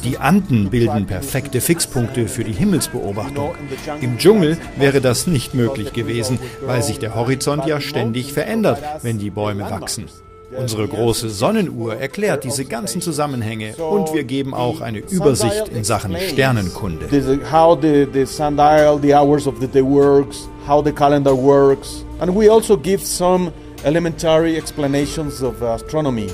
Die 0.04 0.18
Anden 0.18 0.70
bilden 0.70 1.06
perfekte 1.06 1.62
Fixpunkte 1.62 2.28
für 2.28 2.44
die 2.44 2.54
Himmelsbeobachtung. 2.54 3.56
Im 4.02 4.18
Dschungel 4.18 4.58
wäre 4.78 5.02
das 5.02 5.28
nicht 5.28 5.54
möglich 5.54 5.94
gewesen, 5.94 6.40
weil 6.66 6.84
sich 6.84 7.00
der 7.00 7.16
Horizont 7.16 7.66
ja 7.66 7.82
ständig 7.82 8.34
verändert, 8.34 8.82
wenn 9.02 9.20
die 9.20 9.30
Bäume 9.30 9.70
wachsen. 9.70 10.06
Unsere 10.52 10.88
große 10.88 11.30
Sonnenuhr 11.30 11.96
erklärt 11.96 12.44
diese 12.44 12.66
ganzen 12.66 13.02
Zusammenhänge 13.02 13.76
und 13.76 14.14
wir 14.14 14.24
geben 14.24 14.54
auch 14.54 14.82
eine 14.82 15.00
Übersicht 15.00 15.68
in 15.70 15.84
Sachen 15.84 16.16
Sternenkunde. 16.18 17.08
How 17.52 17.78
the, 17.80 18.08
the 18.12 18.26
sundial, 18.26 19.00
the 19.00 19.14
hours 19.14 19.46
of 19.48 19.56
the 19.60 19.68
day 19.68 19.84
works, 19.84 20.50
how 20.68 20.84
the 20.84 20.92
calendar 20.92 21.36
works, 21.36 22.04
and 22.20 22.36
we 22.36 22.50
also 22.52 22.76
give 22.76 23.06
some 23.06 23.52
elementary 23.84 24.58
explanations 24.58 25.44
of 25.44 25.62
astronomy. 25.62 26.28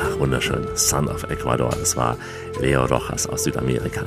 Ach, 0.00 0.18
wunderschön. 0.18 0.66
Son 0.74 1.08
of 1.08 1.24
Ecuador, 1.30 1.70
das 1.70 1.96
war 1.96 2.16
Leo 2.60 2.84
Rojas 2.84 3.26
aus 3.26 3.44
Südamerika. 3.44 4.02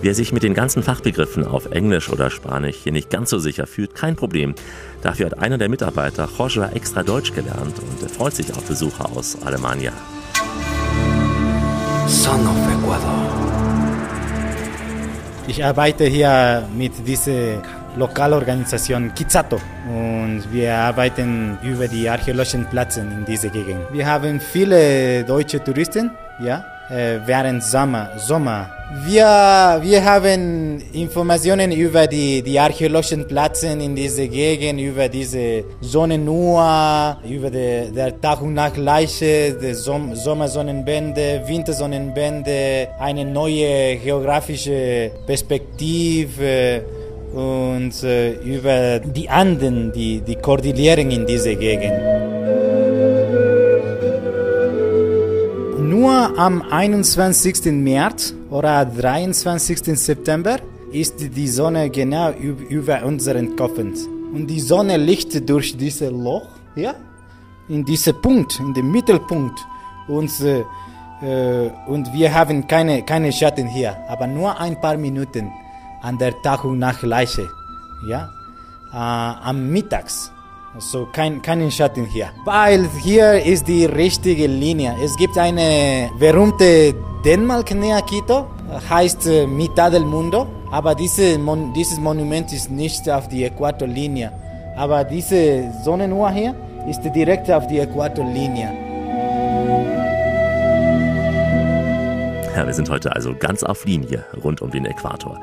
Wer 0.00 0.14
sich 0.14 0.32
mit 0.32 0.44
den 0.44 0.54
ganzen 0.54 0.84
Fachbegriffen 0.84 1.44
auf 1.44 1.72
Englisch 1.72 2.08
oder 2.08 2.30
Spanisch 2.30 2.76
hier 2.84 2.92
nicht 2.92 3.10
ganz 3.10 3.30
so 3.30 3.40
sicher 3.40 3.66
fühlt, 3.66 3.96
kein 3.96 4.14
Problem. 4.14 4.54
Dafür 5.02 5.26
hat 5.26 5.40
einer 5.40 5.58
der 5.58 5.68
Mitarbeiter 5.68 6.28
Joshua 6.38 6.70
extra 6.72 7.02
Deutsch 7.02 7.34
gelernt 7.34 7.80
und 7.80 8.02
er 8.02 8.08
freut 8.08 8.36
sich 8.36 8.52
auf 8.52 8.62
Besucher 8.62 9.10
aus 9.10 9.36
Alemania. 9.44 9.92
Son 12.06 12.46
of 12.46 12.56
Ecuador. 12.72 13.38
Ich 15.48 15.64
arbeite 15.64 16.04
hier 16.04 16.68
mit 16.76 16.92
dieser 17.04 17.60
Lokalorganisation 17.96 19.12
Kizato 19.14 19.60
und 19.88 20.44
wir 20.52 20.74
arbeiten 20.74 21.58
über 21.64 21.88
die 21.88 22.08
archäologischen 22.08 22.66
Plätze 22.66 23.00
in 23.00 23.24
dieser 23.24 23.48
Gegend. 23.48 23.80
Wir 23.90 24.06
haben 24.06 24.38
viele 24.38 25.24
deutsche 25.24 25.62
Touristen, 25.64 26.12
ja, 26.38 26.64
während 26.88 27.62
Sommer. 27.62 28.10
Sommer. 28.16 28.70
Wir, 29.04 29.80
wir 29.82 30.02
haben 30.02 30.80
Informationen 30.94 31.72
über 31.72 32.06
die, 32.06 32.40
die 32.40 32.58
archäologischen 32.58 33.28
Plätze 33.28 33.66
in 33.68 33.94
dieser 33.94 34.26
Gegend, 34.26 34.80
über 34.80 35.10
diese 35.10 35.62
Sonnenuhr, 35.82 37.18
über 37.28 37.50
die, 37.50 37.92
der 37.94 38.18
Tag- 38.18 38.40
und 38.40 38.54
Nachtleiche, 38.54 39.58
die 39.60 39.74
Som 39.74 40.14
Sommersonnenbände, 40.14 41.42
Wintersonnenbände, 41.46 42.88
eine 42.98 43.26
neue 43.26 43.96
geografische 43.98 45.10
Perspektive 45.26 46.82
und 47.34 47.92
äh, 48.04 48.32
über 48.40 48.98
die 49.00 49.28
Anden, 49.28 49.92
die, 49.92 50.22
die 50.22 50.36
Kordilleren 50.36 51.10
in 51.10 51.26
dieser 51.26 51.54
Gegend. 51.56 52.17
Nur 55.98 56.38
am 56.38 56.62
21. 56.62 57.72
März 57.72 58.32
oder 58.50 58.84
23. 58.84 59.98
September 59.98 60.58
ist 60.92 61.14
die 61.18 61.48
Sonne 61.48 61.90
genau 61.90 62.30
über 62.30 63.02
unseren 63.04 63.56
Köpfen. 63.56 63.94
Und 64.32 64.46
die 64.46 64.60
Sonne 64.60 64.96
liegt 64.96 65.32
durch 65.50 65.76
dieses 65.76 66.12
Loch, 66.12 66.46
ja, 66.76 66.94
in 67.68 67.84
diesem 67.84 68.14
Punkt, 68.22 68.60
in 68.60 68.72
dem 68.74 68.92
Mittelpunkt. 68.92 69.58
Und, 70.06 70.30
äh, 70.40 71.68
und 71.88 72.12
wir 72.12 72.32
haben 72.32 72.64
keine, 72.68 73.02
keine 73.02 73.32
Schatten 73.32 73.66
hier, 73.66 73.96
aber 74.08 74.28
nur 74.28 74.56
ein 74.56 74.80
paar 74.80 74.96
Minuten 74.96 75.50
an 76.02 76.16
der 76.16 76.40
Tag- 76.42 76.64
und 76.64 76.78
Nachtleiche, 76.78 77.48
ja, 78.08 78.30
äh, 78.92 79.48
am 79.48 79.68
Mittags. 79.68 80.30
Also 80.74 81.08
kein, 81.12 81.40
keinen 81.42 81.70
Schatten 81.70 82.04
hier. 82.04 82.30
Weil 82.44 82.88
hier 83.02 83.42
ist 83.42 83.66
die 83.66 83.86
richtige 83.86 84.46
Linie. 84.46 84.94
Es 85.02 85.16
gibt 85.16 85.36
eine 85.38 86.10
berühmte 86.18 86.94
Denkmal 87.24 87.64
näher 87.74 88.02
Quito, 88.02 88.46
heißt 88.88 89.26
äh, 89.26 89.46
Mitad 89.46 89.92
del 89.92 90.04
Mundo. 90.04 90.46
Aber 90.70 90.94
diese 90.94 91.38
Mon 91.38 91.72
dieses 91.72 91.98
Monument 91.98 92.52
ist 92.52 92.70
nicht 92.70 93.08
auf 93.08 93.28
die 93.28 93.44
Äquatorlinie. 93.44 94.30
Aber 94.76 95.02
diese 95.04 95.72
Sonnenuhr 95.82 96.30
hier 96.30 96.54
ist 96.88 97.00
direkt 97.02 97.50
auf 97.50 97.66
die 97.66 97.78
Äquatorlinie. 97.78 98.68
Ja, 102.54 102.66
wir 102.66 102.74
sind 102.74 102.90
heute 102.90 103.14
also 103.14 103.34
ganz 103.34 103.62
auf 103.62 103.84
Linie 103.84 104.24
rund 104.44 104.60
um 104.60 104.70
den 104.70 104.84
Äquator. 104.84 105.40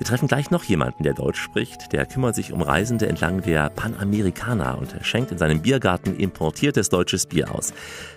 Wir 0.00 0.06
treffen 0.06 0.28
gleich 0.28 0.50
noch 0.50 0.64
jemanden, 0.64 1.02
der 1.02 1.12
Deutsch 1.12 1.38
spricht. 1.38 1.92
Der 1.92 2.06
kümmert 2.06 2.34
sich 2.34 2.54
um 2.54 2.62
Reisende 2.62 3.06
entlang 3.06 3.42
der 3.42 3.68
Panamericana 3.68 4.72
und 4.72 4.94
schenkt 5.02 5.30
in 5.30 5.36
seinem 5.36 5.60
Biergarten 5.60 6.16
importiertes 6.16 6.88
deutsches 6.88 7.26
Bier 7.26 7.54
aus. 7.54 7.74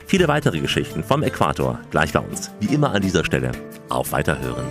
Viele 0.08 0.30
weitere 0.30 0.62
Geschichten 0.62 1.04
vom 1.04 1.24
Äquator 1.24 1.82
gleich 1.92 2.14
bei 2.14 2.22
uns. 2.22 2.52
Wie 2.62 2.74
immer 2.74 2.94
an 2.94 3.02
dieser 3.02 3.26
Stelle. 3.26 3.52
Auf 3.90 4.14
Weiterhören. 4.14 4.64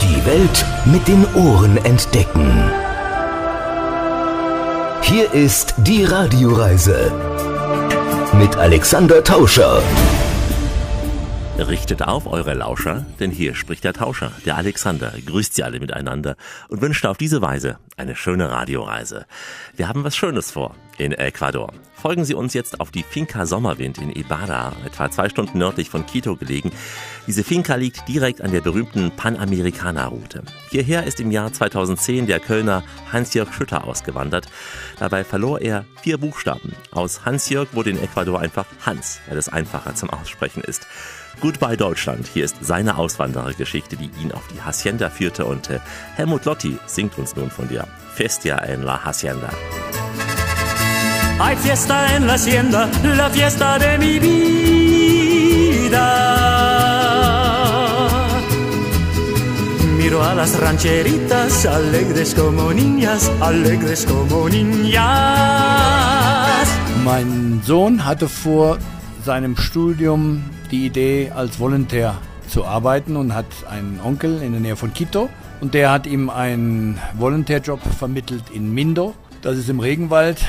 Die 0.00 0.24
Welt 0.24 0.64
mit 0.86 1.06
den 1.06 1.26
Ohren 1.34 1.76
entdecken. 1.84 2.50
Hier 5.02 5.30
ist 5.34 5.74
die 5.76 6.04
Radioreise 6.04 7.12
mit 8.38 8.56
Alexander 8.56 9.22
Tauscher. 9.22 9.82
Richtet 11.58 12.02
auf 12.02 12.26
eure 12.26 12.54
Lauscher, 12.54 13.04
denn 13.20 13.30
hier 13.30 13.54
spricht 13.54 13.84
der 13.84 13.92
Tauscher, 13.92 14.32
der 14.46 14.56
Alexander, 14.56 15.12
grüßt 15.24 15.54
sie 15.54 15.62
alle 15.62 15.80
miteinander 15.80 16.36
und 16.68 16.80
wünscht 16.80 17.04
auf 17.04 17.18
diese 17.18 17.42
Weise 17.42 17.78
eine 17.96 18.16
schöne 18.16 18.50
Radioreise. 18.50 19.26
Wir 19.76 19.86
haben 19.86 20.02
was 20.02 20.16
Schönes 20.16 20.50
vor 20.50 20.74
in 20.96 21.12
Ecuador. 21.12 21.72
Folgen 21.94 22.24
Sie 22.24 22.34
uns 22.34 22.54
jetzt 22.54 22.80
auf 22.80 22.90
die 22.90 23.04
Finca 23.04 23.46
Sommerwind 23.46 23.98
in 23.98 24.10
Ibarra, 24.10 24.72
etwa 24.84 25.10
zwei 25.10 25.28
Stunden 25.28 25.58
nördlich 25.58 25.88
von 25.88 26.04
Quito 26.04 26.36
gelegen. 26.36 26.72
Diese 27.26 27.44
Finca 27.44 27.76
liegt 27.76 28.08
direkt 28.08 28.40
an 28.40 28.50
der 28.50 28.60
berühmten 28.60 29.12
Panamericana-Route. 29.12 30.42
Hierher 30.70 31.04
ist 31.04 31.20
im 31.20 31.30
Jahr 31.30 31.52
2010 31.52 32.26
der 32.26 32.40
Kölner 32.40 32.82
Hans-Jörg 33.12 33.52
Schütter 33.52 33.84
ausgewandert. 33.84 34.48
Dabei 34.98 35.22
verlor 35.22 35.60
er 35.60 35.84
vier 36.02 36.18
Buchstaben. 36.18 36.74
Aus 36.90 37.24
Hans-Jörg 37.24 37.68
wurde 37.72 37.90
in 37.90 38.02
Ecuador 38.02 38.40
einfach 38.40 38.66
Hans, 38.84 39.20
weil 39.28 39.38
es 39.38 39.48
einfacher 39.48 39.94
zum 39.94 40.10
Aussprechen 40.10 40.64
ist. 40.64 40.88
Goodbye 41.40 41.76
Deutschland. 41.76 42.26
Hier 42.32 42.44
ist 42.44 42.56
seine 42.60 42.98
Auswanderergeschichte, 42.98 43.96
die 43.96 44.10
ihn 44.20 44.32
auf 44.32 44.46
die 44.54 44.60
Hacienda 44.62 45.10
führte 45.10 45.44
und 45.44 45.70
äh, 45.70 45.80
Helmut 46.14 46.44
Lotti 46.44 46.78
singt 46.86 47.18
uns 47.18 47.34
nun 47.36 47.50
von 47.50 47.68
der 47.68 47.86
Festia 48.14 48.58
en 48.58 48.82
la 48.82 49.04
Hacienda. 49.04 49.50
Hay 51.38 51.56
fiesta 51.56 52.14
en 52.14 52.26
la 52.26 52.34
hacienda, 52.34 52.88
la 53.16 53.30
fiesta 53.30 53.78
de 53.78 53.98
mi 53.98 54.20
vida. 54.20 54.62
miro 60.12 60.22
a 60.22 60.34
las 60.34 60.58
rancheritas, 60.60 61.64
alegres 61.64 62.34
como 62.34 62.72
niñas, 62.72 63.30
alegres 63.40 64.04
como 64.04 64.48
niñas. 64.48 65.02
Mein 67.04 67.62
Sohn 67.64 68.04
hatte 68.04 68.28
vor 68.28 68.78
seinem 69.24 69.56
Studium 69.56 70.42
die 70.72 70.86
Idee, 70.86 71.30
als 71.34 71.60
Volontär 71.60 72.16
zu 72.48 72.64
arbeiten 72.64 73.16
und 73.16 73.34
hat 73.34 73.46
einen 73.70 74.00
Onkel 74.02 74.42
in 74.42 74.52
der 74.52 74.60
Nähe 74.60 74.76
von 74.76 74.92
Quito 74.92 75.28
und 75.60 75.74
der 75.74 75.92
hat 75.92 76.06
ihm 76.06 76.28
einen 76.28 76.98
Volontärjob 77.16 77.80
vermittelt 77.98 78.44
in 78.52 78.74
Mindo. 78.74 79.14
Das 79.42 79.56
ist 79.56 79.68
im 79.68 79.80
Regenwald, 79.80 80.44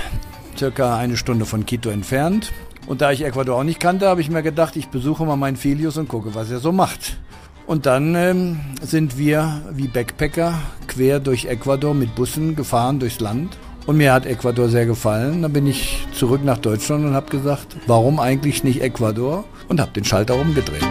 circa 0.58 0.98
eine 0.98 1.18
Stunde 1.18 1.46
von 1.46 1.66
Quito 1.66 1.90
entfernt. 1.90 2.52
Und 2.88 3.02
da 3.02 3.12
ich 3.12 3.24
Ecuador 3.24 3.58
auch 3.58 3.64
nicht 3.64 3.80
kannte, 3.80 4.08
habe 4.08 4.22
ich 4.22 4.30
mir 4.30 4.44
gedacht, 4.44 4.76
ich 4.76 4.88
besuche 4.88 5.26
mal 5.26 5.36
meinen 5.36 5.56
Filius 5.56 5.98
und 5.98 6.10
gucke, 6.10 6.36
was 6.36 6.52
er 6.52 6.60
so 6.60 6.72
macht. 6.72 7.18
Und 7.66 7.86
dann 7.86 8.16
ähm, 8.16 8.60
sind 8.82 9.18
wir 9.18 9.62
wie 9.72 9.88
Backpacker 9.88 10.54
quer 10.88 11.20
durch 11.20 11.46
Ecuador 11.46 11.94
mit 11.94 12.16
Bussen 12.16 12.56
gefahren 12.56 13.00
durchs 13.00 13.20
Land. 13.20 13.58
Und 13.86 13.98
mir 13.98 14.14
hat 14.14 14.26
Ecuador 14.26 14.68
sehr 14.70 14.86
gefallen. 14.86 15.42
Dann 15.42 15.54
bin 15.54 15.68
ich 15.68 16.06
zurück 16.14 16.44
nach 16.44 16.58
Deutschland 16.58 17.06
und 17.06 17.14
habe 17.14 17.30
gesagt, 17.30 17.76
warum 17.88 18.20
eigentlich 18.20 18.64
nicht 18.64 18.82
Ecuador? 18.82 19.46
Und 19.68 19.80
habe 19.80 19.92
den 19.92 20.06
Schalter 20.06 20.36
umgedreht. 20.36 20.86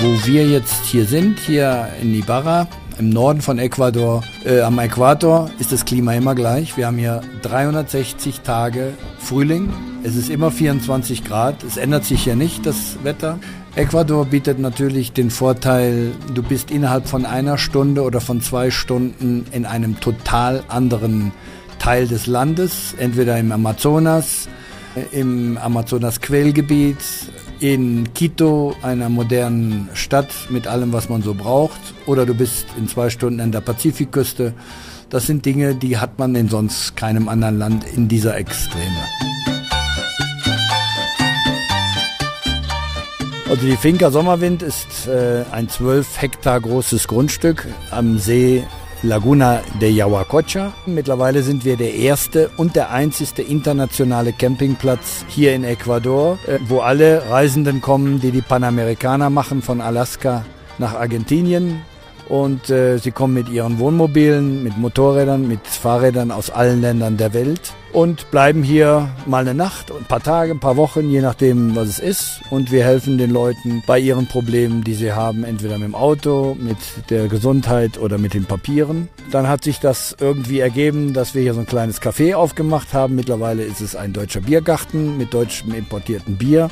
Wo 0.00 0.26
wir 0.26 0.46
jetzt 0.46 0.84
hier 0.84 1.06
sind, 1.06 1.38
hier 1.38 1.88
in 2.00 2.14
Ibarra, 2.14 2.68
im 2.98 3.10
Norden 3.10 3.40
von 3.40 3.58
Ecuador, 3.58 4.22
äh, 4.44 4.60
am 4.60 4.78
Äquator 4.78 5.50
ist 5.58 5.72
das 5.72 5.84
Klima 5.84 6.12
immer 6.14 6.34
gleich. 6.34 6.76
Wir 6.76 6.86
haben 6.86 6.98
hier 6.98 7.22
360 7.42 8.40
Tage 8.40 8.92
Frühling. 9.18 9.72
Es 10.02 10.14
ist 10.14 10.30
immer 10.30 10.50
24 10.50 11.24
Grad. 11.24 11.64
Es 11.64 11.76
ändert 11.76 12.04
sich 12.04 12.22
hier 12.22 12.36
nicht, 12.36 12.66
das 12.66 12.98
Wetter. 13.02 13.38
Ecuador 13.76 14.26
bietet 14.26 14.60
natürlich 14.60 15.12
den 15.12 15.30
Vorteil, 15.30 16.12
du 16.32 16.44
bist 16.44 16.70
innerhalb 16.70 17.08
von 17.08 17.26
einer 17.26 17.58
Stunde 17.58 18.02
oder 18.02 18.20
von 18.20 18.40
zwei 18.40 18.70
Stunden 18.70 19.46
in 19.50 19.66
einem 19.66 19.98
total 19.98 20.62
anderen 20.68 21.32
Teil 21.80 22.06
des 22.06 22.28
Landes, 22.28 22.94
entweder 22.98 23.36
im 23.36 23.50
Amazonas, 23.50 24.48
im 25.12 25.58
Amazonas-Quellgebiet, 25.58 26.98
in 27.60 28.12
Quito, 28.14 28.74
einer 28.82 29.08
modernen 29.08 29.88
Stadt 29.94 30.28
mit 30.50 30.66
allem, 30.66 30.92
was 30.92 31.08
man 31.08 31.22
so 31.22 31.34
braucht, 31.34 31.80
oder 32.06 32.26
du 32.26 32.34
bist 32.34 32.66
in 32.78 32.88
zwei 32.88 33.10
Stunden 33.10 33.40
an 33.40 33.52
der 33.52 33.60
Pazifikküste. 33.60 34.54
Das 35.10 35.26
sind 35.26 35.46
Dinge, 35.46 35.74
die 35.74 35.98
hat 35.98 36.18
man 36.18 36.34
in 36.34 36.48
sonst 36.48 36.96
keinem 36.96 37.28
anderen 37.28 37.58
Land 37.58 37.84
in 37.84 38.08
dieser 38.08 38.36
Extreme. 38.36 39.04
Also 43.48 43.66
die 43.66 43.76
Finca 43.76 44.10
Sommerwind 44.10 44.62
ist 44.62 45.06
äh, 45.06 45.44
ein 45.52 45.68
12 45.68 46.20
Hektar 46.20 46.60
großes 46.60 47.06
Grundstück 47.06 47.68
am 47.90 48.18
See 48.18 48.64
Laguna 49.04 49.60
de 49.82 49.90
Yahuacocha. 49.90 50.72
Mittlerweile 50.86 51.42
sind 51.42 51.64
wir 51.66 51.76
der 51.76 51.94
erste 51.94 52.50
und 52.56 52.74
der 52.74 52.90
einzigste 52.90 53.42
internationale 53.42 54.32
Campingplatz 54.32 55.26
hier 55.28 55.54
in 55.54 55.62
Ecuador, 55.62 56.38
äh, 56.46 56.58
wo 56.68 56.80
alle 56.80 57.22
Reisenden 57.28 57.82
kommen, 57.82 58.20
die 58.20 58.30
die 58.30 58.40
Panamerikaner 58.40 59.28
machen 59.28 59.60
von 59.60 59.82
Alaska 59.82 60.44
nach 60.78 60.94
Argentinien. 60.94 61.82
Und 62.30 62.70
äh, 62.70 62.96
sie 62.96 63.10
kommen 63.10 63.34
mit 63.34 63.50
ihren 63.50 63.78
Wohnmobilen, 63.78 64.64
mit 64.64 64.78
Motorrädern, 64.78 65.46
mit 65.46 65.66
Fahrrädern 65.66 66.30
aus 66.30 66.48
allen 66.48 66.80
Ländern 66.80 67.18
der 67.18 67.34
Welt 67.34 67.74
und 67.94 68.28
bleiben 68.32 68.64
hier 68.64 69.08
mal 69.24 69.42
eine 69.42 69.54
Nacht, 69.54 69.92
ein 69.92 70.04
paar 70.04 70.22
Tage, 70.22 70.50
ein 70.50 70.58
paar 70.58 70.76
Wochen, 70.76 71.08
je 71.08 71.20
nachdem, 71.20 71.76
was 71.76 71.88
es 71.88 71.98
ist. 72.00 72.40
Und 72.50 72.72
wir 72.72 72.84
helfen 72.84 73.18
den 73.18 73.30
Leuten 73.30 73.82
bei 73.86 74.00
ihren 74.00 74.26
Problemen, 74.26 74.82
die 74.82 74.94
sie 74.94 75.12
haben, 75.12 75.44
entweder 75.44 75.78
mit 75.78 75.86
dem 75.86 75.94
Auto, 75.94 76.56
mit 76.60 76.76
der 77.08 77.28
Gesundheit 77.28 77.96
oder 77.96 78.18
mit 78.18 78.34
den 78.34 78.46
Papieren. 78.46 79.08
Dann 79.30 79.48
hat 79.48 79.62
sich 79.62 79.78
das 79.78 80.14
irgendwie 80.18 80.58
ergeben, 80.58 81.14
dass 81.14 81.34
wir 81.34 81.42
hier 81.42 81.54
so 81.54 81.60
ein 81.60 81.66
kleines 81.66 82.02
Café 82.02 82.34
aufgemacht 82.34 82.92
haben. 82.92 83.14
Mittlerweile 83.14 83.62
ist 83.62 83.80
es 83.80 83.94
ein 83.94 84.12
deutscher 84.12 84.40
Biergarten 84.40 85.16
mit 85.16 85.32
deutschem 85.32 85.72
importierten 85.72 86.36
Bier 86.36 86.70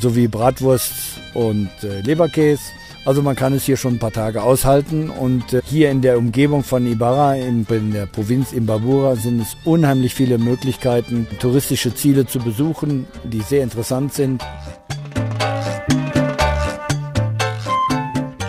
sowie 0.00 0.26
Bratwurst 0.26 0.92
und 1.34 1.70
äh, 1.84 2.00
Leberkäse. 2.00 2.62
Also 3.06 3.22
man 3.22 3.36
kann 3.36 3.52
es 3.52 3.62
hier 3.62 3.76
schon 3.76 3.94
ein 3.94 3.98
paar 4.00 4.10
Tage 4.10 4.42
aushalten 4.42 5.10
und 5.10 5.52
äh, 5.52 5.62
hier 5.64 5.92
in 5.92 6.02
der 6.02 6.18
Umgebung 6.18 6.64
von 6.64 6.84
Ibarra, 6.84 7.36
in, 7.36 7.64
der 7.92 8.06
Provinz 8.06 8.52
Imbabura, 8.52 9.14
sind 9.14 9.40
es 9.40 9.56
unheimlich 9.64 10.12
viele 10.12 10.38
Möglichkeiten, 10.38 11.28
touristische 11.38 11.94
Ziele 11.94 12.26
zu 12.26 12.40
besuchen, 12.40 13.06
die 13.22 13.42
sehr 13.42 13.62
interessant 13.62 14.12
sind. 14.12 14.42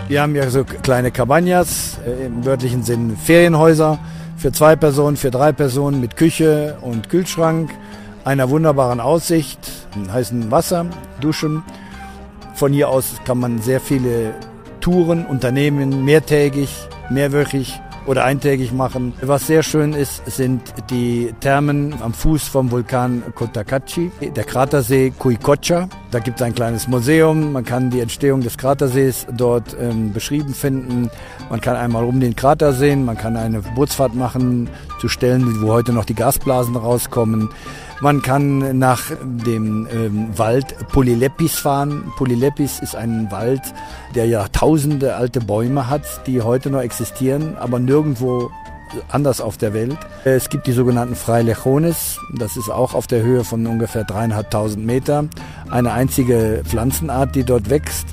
Wir 0.08 0.22
haben 0.22 0.34
ja 0.34 0.50
so 0.50 0.64
kleine 0.64 1.10
Cabañas, 1.10 1.96
äh, 2.04 2.26
im 2.26 2.44
wörtlichen 2.44 2.82
Sinn 2.82 3.16
Ferienhäuser, 3.16 4.00
für 4.36 4.50
zwei 4.50 4.74
Personen, 4.74 5.16
für 5.16 5.30
drei 5.30 5.52
Personen 5.52 6.00
mit 6.00 6.16
Küche 6.16 6.78
und 6.80 7.08
Kühlschrank, 7.08 7.70
einer 8.24 8.50
wunderbaren 8.50 8.98
Aussicht, 8.98 9.60
heißen 10.12 10.50
Wasser, 10.50 10.86
Duschen. 11.20 11.62
Von 12.58 12.72
hier 12.72 12.88
aus 12.88 13.14
kann 13.24 13.38
man 13.38 13.60
sehr 13.60 13.78
viele 13.78 14.34
Touren 14.80 15.24
unternehmen, 15.26 16.04
mehrtägig, 16.04 16.68
mehrwöchig 17.08 17.80
oder 18.04 18.24
eintägig 18.24 18.72
machen. 18.72 19.12
Was 19.22 19.46
sehr 19.46 19.62
schön 19.62 19.92
ist, 19.92 20.28
sind 20.28 20.62
die 20.90 21.32
Thermen 21.38 21.94
am 22.02 22.12
Fuß 22.12 22.48
vom 22.48 22.72
Vulkan 22.72 23.22
Cotacachi, 23.36 24.10
der 24.34 24.42
Kratersee 24.42 25.12
Cuicocha. 25.16 25.88
Da 26.10 26.18
gibt 26.18 26.40
es 26.40 26.42
ein 26.46 26.52
kleines 26.52 26.88
Museum, 26.88 27.52
man 27.52 27.64
kann 27.64 27.90
die 27.90 28.00
Entstehung 28.00 28.40
des 28.40 28.58
Kratersees 28.58 29.28
dort 29.36 29.76
ähm, 29.80 30.12
beschrieben 30.12 30.52
finden. 30.52 31.10
Man 31.50 31.60
kann 31.60 31.76
einmal 31.76 32.02
um 32.04 32.18
den 32.18 32.34
Krater 32.34 32.72
sehen, 32.72 33.04
man 33.04 33.16
kann 33.16 33.36
eine 33.36 33.60
Bootsfahrt 33.60 34.16
machen 34.16 34.68
zu 35.00 35.08
Stellen, 35.08 35.62
wo 35.62 35.68
heute 35.68 35.92
noch 35.92 36.06
die 36.06 36.16
Gasblasen 36.16 36.74
rauskommen. 36.74 37.50
Man 38.00 38.22
kann 38.22 38.78
nach 38.78 39.10
dem 39.24 39.88
ähm, 39.92 40.28
Wald 40.38 40.76
Polylepis 40.92 41.58
fahren. 41.58 42.12
Polylepis 42.16 42.78
ist 42.78 42.94
ein 42.94 43.28
Wald, 43.32 43.62
der 44.14 44.26
Jahrtausende 44.26 45.16
alte 45.16 45.40
Bäume 45.40 45.90
hat, 45.90 46.26
die 46.26 46.42
heute 46.42 46.70
noch 46.70 46.80
existieren, 46.80 47.56
aber 47.56 47.80
nirgendwo 47.80 48.52
anders 49.08 49.40
auf 49.40 49.56
der 49.56 49.74
Welt. 49.74 49.98
Es 50.24 50.48
gibt 50.48 50.68
die 50.68 50.72
sogenannten 50.72 51.16
Freilechones, 51.16 52.20
das 52.36 52.56
ist 52.56 52.70
auch 52.70 52.94
auf 52.94 53.08
der 53.08 53.22
Höhe 53.22 53.42
von 53.42 53.66
ungefähr 53.66 54.04
dreieinhalbtausend 54.04 54.86
Meter, 54.86 55.24
eine 55.68 55.92
einzige 55.92 56.62
Pflanzenart, 56.64 57.34
die 57.34 57.42
dort 57.42 57.68
wächst. 57.68 58.06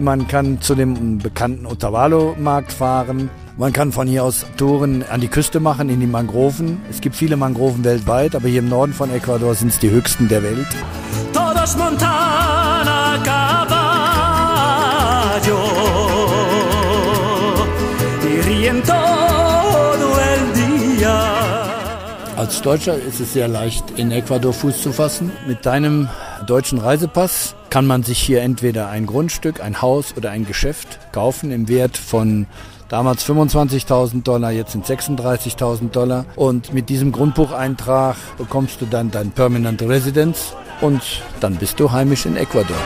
Man 0.00 0.26
kann 0.26 0.60
zu 0.62 0.74
dem 0.74 1.18
bekannten 1.18 1.66
Otavalo-Markt 1.66 2.72
fahren. 2.72 3.28
Man 3.58 3.72
kann 3.72 3.90
von 3.90 4.06
hier 4.06 4.22
aus 4.22 4.46
Touren 4.56 5.02
an 5.10 5.20
die 5.20 5.26
Küste 5.26 5.58
machen, 5.58 5.88
in 5.88 5.98
die 5.98 6.06
Mangroven. 6.06 6.80
Es 6.88 7.00
gibt 7.00 7.16
viele 7.16 7.36
Mangroven 7.36 7.82
weltweit, 7.82 8.36
aber 8.36 8.46
hier 8.46 8.60
im 8.60 8.68
Norden 8.68 8.92
von 8.92 9.12
Ecuador 9.12 9.52
sind 9.56 9.72
es 9.72 9.80
die 9.80 9.90
höchsten 9.90 10.28
der 10.28 10.44
Welt. 10.44 10.68
Todos 11.32 11.76
Montana 11.76 13.18
caballo 13.24 13.98
todo 18.86 20.08
el 20.20 20.52
día. 20.54 21.18
Als 22.36 22.62
Deutscher 22.62 22.94
ist 22.94 23.18
es 23.18 23.32
sehr 23.32 23.48
leicht, 23.48 23.84
in 23.96 24.12
Ecuador 24.12 24.52
Fuß 24.52 24.80
zu 24.82 24.92
fassen. 24.92 25.32
Mit 25.48 25.66
deinem 25.66 26.08
deutschen 26.46 26.78
Reisepass 26.78 27.56
kann 27.70 27.86
man 27.86 28.04
sich 28.04 28.20
hier 28.20 28.42
entweder 28.42 28.88
ein 28.88 29.06
Grundstück, 29.06 29.60
ein 29.60 29.82
Haus 29.82 30.14
oder 30.16 30.30
ein 30.30 30.46
Geschäft 30.46 31.00
kaufen 31.10 31.50
im 31.50 31.68
Wert 31.68 31.96
von 31.96 32.46
damals 32.88 33.24
25.000 33.24 34.22
Dollar, 34.22 34.50
jetzt 34.50 34.72
sind 34.72 34.86
36.000 34.86 35.90
Dollar. 35.90 36.24
Und 36.36 36.72
mit 36.72 36.88
diesem 36.88 37.12
Grundbucheintrag 37.12 38.16
bekommst 38.36 38.80
du 38.80 38.86
dann 38.86 39.10
dein 39.10 39.30
Permanent 39.30 39.82
Residence 39.82 40.54
und 40.80 41.02
dann 41.40 41.56
bist 41.56 41.78
du 41.80 41.90
heimisch 41.92 42.26
in 42.26 42.36
Ecuador. 42.36 42.76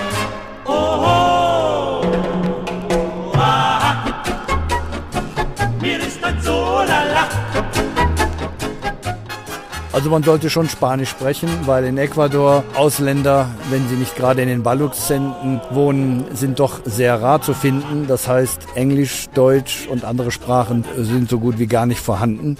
Also 9.92 10.08
man 10.08 10.22
sollte 10.22 10.48
schon 10.48 10.70
Spanisch 10.70 11.10
sprechen, 11.10 11.50
weil 11.66 11.84
in 11.84 11.98
Ecuador 11.98 12.64
Ausländer, 12.74 13.50
wenn 13.68 13.86
sie 13.88 13.96
nicht 13.96 14.16
gerade 14.16 14.40
in 14.40 14.48
den 14.48 14.62
Ballux-Zentren 14.62 15.60
wohnen, 15.70 16.24
sind 16.34 16.60
doch 16.60 16.80
sehr 16.86 17.20
rar 17.20 17.42
zu 17.42 17.52
finden. 17.52 18.06
Das 18.08 18.26
heißt, 18.26 18.68
Englisch, 18.74 19.28
Deutsch 19.34 19.86
und 19.88 20.04
andere 20.04 20.30
Sprachen 20.30 20.86
sind 20.96 21.28
so 21.28 21.38
gut 21.38 21.58
wie 21.58 21.66
gar 21.66 21.84
nicht 21.84 22.00
vorhanden. 22.00 22.56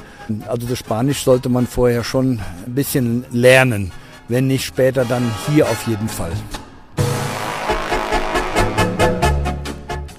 Also 0.47 0.67
das 0.67 0.79
Spanisch 0.79 1.25
sollte 1.25 1.49
man 1.49 1.67
vorher 1.67 2.05
schon 2.05 2.41
ein 2.67 2.75
bisschen 2.75 3.25
lernen. 3.31 3.93
Wenn 4.29 4.47
nicht 4.47 4.67
später, 4.67 5.07
dann 5.07 5.31
hier 5.49 5.65
auf 5.65 5.87
jeden 5.87 6.09
Fall. 6.09 6.33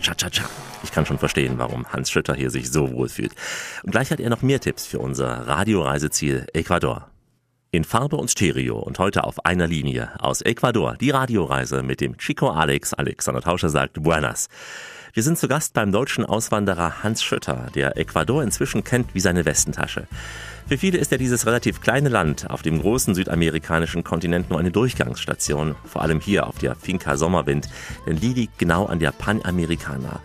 Cha-cha-cha. 0.01 0.52
Ich 0.93 0.95
kann 0.95 1.07
schon 1.07 1.17
verstehen, 1.17 1.57
warum 1.57 1.91
Hans 1.91 2.11
Schütter 2.11 2.35
hier 2.35 2.51
sich 2.51 2.69
so 2.69 2.93
wohl 2.93 3.09
fühlt. 3.09 3.33
Und 3.81 3.89
gleich 3.89 4.11
hat 4.11 4.19
er 4.19 4.29
noch 4.29 4.43
mehr 4.43 4.59
Tipps 4.59 4.85
für 4.85 4.99
unser 4.99 5.47
Radioreiseziel 5.47 6.45
Ecuador. 6.53 7.09
In 7.71 7.83
Farbe 7.83 8.15
und 8.15 8.29
Stereo 8.29 8.77
und 8.77 8.99
heute 8.99 9.23
auf 9.23 9.43
einer 9.43 9.65
Linie 9.65 10.11
aus 10.19 10.43
Ecuador 10.43 10.95
die 10.95 11.09
Radioreise 11.09 11.81
mit 11.81 11.99
dem 11.99 12.19
Chico 12.19 12.51
Alex. 12.51 12.93
Alexander 12.93 13.41
Tauscher 13.41 13.69
sagt 13.69 14.03
Buenas. 14.03 14.49
Wir 15.13 15.23
sind 15.23 15.39
zu 15.39 15.47
Gast 15.47 15.73
beim 15.73 15.91
deutschen 15.91 16.25
Auswanderer 16.25 17.01
Hans 17.01 17.23
Schütter, 17.23 17.71
der 17.73 17.97
Ecuador 17.97 18.43
inzwischen 18.43 18.83
kennt 18.83 19.15
wie 19.15 19.19
seine 19.19 19.45
Westentasche. 19.45 20.07
Für 20.67 20.77
viele 20.77 20.97
ist 20.97 21.11
ja 21.11 21.17
dieses 21.17 21.45
relativ 21.45 21.81
kleine 21.81 22.09
Land 22.09 22.49
auf 22.49 22.61
dem 22.61 22.79
großen 22.79 23.15
südamerikanischen 23.15 24.03
Kontinent 24.03 24.49
nur 24.49 24.59
eine 24.59 24.71
Durchgangsstation, 24.71 25.75
vor 25.85 26.01
allem 26.01 26.21
hier 26.21 26.47
auf 26.47 26.57
der 26.57 26.75
Finca 26.75 27.17
Sommerwind, 27.17 27.67
denn 28.07 28.19
die 28.19 28.33
liegt 28.33 28.57
genau 28.59 28.85
an 28.85 28.99
der 28.99 29.11
Panamericana. 29.11 30.21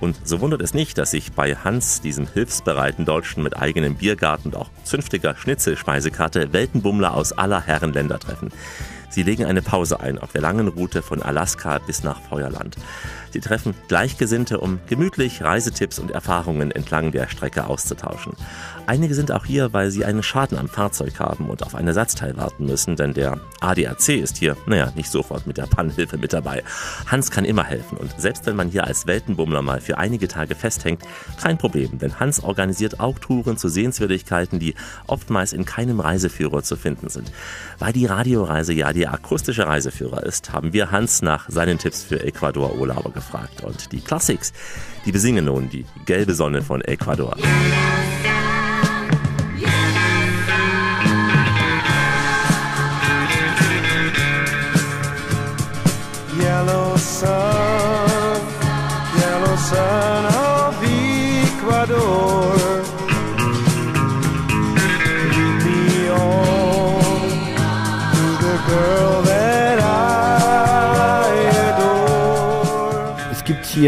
Und 0.00 0.16
so 0.24 0.40
wundert 0.40 0.62
es 0.62 0.74
nicht, 0.74 0.96
dass 0.98 1.12
sich 1.12 1.32
bei 1.32 1.54
Hans, 1.54 2.00
diesem 2.00 2.26
hilfsbereiten 2.26 3.04
Deutschen 3.04 3.42
mit 3.42 3.56
eigenem 3.56 3.96
Biergarten 3.96 4.48
und 4.48 4.56
auch 4.56 4.70
zünftiger 4.82 5.36
Schnitzelspeisekarte, 5.36 6.52
Weltenbummler 6.52 7.14
aus 7.14 7.32
aller 7.32 7.60
Herren 7.60 7.92
Länder 7.92 8.18
treffen. 8.18 8.50
Sie 9.10 9.22
legen 9.22 9.44
eine 9.44 9.60
Pause 9.60 10.00
ein 10.00 10.18
auf 10.18 10.32
der 10.32 10.40
langen 10.40 10.68
Route 10.68 11.02
von 11.02 11.22
Alaska 11.22 11.78
bis 11.78 12.02
nach 12.02 12.20
Feuerland. 12.22 12.76
Sie 13.32 13.40
treffen 13.40 13.74
Gleichgesinnte, 13.88 14.60
um 14.60 14.78
gemütlich 14.86 15.42
Reisetipps 15.42 15.98
und 15.98 16.10
Erfahrungen 16.10 16.70
entlang 16.70 17.12
der 17.12 17.28
Strecke 17.28 17.66
auszutauschen. 17.66 18.34
Einige 18.86 19.14
sind 19.14 19.32
auch 19.32 19.46
hier, 19.46 19.72
weil 19.72 19.90
sie 19.90 20.04
einen 20.04 20.22
Schaden 20.22 20.58
am 20.58 20.68
Fahrzeug 20.68 21.18
haben 21.18 21.48
und 21.48 21.62
auf 21.62 21.74
ein 21.74 21.86
Ersatzteil 21.86 22.36
warten 22.36 22.66
müssen, 22.66 22.96
denn 22.96 23.14
der 23.14 23.40
ADAC 23.60 24.10
ist 24.10 24.36
hier, 24.36 24.56
naja, 24.66 24.92
nicht 24.96 25.10
sofort 25.10 25.46
mit 25.46 25.56
der 25.56 25.66
Pannenhilfe 25.66 26.18
mit 26.18 26.34
dabei. 26.34 26.62
Hans 27.06 27.30
kann 27.30 27.46
immer 27.46 27.64
helfen 27.64 27.96
und 27.96 28.12
selbst 28.20 28.44
wenn 28.44 28.56
man 28.56 28.68
hier 28.68 28.84
als 28.84 29.06
Weltenbummler 29.06 29.62
mal 29.62 29.80
für 29.80 29.96
einige 29.96 30.28
Tage 30.28 30.54
festhängt, 30.54 31.02
kein 31.40 31.56
Problem, 31.56 31.98
denn 31.98 32.20
Hans 32.20 32.42
organisiert 32.42 33.00
auch 33.00 33.18
Touren 33.18 33.56
zu 33.56 33.68
Sehenswürdigkeiten, 33.68 34.58
die 34.58 34.74
oftmals 35.06 35.54
in 35.54 35.64
keinem 35.64 36.00
Reiseführer 36.00 36.62
zu 36.62 36.76
finden 36.76 37.08
sind. 37.08 37.32
Weil 37.78 37.94
die 37.94 38.06
Radioreise 38.06 38.74
ja 38.74 38.92
der 38.92 39.14
akustische 39.14 39.66
Reiseführer 39.66 40.22
ist, 40.24 40.52
haben 40.52 40.74
wir 40.74 40.90
Hans 40.90 41.22
nach 41.22 41.48
seinen 41.48 41.78
Tipps 41.78 42.02
für 42.02 42.22
Ecuador-Urlauber 42.22 43.10
gefragt. 43.10 43.21
Und 43.62 43.92
die 43.92 44.00
Classics, 44.00 44.52
die 45.04 45.12
besingen 45.12 45.44
nun 45.46 45.70
die 45.70 45.84
gelbe 46.04 46.34
Sonne 46.34 46.62
von 46.62 46.80
Ecuador. 46.82 47.36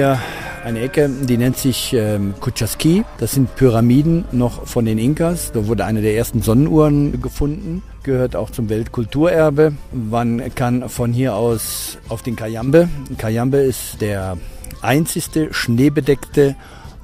Hier 0.05 0.21
eine 0.65 0.81
Ecke, 0.81 1.09
die 1.09 1.39
nennt 1.39 1.57
sich 1.57 1.95
ähm, 1.95 2.35
Kuchasqui. 2.41 3.05
Das 3.19 3.33
sind 3.33 3.55
Pyramiden 3.57 4.25
noch 4.33 4.67
von 4.67 4.85
den 4.85 4.99
Inkas. 4.99 5.53
Da 5.53 5.67
wurde 5.67 5.85
eine 5.87 6.03
der 6.03 6.15
ersten 6.15 6.43
Sonnenuhren 6.43 7.23
gefunden. 7.23 7.83
Gehört 8.03 8.37
auch 8.37 8.51
zum 8.51 8.69
Weltkulturerbe. 8.69 9.73
Man 9.93 10.55
kann 10.55 10.91
von 10.91 11.13
hier 11.13 11.35
aus 11.35 11.97
auf 12.09 12.23
den 12.23 12.37
Cayambe. 12.37 12.89
Cayambe 13.17 13.59
ist 13.59 14.03
der 14.03 14.37
einzigste 14.83 15.55
schneebedeckte 15.55 16.55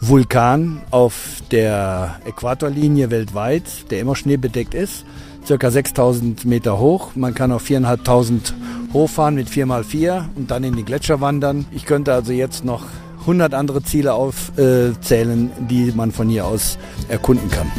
Vulkan 0.00 0.82
auf 0.90 1.42
der 1.50 2.20
Äquatorlinie 2.26 3.10
weltweit, 3.10 3.90
der 3.90 4.00
immer 4.00 4.16
schneebedeckt 4.16 4.74
ist. 4.74 5.06
Circa 5.46 5.70
6000 5.70 6.44
Meter 6.44 6.78
hoch. 6.78 7.10
Man 7.14 7.34
kann 7.34 7.52
auf 7.52 7.62
4500 7.62 8.54
hochfahren 8.92 9.34
mit 9.34 9.48
4x4 9.48 10.24
und 10.36 10.50
dann 10.50 10.64
in 10.64 10.76
die 10.76 10.84
Gletscher 10.84 11.20
wandern. 11.20 11.66
Ich 11.72 11.86
könnte 11.86 12.12
also 12.12 12.32
jetzt 12.32 12.64
noch 12.64 12.84
100 13.20 13.54
andere 13.54 13.82
Ziele 13.82 14.14
aufzählen, 14.14 15.50
die 15.68 15.92
man 15.94 16.10
von 16.12 16.28
hier 16.28 16.46
aus 16.46 16.78
erkunden 17.08 17.50
kann. 17.50 17.70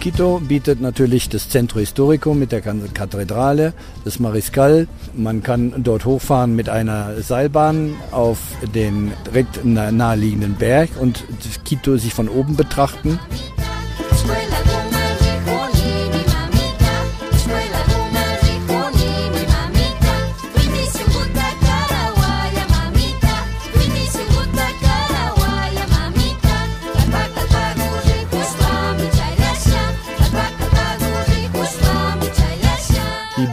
Quito 0.00 0.38
bietet 0.38 0.80
natürlich 0.80 1.28
das 1.28 1.48
Centro 1.48 1.80
Historico 1.80 2.32
mit 2.32 2.52
der 2.52 2.60
Kathedrale, 2.60 3.72
das 4.04 4.20
Mariscal. 4.20 4.86
Man 5.14 5.42
kann 5.42 5.82
dort 5.82 6.04
hochfahren 6.04 6.54
mit 6.54 6.68
einer 6.68 7.20
Seilbahn 7.22 7.96
auf 8.12 8.38
den 8.72 9.10
direkt 9.26 9.64
naheliegenden 9.64 10.54
Berg 10.54 10.90
und 11.00 11.24
Quito 11.64 11.96
sich 11.96 12.14
von 12.14 12.28
oben 12.28 12.54
betrachten. 12.54 13.18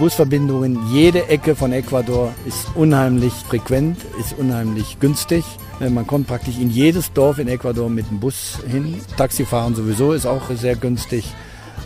Busverbindungen, 0.04 0.78
jede 0.92 1.30
Ecke 1.30 1.56
von 1.56 1.72
Ecuador 1.72 2.34
ist 2.46 2.68
unheimlich 2.76 3.32
frequent, 3.32 3.98
ist 4.20 4.38
unheimlich 4.38 5.00
günstig. 5.00 5.46
Äh, 5.80 5.90
Man 5.90 6.06
kommt 6.06 6.28
praktisch 6.28 6.58
in 6.60 6.70
jedes 6.70 7.14
Dorf 7.14 7.40
in 7.40 7.48
Ecuador 7.48 7.90
mit 7.90 8.10
dem 8.10 8.20
Bus 8.20 8.58
hin. 8.70 9.00
Taxifahren 9.16 9.76
sowieso 9.76 10.12
ist 10.12 10.26
auch 10.26 10.42
sehr 10.54 10.76
günstig. 10.76 11.24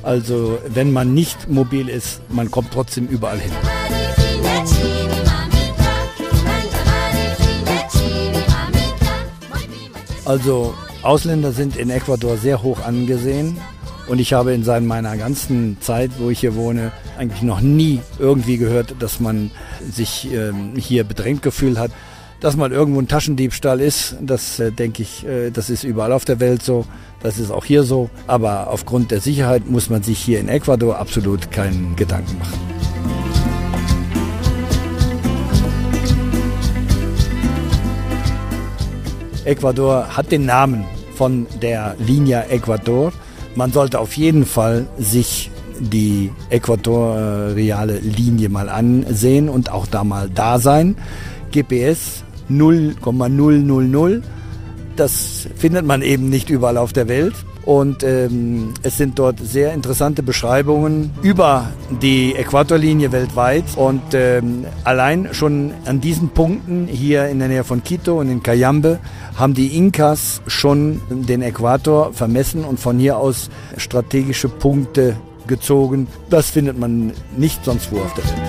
Also 0.02 0.58
wenn 0.68 0.92
man 0.92 1.14
nicht 1.14 1.48
mobil 1.48 1.90
ist, 1.90 2.22
man 2.30 2.50
kommt 2.50 2.72
trotzdem 2.74 3.06
überall 3.06 3.38
hin. 3.38 3.52
Also 10.26 10.74
Ausländer 11.04 11.52
sind 11.52 11.78
in 11.78 11.92
Ecuador 11.92 12.36
sehr 12.38 12.64
hoch 12.64 12.84
angesehen. 12.84 13.60
Und 14.08 14.20
ich 14.20 14.34
habe 14.34 14.54
in 14.54 14.64
meiner 14.88 15.18
ganzen 15.18 15.78
Zeit, 15.82 16.12
wo 16.18 16.30
ich 16.30 16.40
hier 16.40 16.56
wohne, 16.56 16.92
eigentlich 17.18 17.42
noch 17.42 17.60
nie 17.60 18.00
irgendwie 18.20 18.58
gehört, 18.58 18.96
dass 19.00 19.20
man 19.20 19.52
sich 19.92 20.32
ähm, 20.32 20.74
hier 20.78 21.04
bedrängt 21.04 21.42
gefühlt 21.42 21.78
hat. 21.78 21.92
Dass 22.40 22.56
mal 22.56 22.72
irgendwo 22.72 23.02
ein 23.02 23.08
Taschendiebstahl 23.08 23.82
ist, 23.82 24.16
das 24.22 24.60
äh, 24.60 24.72
denke 24.72 25.02
ich, 25.02 25.26
äh, 25.26 25.50
das 25.50 25.70
ist 25.70 25.84
überall 25.84 26.14
auf 26.14 26.24
der 26.24 26.40
Welt 26.40 26.62
so. 26.64 26.86
Das 27.22 27.40
ist 27.40 27.52
auch 27.52 27.66
hier 27.66 27.84
so. 27.84 28.10
Aber 28.28 28.70
aufgrund 28.70 29.12
der 29.12 29.20
Sicherheit 29.20 29.70
muss 29.70 29.90
man 29.90 30.04
sich 30.04 30.20
hier 30.20 30.40
in 30.40 30.48
Ecuador 30.48 31.00
absolut 31.00 31.52
keinen 31.52 31.96
Gedanken 31.96 32.38
machen. 32.38 32.60
Ecuador 39.44 40.16
hat 40.16 40.32
den 40.32 40.46
Namen 40.46 40.86
von 41.16 41.48
der 41.62 41.96
Linie 42.00 42.46
Ecuador. 42.50 43.12
Man 43.58 43.72
sollte 43.72 44.00
auf 44.00 44.16
jeden 44.16 44.46
Fall 44.46 44.86
sich 45.00 45.50
die 45.80 46.32
äquatoriale 46.52 47.98
Linie 47.98 48.50
mal 48.50 48.70
ansehen 48.70 49.50
und 49.50 49.72
auch 49.72 49.88
da 49.88 50.04
mal 50.04 50.30
da 50.30 50.60
sein. 50.60 50.96
GPS 51.52 52.24
0,000. 52.50 54.24
Das 54.98 55.48
findet 55.56 55.86
man 55.86 56.02
eben 56.02 56.30
nicht 56.30 56.50
überall 56.50 56.78
auf 56.78 56.92
der 56.92 57.08
Welt. 57.08 57.36
Und 57.66 58.02
ähm, 58.04 58.74
es 58.82 58.98
sind 58.98 59.20
dort 59.20 59.40
sehr 59.40 59.74
interessante 59.74 60.24
Beschreibungen 60.24 61.12
über 61.22 61.70
die 62.02 62.34
Äquatorlinie 62.34 63.12
weltweit. 63.12 63.66
Und 63.76 64.02
ähm, 64.14 64.66
allein 64.84 65.34
schon 65.34 65.72
an 65.86 66.02
diesen 66.02 66.30
Punkten 66.30 66.88
hier 66.88 67.28
in 67.28 67.40
der 67.40 67.48
Nähe 67.48 67.64
von 67.64 67.84
Quito 67.84 68.20
und 68.20 68.30
in 68.30 68.42
Cayambe 68.42 69.00
haben 69.36 69.54
die 69.54 69.78
Inkas 69.78 70.42
schon 70.48 71.02
den 71.10 71.42
Äquator 71.42 72.12
vermessen 72.14 72.64
und 72.66 72.80
von 72.80 72.98
hier 72.98 73.18
aus 73.18 73.50
strategische 73.78 74.50
Punkte 74.50 75.16
gezogen. 75.46 76.08
Das 76.30 76.50
findet 76.50 76.80
man 76.80 77.12
nicht 77.38 77.64
sonst 77.64 77.92
wo 77.92 77.98
auf 77.98 78.14
der 78.16 78.24
Welt. 78.24 78.47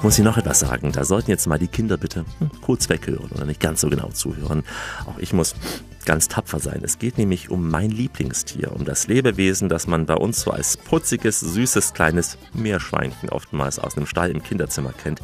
Muss 0.00 0.16
ich 0.16 0.24
noch 0.24 0.38
etwas 0.38 0.60
sagen? 0.60 0.92
Da 0.92 1.04
sollten 1.04 1.30
jetzt 1.30 1.48
mal 1.48 1.58
die 1.58 1.66
Kinder 1.66 1.96
bitte 1.96 2.24
hm, 2.38 2.50
kurz 2.60 2.88
weghören 2.88 3.30
oder 3.34 3.44
nicht 3.44 3.60
ganz 3.60 3.80
so 3.80 3.90
genau 3.90 4.10
zuhören. 4.10 4.62
Auch 5.06 5.18
ich 5.18 5.32
muss 5.32 5.56
ganz 6.04 6.28
tapfer 6.28 6.60
sein. 6.60 6.82
Es 6.84 7.00
geht 7.00 7.18
nämlich 7.18 7.50
um 7.50 7.68
mein 7.68 7.90
Lieblingstier, 7.90 8.72
um 8.72 8.84
das 8.84 9.08
Lebewesen, 9.08 9.68
das 9.68 9.88
man 9.88 10.06
bei 10.06 10.14
uns 10.14 10.42
so 10.42 10.52
als 10.52 10.76
putziges, 10.76 11.40
süßes, 11.40 11.94
kleines 11.94 12.38
Meerschweinchen 12.54 13.28
oftmals 13.28 13.80
aus 13.80 13.96
einem 13.96 14.06
Stall 14.06 14.30
im 14.30 14.42
Kinderzimmer 14.42 14.92
kennt. 14.92 15.20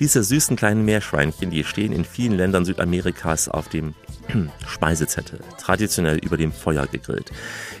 Diese 0.00 0.24
süßen 0.24 0.56
kleinen 0.56 0.84
Meerschweinchen, 0.84 1.50
die 1.50 1.62
stehen 1.62 1.92
in 1.92 2.04
vielen 2.04 2.36
Ländern 2.36 2.64
Südamerikas 2.64 3.48
auf 3.48 3.68
dem 3.68 3.94
Speisezettel, 4.66 5.40
traditionell 5.58 6.18
über 6.18 6.36
dem 6.36 6.52
Feuer 6.52 6.86
gegrillt. 6.86 7.30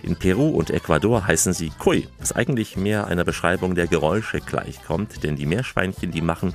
In 0.02 0.16
Peru 0.16 0.48
und 0.48 0.70
Ecuador 0.70 1.26
heißen 1.26 1.52
sie 1.52 1.70
Cuy, 1.78 2.08
was 2.18 2.32
eigentlich 2.32 2.76
mehr 2.76 3.06
einer 3.06 3.24
Beschreibung 3.24 3.74
der 3.74 3.86
Geräusche 3.86 4.40
gleichkommt, 4.40 5.22
denn 5.22 5.36
die 5.36 5.46
Meerschweinchen, 5.46 6.10
die 6.10 6.20
machen, 6.20 6.54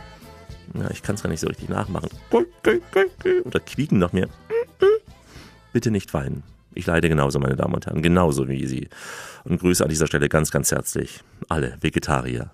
na, 0.74 0.90
ich 0.92 1.04
kann 1.04 1.16
es 1.16 1.24
gar 1.24 1.30
nicht 1.30 1.40
so 1.40 1.48
richtig 1.48 1.70
nachmachen, 1.70 2.10
oder 2.32 3.60
quieken 3.60 4.00
noch 4.00 4.14
mehr. 4.14 4.28
Bitte 5.74 5.92
nicht 5.92 6.14
weinen. 6.14 6.44
Ich 6.74 6.86
leide 6.86 7.10
genauso, 7.10 7.40
meine 7.40 7.56
Damen 7.56 7.74
und 7.74 7.88
Herren, 7.88 8.04
genauso 8.04 8.48
wie 8.48 8.68
Sie. 8.68 8.90
Und 9.44 9.60
grüße 9.60 9.84
an 9.84 9.90
dieser 9.90 10.08
Stelle 10.08 10.30
ganz, 10.30 10.52
ganz 10.52 10.72
herzlich 10.72 11.22
alle 11.50 11.78
Vegetarier 11.82 12.52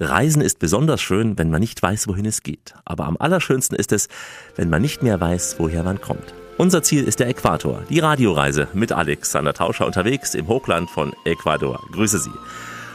Reisen 0.00 0.40
ist 0.40 0.58
besonders 0.58 1.02
schön, 1.02 1.38
wenn 1.38 1.50
man 1.50 1.60
nicht 1.60 1.82
weiß, 1.82 2.08
wohin 2.08 2.24
es 2.24 2.42
geht. 2.42 2.74
Aber 2.86 3.04
am 3.04 3.18
allerschönsten 3.18 3.76
ist 3.76 3.92
es, 3.92 4.08
wenn 4.56 4.70
man 4.70 4.80
nicht 4.80 5.02
mehr 5.02 5.20
weiß, 5.20 5.56
woher 5.58 5.82
man 5.82 6.00
kommt. 6.00 6.34
Unser 6.60 6.82
Ziel 6.82 7.04
ist 7.04 7.20
der 7.20 7.28
Äquator, 7.28 7.84
die 7.88 8.00
Radioreise 8.00 8.68
mit 8.74 8.92
Alexander 8.92 9.54
Tauscher 9.54 9.86
unterwegs 9.86 10.34
im 10.34 10.46
Hochland 10.46 10.90
von 10.90 11.14
Ecuador. 11.24 11.80
Grüße 11.90 12.18
Sie. 12.18 12.34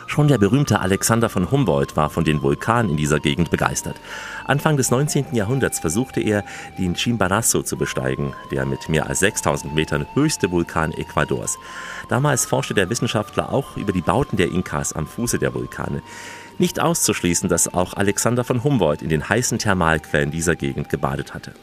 Schon 0.06 0.28
der 0.28 0.38
berühmte 0.38 0.82
Alexander 0.82 1.30
von 1.30 1.50
Humboldt 1.50 1.98
war 1.98 2.12
von 2.12 2.24
den 2.24 2.44
Vulkanen 2.44 2.92
in 2.92 2.98
dieser 2.98 3.20
Gegend 3.20 3.50
begeistert. 3.50 3.96
Anfang 4.46 4.78
des 4.78 4.92
19. 4.92 5.34
Jahrhunderts 5.34 5.80
versuchte 5.80 6.22
er, 6.22 6.44
den 6.78 6.94
Chimborazo 6.94 7.64
zu 7.64 7.76
besteigen, 7.76 8.36
der 8.52 8.68
mit 8.68 8.88
mehr 8.88 9.08
als 9.08 9.22
6000 9.22 9.74
Metern 9.74 10.06
höchste 10.14 10.52
Vulkan 10.52 10.92
Ecuadors. 10.92 11.58
Damals 12.08 12.46
forschte 12.46 12.76
der 12.76 12.92
Wissenschaftler 12.92 13.52
auch 13.52 13.78
über 13.78 13.94
die 13.94 14.02
Bauten 14.02 14.38
der 14.38 14.52
Inkas 14.52 14.94
am 14.94 15.08
Fuße 15.08 15.40
der 15.40 15.56
Vulkane. 15.56 16.04
Nicht 16.60 16.80
auszuschließen, 16.80 17.50
dass 17.50 17.74
auch 17.74 17.96
Alexander 17.96 18.44
von 18.44 18.64
Humboldt 18.64 19.02
in 19.02 19.10
den 19.10 19.28
heißen 19.28 19.58
Thermalquellen 19.58 20.30
dieser 20.30 20.56
Gegend 20.56 20.90
gebadet 20.90 21.34
hatte. 21.34 21.54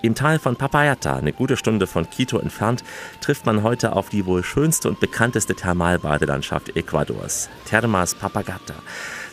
Im 0.00 0.14
Tal 0.14 0.38
von 0.38 0.54
Papayata, 0.54 1.16
eine 1.16 1.32
gute 1.32 1.56
Stunde 1.56 1.88
von 1.88 2.08
Quito 2.08 2.38
entfernt, 2.38 2.84
trifft 3.20 3.46
man 3.46 3.64
heute 3.64 3.96
auf 3.96 4.08
die 4.08 4.26
wohl 4.26 4.44
schönste 4.44 4.88
und 4.88 5.00
bekannteste 5.00 5.56
Thermalbadelandschaft 5.56 6.76
Ecuadors, 6.76 7.48
Termas 7.64 8.14
Papagata. 8.14 8.74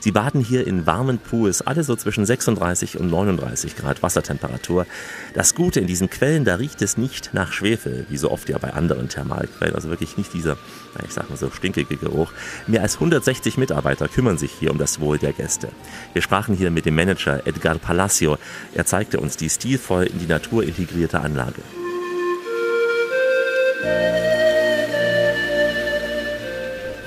Sie 0.06 0.12
baden 0.12 0.40
hier 0.40 0.68
in 0.68 0.86
warmen 0.86 1.18
Pools, 1.18 1.64
alle 1.64 1.84
so 1.84 1.96
zwischen 1.96 2.28
36 2.28 3.00
und 3.00 3.10
39 3.10 3.76
Grad 3.76 4.04
Wassertemperatur. 4.04 4.86
Das 5.34 5.56
Gute 5.56 5.80
in 5.80 5.88
diesen 5.88 6.12
Quellen, 6.12 6.46
da 6.46 6.58
riecht 6.58 6.84
es 6.84 6.96
nicht 6.96 7.32
nach 7.34 7.52
Schwefel, 7.52 8.06
wie 8.10 8.18
so 8.18 8.30
oft 8.30 8.48
ja 8.48 8.60
bei 8.60 8.72
anderen 8.72 9.10
Thermalquellen, 9.10 9.74
also 9.74 9.90
wirklich 9.90 10.16
nicht 10.16 10.32
dieser, 10.32 10.58
ich 11.04 11.12
sag 11.12 11.28
mal 11.32 11.38
so, 11.38 11.50
stinkige 11.50 11.98
Geruch. 11.98 12.32
Mehr 12.68 12.84
als 12.84 12.98
160 12.98 13.58
Mitarbeiter 13.58 14.08
kümmern 14.08 14.38
sich 14.38 14.52
hier 14.52 14.70
um 14.70 14.78
das 14.78 15.00
Wohl 15.00 15.18
der 15.18 15.34
Gäste. 15.34 15.70
Wir 16.14 16.22
sprachen 16.22 16.54
hier 16.54 16.70
mit 16.70 16.86
dem 16.86 16.94
Manager 16.94 17.42
Edgar 17.48 17.80
Palacio. 17.80 18.38
Er 18.76 18.86
zeigte 18.86 19.20
uns 19.20 19.38
die 19.38 19.50
stilvoll 19.50 20.04
in 20.04 20.20
die 20.20 20.28
Natur 20.28 20.66
integrierte 20.66 21.20
Anlage. 21.20 21.64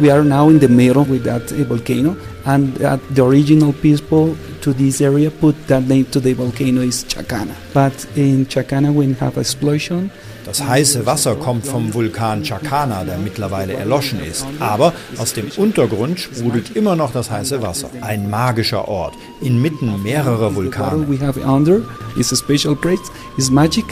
We 0.00 0.10
are 0.10 0.22
now 0.22 0.48
in 0.48 0.60
the 0.60 0.68
middle 0.68 1.04
with 1.04 1.24
that 1.24 1.50
uh, 1.52 1.64
volcano, 1.64 2.16
and 2.44 2.80
uh, 2.82 2.98
the 3.10 3.24
original 3.24 3.72
people 3.72 4.36
to 4.60 4.72
this 4.72 5.00
area 5.00 5.28
put 5.30 5.56
that 5.66 5.88
name 5.88 6.04
to 6.12 6.20
the 6.20 6.34
volcano 6.34 6.82
is 6.82 7.04
Chacana. 7.04 7.54
But 7.74 8.06
in 8.16 8.46
Chacana, 8.46 8.92
when 8.94 9.14
have 9.14 9.36
explosion, 9.38 10.10
Das 10.44 10.62
heiße 10.62 11.04
Wasser 11.04 11.34
kommt 11.34 11.66
vom 11.66 11.92
Vulkan 11.92 12.42
Chacana, 12.42 13.04
der 13.04 13.18
mittlerweile 13.18 13.74
erloschen 13.74 14.20
ist. 14.24 14.46
Aber 14.60 14.94
aus 15.18 15.34
dem 15.34 15.50
Untergrund 15.58 16.18
sprudelt 16.20 16.74
immer 16.74 16.96
noch 16.96 17.12
das 17.12 17.30
heiße 17.30 17.60
Wasser. 17.60 17.90
Ein 18.00 18.30
magischer 18.30 18.88
Ort, 18.88 19.12
inmitten 19.42 20.02
mehrerer 20.02 20.54
Vulkane. 20.54 21.06
we 21.06 21.18
have 21.18 21.36
under 21.44 21.82
is 22.16 22.32
a 22.32 22.36
special 22.36 22.74
place, 22.74 23.10
is 23.36 23.50
magic, 23.50 23.84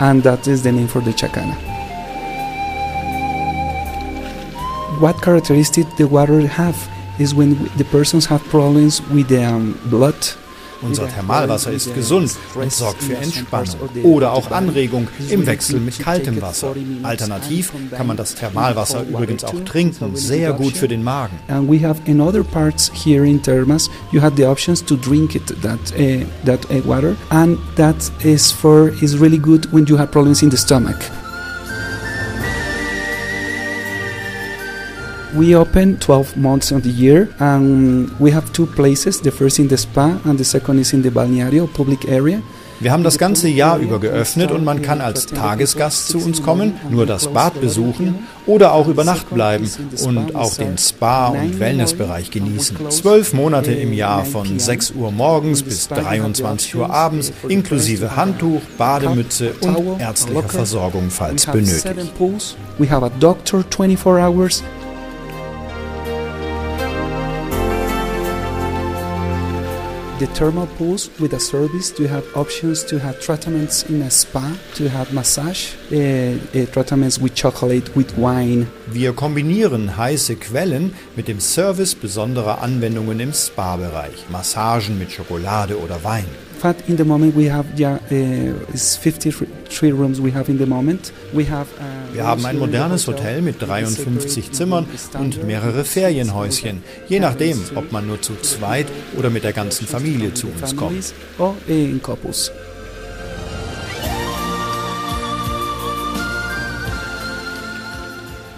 and 0.00 0.22
that 0.22 0.46
is 0.46 0.62
the 0.62 0.72
name 0.72 0.88
for 0.88 1.00
the 1.02 1.12
Chacana. 1.12 1.71
What 5.02 5.20
characteristic 5.20 5.84
the 5.96 6.06
water 6.06 6.46
have 6.46 6.76
is 7.18 7.34
when 7.34 7.68
the 7.76 7.82
persons 7.82 8.24
have 8.26 8.40
problems 8.50 9.02
with 9.10 9.26
the 9.26 9.44
um, 9.44 9.76
blood. 9.90 10.14
Unser 10.80 11.08
Thermalwasser 11.08 11.72
ist 11.72 11.92
gesund 11.92 12.30
und 12.54 12.72
sorgt 12.72 13.02
für 13.02 13.16
Entspannung 13.16 13.74
oder 14.04 14.32
auch 14.32 14.52
Anregung 14.52 15.08
im 15.28 15.44
Wechsel 15.44 15.80
mit 15.80 15.98
kaltem 15.98 16.40
Wasser. 16.40 16.76
Alternativ 17.02 17.72
kann 17.90 18.06
man 18.06 18.16
das 18.16 18.36
Thermalwasser 18.36 19.02
übrigens 19.02 19.42
auch 19.42 19.58
trinken, 19.64 20.14
sehr 20.14 20.52
gut 20.52 20.76
für 20.76 20.86
den 20.86 21.02
Magen. 21.02 21.36
And 21.48 21.68
we 21.68 21.84
have 21.84 22.00
in 22.04 22.20
other 22.20 22.44
parts 22.44 22.88
here 22.94 23.26
in 23.26 23.42
Termas, 23.42 23.90
you 24.12 24.22
have 24.22 24.36
the 24.36 24.46
options 24.46 24.84
to 24.84 24.94
drink 24.94 25.34
it 25.34 25.48
that 25.62 25.80
uh, 25.98 26.24
that 26.44 26.64
uh, 26.70 26.80
water, 26.86 27.16
and 27.30 27.58
that 27.74 27.96
is 28.24 28.52
for 28.52 28.92
is 29.02 29.18
really 29.18 29.38
good 29.38 29.66
when 29.72 29.84
you 29.86 29.98
have 29.98 30.12
problems 30.12 30.42
in 30.42 30.50
the 30.50 30.56
stomach. 30.56 31.10
We 35.34 35.56
open 35.56 35.98
12 35.98 36.36
months 36.36 36.72
of 36.72 36.82
the 36.82 36.90
year 36.90 37.28
and 37.38 38.10
we 38.20 38.30
have 38.32 38.52
two 38.52 38.66
places, 38.66 39.20
the 39.22 39.30
first 39.30 39.58
in 39.58 39.68
the 39.68 39.78
spa 39.78 40.18
and 40.24 40.38
the 40.38 40.44
second 40.44 40.78
is 40.78 40.92
in 40.92 41.02
the 41.02 41.10
balneario 41.10 41.66
public 41.72 42.06
area. 42.06 42.42
Wir 42.80 42.90
haben 42.90 43.04
das 43.04 43.16
ganze 43.16 43.48
Jahr 43.48 43.78
über 43.78 44.00
geöffnet 44.00 44.50
und 44.50 44.64
man 44.64 44.82
kann 44.82 45.00
als 45.00 45.26
Tagesgast 45.26 46.08
zu 46.08 46.18
uns 46.18 46.42
kommen, 46.42 46.74
nur 46.90 47.06
das 47.06 47.28
Bad 47.28 47.60
besuchen 47.60 48.26
oder 48.44 48.72
auch 48.72 48.88
über 48.88 49.04
Nacht 49.04 49.30
bleiben 49.32 49.70
und 50.04 50.34
auch 50.34 50.52
den 50.54 50.76
Spa- 50.76 51.28
und 51.28 51.60
Wellnessbereich 51.60 52.30
genießen. 52.32 52.76
Zwölf 52.90 53.32
Monate 53.34 53.72
im 53.72 53.92
Jahr 53.92 54.24
von 54.24 54.58
6 54.58 54.90
Uhr 54.96 55.12
morgens 55.12 55.62
bis 55.62 55.88
23 55.88 56.74
Uhr 56.74 56.90
abends, 56.90 57.32
inklusive 57.48 58.16
Handtuch, 58.16 58.60
Bademütze 58.76 59.52
und 59.60 60.00
ärztlicher 60.00 60.48
Versorgung, 60.48 61.08
falls 61.08 61.46
benötigt. 61.46 61.86
We 62.78 62.90
have 62.90 63.06
a 63.06 63.10
doctor 63.20 63.64
24 63.70 64.24
hours. 64.24 64.62
The 70.22 70.28
thermal 70.28 70.68
pools 70.78 71.10
with 71.18 71.32
a 71.32 71.40
service 71.40 71.90
to 71.96 72.06
have 72.06 72.24
options 72.36 72.84
to 72.84 73.00
have 73.00 73.18
treatments 73.18 73.82
in 73.90 74.02
a 74.02 74.08
spa, 74.08 74.56
to 74.76 74.88
have 74.88 75.12
massage, 75.12 75.74
uh, 75.90 75.96
uh, 75.96 76.66
treatments 76.66 77.18
with 77.18 77.34
chocolate, 77.34 77.96
with 77.96 78.16
wine. 78.16 78.68
Wir 78.86 79.14
kombinieren 79.14 79.96
heiße 79.96 80.36
Quellen 80.36 80.94
mit 81.16 81.26
dem 81.26 81.40
Service 81.40 81.96
besonderer 81.96 82.62
Anwendungen 82.62 83.18
im 83.18 83.32
Spa-Bereich, 83.32 84.28
Massagen 84.30 84.96
mit 84.96 85.10
Schokolade 85.10 85.76
oder 85.76 86.04
Wein. 86.04 86.51
Fact, 86.62 86.88
in 86.88 86.96
the 86.96 87.04
moment 87.04 87.34
we 87.34 87.46
have 87.46 87.66
yeah, 87.76 87.94
uh, 87.94 88.72
it's 88.72 88.94
53 88.94 89.90
rooms 89.90 90.20
we 90.20 90.30
have 90.30 90.48
in 90.48 90.58
the 90.58 90.66
moment. 90.66 91.12
We 91.34 91.44
have. 91.46 91.66
Uh, 91.76 92.14
Wir 92.14 92.24
haben 92.24 92.46
ein 92.46 92.56
modernes 92.56 93.08
Hotel 93.08 93.42
mit 93.42 93.60
53 93.60 94.52
Zimmern 94.52 94.86
und 95.18 95.44
mehrere 95.44 95.84
Ferienhäuschen, 95.84 96.84
je 97.08 97.18
nachdem, 97.18 97.58
ob 97.74 97.90
man 97.90 98.06
nur 98.06 98.22
zu 98.22 98.34
zweit 98.42 98.86
oder 99.18 99.28
mit 99.28 99.42
der 99.42 99.52
ganzen 99.52 99.88
Familie 99.88 100.34
zu 100.34 100.46
uns 100.46 100.76
kommt. 100.76 101.12
uh. 101.40 101.54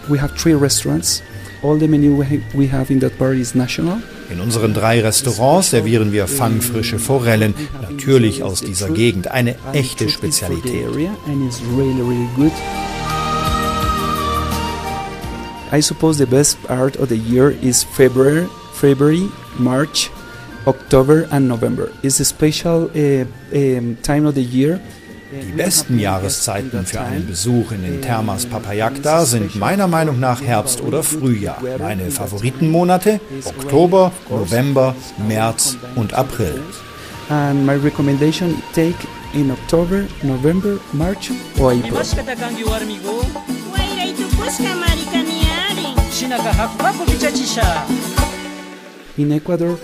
We 0.08 0.20
have 0.20 0.34
three 0.36 0.52
restaurants. 0.52 1.22
All 1.62 1.78
the 1.78 1.88
menu 1.88 2.22
we 2.54 2.66
have 2.70 2.90
in 2.90 3.00
that 3.00 3.16
bar 3.18 3.32
is 3.32 3.54
national. 3.54 4.02
In 4.30 4.40
unseren 4.40 4.74
drei 4.74 5.00
Restaurants 5.00 5.70
servieren 5.70 6.12
wir 6.12 6.26
fangfrische 6.26 6.98
Forellen, 6.98 7.54
natürlich 7.80 8.42
aus 8.42 8.60
dieser 8.60 8.90
Gegend, 8.90 9.30
eine 9.30 9.56
echte 9.72 10.08
Spezialität. 10.08 10.86
I 15.72 15.80
suppose 15.80 16.18
the 16.18 16.26
best 16.26 16.62
part 16.62 16.96
of 16.98 17.08
the 17.08 17.16
year 17.16 17.50
is 17.50 17.82
February, 17.82 18.46
February, 18.74 19.28
March, 19.58 20.10
October, 20.66 21.26
and 21.30 21.48
November. 21.48 21.90
It's 22.02 22.20
a 22.20 22.24
special 22.24 22.90
uh, 22.94 23.24
um, 23.52 23.96
time 24.02 24.26
of 24.26 24.34
the 24.34 24.42
year. 24.42 24.80
Die 25.42 25.52
besten 25.52 25.98
Jahreszeiten 25.98 26.86
für 26.86 27.00
einen 27.00 27.26
Besuch 27.26 27.72
in 27.72 27.82
den 27.82 28.00
Thermas 28.00 28.46
Papayacta 28.46 29.24
sind 29.24 29.56
meiner 29.56 29.88
Meinung 29.88 30.20
nach 30.20 30.40
Herbst 30.40 30.80
oder 30.80 31.02
Frühjahr. 31.02 31.60
Meine 31.80 32.10
Favoritenmonate 32.12 33.20
Oktober, 33.44 34.12
November, 34.30 34.94
März 35.26 35.76
und 35.96 36.14
April. 36.14 36.60
And 37.30 37.66
my 37.66 37.74
recommendation 37.74 38.62
take 38.74 38.94
in 39.32 39.50
October, 39.50 40.04
November, 40.22 40.78
March, 40.92 41.32
or 41.58 41.72
April. 41.72 42.00
In 49.16 49.32
Ecuador 49.32 49.78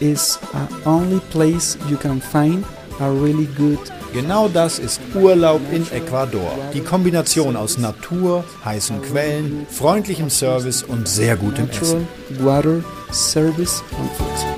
is 0.00 0.38
a 0.52 0.68
only 0.84 1.20
place 1.30 1.78
you 1.88 1.96
can 1.96 2.20
find 2.20 2.66
a 3.00 3.10
really 3.10 3.46
good 3.56 3.78
Genau 4.14 4.46
das 4.46 4.78
ist 4.78 5.00
Urlaub 5.12 5.60
in 5.72 5.84
Ecuador. 5.90 6.56
Die 6.72 6.80
Kombination 6.80 7.56
aus 7.56 7.78
Natur, 7.78 8.44
heißen 8.64 9.02
Quellen, 9.02 9.66
freundlichem 9.68 10.30
Service 10.30 10.84
und 10.84 11.08
sehr 11.08 11.36
gutem 11.36 11.68
Essen. 11.68 12.06
water, 12.38 12.84
service 13.10 13.82
and 13.98 14.08
food. 14.12 14.53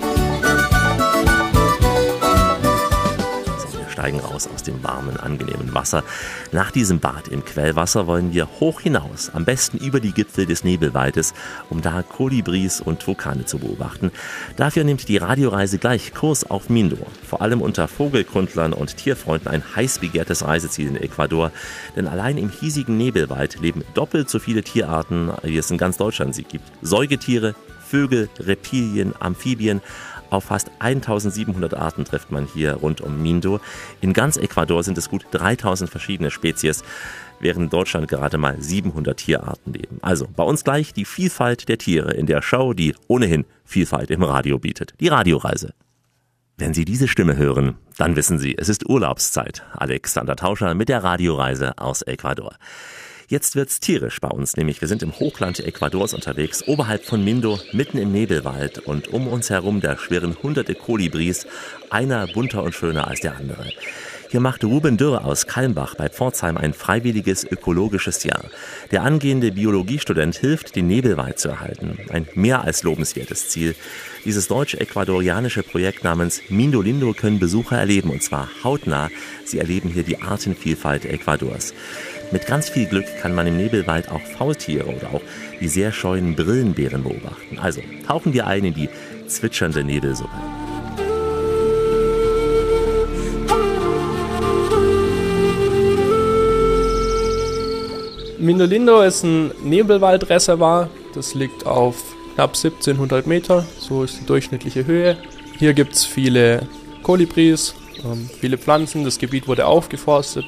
Steigen 4.06 4.20
raus 4.20 4.48
aus 4.54 4.62
dem 4.62 4.84
warmen, 4.84 5.16
angenehmen 5.16 5.74
Wasser. 5.74 6.04
Nach 6.52 6.70
diesem 6.70 7.00
Bad 7.00 7.26
im 7.26 7.44
Quellwasser 7.44 8.06
wollen 8.06 8.32
wir 8.32 8.46
hoch 8.60 8.80
hinaus, 8.80 9.30
am 9.34 9.44
besten 9.44 9.78
über 9.78 9.98
die 9.98 10.12
Gipfel 10.12 10.46
des 10.46 10.62
Nebelwaldes, 10.62 11.34
um 11.70 11.82
da 11.82 12.02
Kolibris 12.02 12.80
und 12.80 13.04
Vulkane 13.04 13.46
zu 13.46 13.58
beobachten. 13.58 14.12
Dafür 14.56 14.84
nimmt 14.84 15.08
die 15.08 15.16
Radioreise 15.16 15.78
gleich 15.78 16.14
Kurs 16.14 16.48
auf 16.48 16.70
Mindo. 16.70 16.98
Vor 17.28 17.42
allem 17.42 17.60
unter 17.60 17.88
Vogelkundlern 17.88 18.72
und 18.72 18.96
Tierfreunden 18.96 19.48
ein 19.48 19.64
heiß 19.74 19.98
begehrtes 19.98 20.46
Reiseziel 20.46 20.86
in 20.86 20.96
Ecuador. 20.96 21.50
Denn 21.96 22.06
allein 22.06 22.38
im 22.38 22.50
hiesigen 22.50 22.96
Nebelwald 22.96 23.60
leben 23.60 23.82
doppelt 23.94 24.30
so 24.30 24.38
viele 24.38 24.62
Tierarten, 24.62 25.32
wie 25.42 25.58
es 25.58 25.72
in 25.72 25.78
ganz 25.78 25.96
Deutschland 25.96 26.32
sie 26.32 26.44
gibt. 26.44 26.70
Säugetiere, 26.80 27.56
Vögel, 27.86 28.28
Reptilien, 28.38 29.14
Amphibien, 29.18 29.80
Auf 30.30 30.44
fast 30.44 30.70
1700 30.78 31.74
Arten 31.74 32.04
trifft 32.04 32.30
man 32.30 32.46
hier 32.46 32.74
rund 32.74 33.00
um 33.00 33.22
Mindo. 33.22 33.60
In 34.00 34.12
ganz 34.12 34.36
Ecuador 34.36 34.82
sind 34.82 34.98
es 34.98 35.08
gut 35.08 35.26
3000 35.30 35.88
verschiedene 35.88 36.30
Spezies, 36.30 36.82
während 37.40 37.64
in 37.64 37.70
Deutschland 37.70 38.08
gerade 38.08 38.38
mal 38.38 38.60
700 38.60 39.16
Tierarten 39.16 39.72
leben. 39.72 39.98
Also 40.02 40.26
bei 40.34 40.42
uns 40.42 40.64
gleich 40.64 40.92
die 40.92 41.04
Vielfalt 41.04 41.68
der 41.68 41.78
Tiere 41.78 42.12
in 42.12 42.26
der 42.26 42.42
Show, 42.42 42.72
die 42.72 42.94
ohnehin 43.08 43.44
Vielfalt 43.64 44.10
im 44.10 44.22
Radio 44.22 44.58
bietet. 44.58 44.94
Die 45.00 45.08
Radioreise. 45.08 45.74
Wenn 46.58 46.72
Sie 46.72 46.86
diese 46.86 47.06
Stimme 47.06 47.36
hören, 47.36 47.74
dann 47.98 48.16
wissen 48.16 48.38
Sie, 48.38 48.56
es 48.56 48.70
ist 48.70 48.88
Urlaubszeit. 48.88 49.62
Alexander 49.74 50.36
Tauscher 50.36 50.74
mit 50.74 50.88
der 50.88 51.04
Radioreise 51.04 51.76
aus 51.76 52.00
Ecuador. 52.00 52.56
Jetzt 53.28 53.56
wird's 53.56 53.80
tierisch 53.80 54.20
bei 54.20 54.28
uns, 54.28 54.56
nämlich 54.56 54.80
wir 54.80 54.86
sind 54.86 55.02
im 55.02 55.18
Hochland 55.18 55.58
Ecuadors 55.58 56.14
unterwegs, 56.14 56.62
oberhalb 56.68 57.04
von 57.04 57.24
Mindo, 57.24 57.58
mitten 57.72 57.98
im 57.98 58.12
Nebelwald 58.12 58.78
und 58.78 59.08
um 59.08 59.26
uns 59.26 59.50
herum 59.50 59.80
da 59.80 59.98
schwirren 59.98 60.36
hunderte 60.40 60.76
Kolibris, 60.76 61.44
einer 61.90 62.28
bunter 62.28 62.62
und 62.62 62.72
schöner 62.72 63.08
als 63.08 63.18
der 63.20 63.36
andere. 63.36 63.72
Hier 64.30 64.40
macht 64.40 64.64
Ruben 64.64 64.96
Dürr 64.96 65.24
aus 65.24 65.46
Kalmbach 65.46 65.94
bei 65.94 66.08
Pforzheim 66.08 66.56
ein 66.56 66.72
freiwilliges 66.72 67.44
ökologisches 67.44 68.22
Jahr. 68.24 68.44
Der 68.90 69.02
angehende 69.02 69.52
Biologiestudent 69.52 70.36
hilft, 70.36 70.74
den 70.76 70.88
Nebelwald 70.88 71.38
zu 71.38 71.48
erhalten. 71.48 71.98
Ein 72.10 72.28
mehr 72.34 72.62
als 72.62 72.82
lobenswertes 72.82 73.48
Ziel. 73.48 73.74
Dieses 74.24 74.48
deutsch-ecuadorianische 74.48 75.62
Projekt 75.62 76.02
namens 76.02 76.42
Mindo 76.48 76.82
Lindo 76.82 77.12
können 77.12 77.38
Besucher 77.38 77.78
erleben, 77.78 78.10
und 78.10 78.22
zwar 78.22 78.48
hautnah. 78.64 79.10
Sie 79.44 79.58
erleben 79.58 79.90
hier 79.90 80.02
die 80.02 80.20
Artenvielfalt 80.20 81.04
Ecuadors. 81.04 81.72
Mit 82.32 82.46
ganz 82.46 82.68
viel 82.68 82.86
Glück 82.86 83.06
kann 83.20 83.34
man 83.34 83.46
im 83.46 83.56
Nebelwald 83.56 84.10
auch 84.10 84.20
Faultiere 84.20 84.86
oder 84.86 85.14
auch 85.14 85.22
die 85.60 85.68
sehr 85.68 85.92
scheuen 85.92 86.34
Brillenbären 86.34 87.04
beobachten. 87.04 87.58
Also 87.58 87.80
tauchen 88.06 88.32
wir 88.32 88.46
ein 88.46 88.64
in 88.64 88.74
die 88.74 88.88
zwitschernde 89.28 89.84
Nebelsuppe. 89.84 90.30
Mindolindo 98.38 99.02
ist 99.02 99.22
ein 99.22 99.52
Nebelwaldreservoir. 99.62 100.90
Das 101.14 101.34
liegt 101.34 101.64
auf 101.64 101.96
knapp 102.34 102.50
1700 102.50 103.26
Meter, 103.26 103.64
so 103.78 104.02
ist 104.02 104.20
die 104.20 104.26
durchschnittliche 104.26 104.84
Höhe. 104.84 105.16
Hier 105.58 105.72
gibt 105.72 105.94
es 105.94 106.04
viele 106.04 106.68
Kolibris, 107.02 107.74
ähm, 108.04 108.28
viele 108.40 108.58
Pflanzen. 108.58 109.04
Das 109.04 109.18
Gebiet 109.18 109.48
wurde 109.48 109.66
aufgeforstet 109.66 110.44